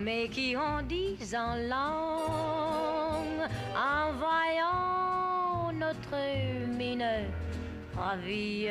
mais 0.00 0.28
qui 0.28 0.56
en 0.56 0.82
disent 0.82 1.34
en 1.34 1.56
langue, 1.56 3.46
en 3.76 4.12
voyant 4.12 5.72
notre 5.72 6.16
mine 6.66 7.06
ravie. 7.96 8.68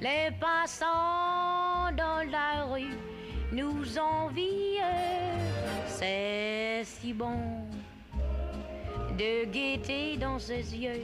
Les 0.00 0.30
passants 0.40 1.90
dans 1.96 2.22
la 2.30 2.64
rue 2.72 2.96
nous 3.52 3.98
envient, 3.98 4.80
c'est 5.86 6.82
si 6.84 7.12
bon 7.12 7.66
de 9.18 9.44
gaieté 9.46 10.16
dans 10.16 10.38
ses 10.38 10.74
yeux, 10.76 11.02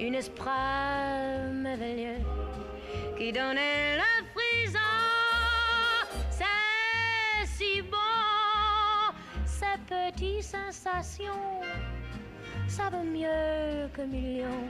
une 0.00 0.14
esprit 0.14 0.48
merveilleux 1.52 2.22
qui 3.18 3.32
donnait 3.32 3.96
le 3.96 4.24
frisson. 4.32 4.91
Petites 9.92 10.42
sensations, 10.42 11.60
ça 12.68 12.88
vaut 12.90 13.02
mieux 13.02 13.88
que 13.92 14.02
millions. 14.02 14.68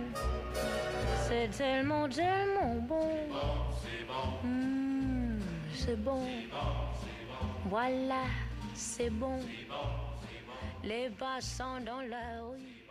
C'est 1.28 1.48
tellement, 1.56 2.08
tellement 2.08 2.74
bon. 2.82 3.10
Hmm, 4.42 5.38
c'est 5.74 5.96
bon. 5.96 6.26
Voilà, 7.66 8.24
c'est 8.74 9.10
bon. 9.10 9.38
Les 10.82 11.10
passants 11.10 11.80
dans 11.80 12.00
la 12.00 12.42
rue, 12.42 12.82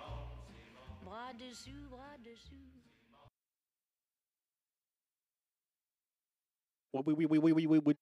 bras 1.04 1.34
dessus, 1.38 1.88
bras 1.90 2.18
dessus. 2.24 2.56
We 6.94 7.14
we 7.14 7.26
we 7.26 7.54
we 7.54 7.68
we 7.68 7.80
we 7.80 7.96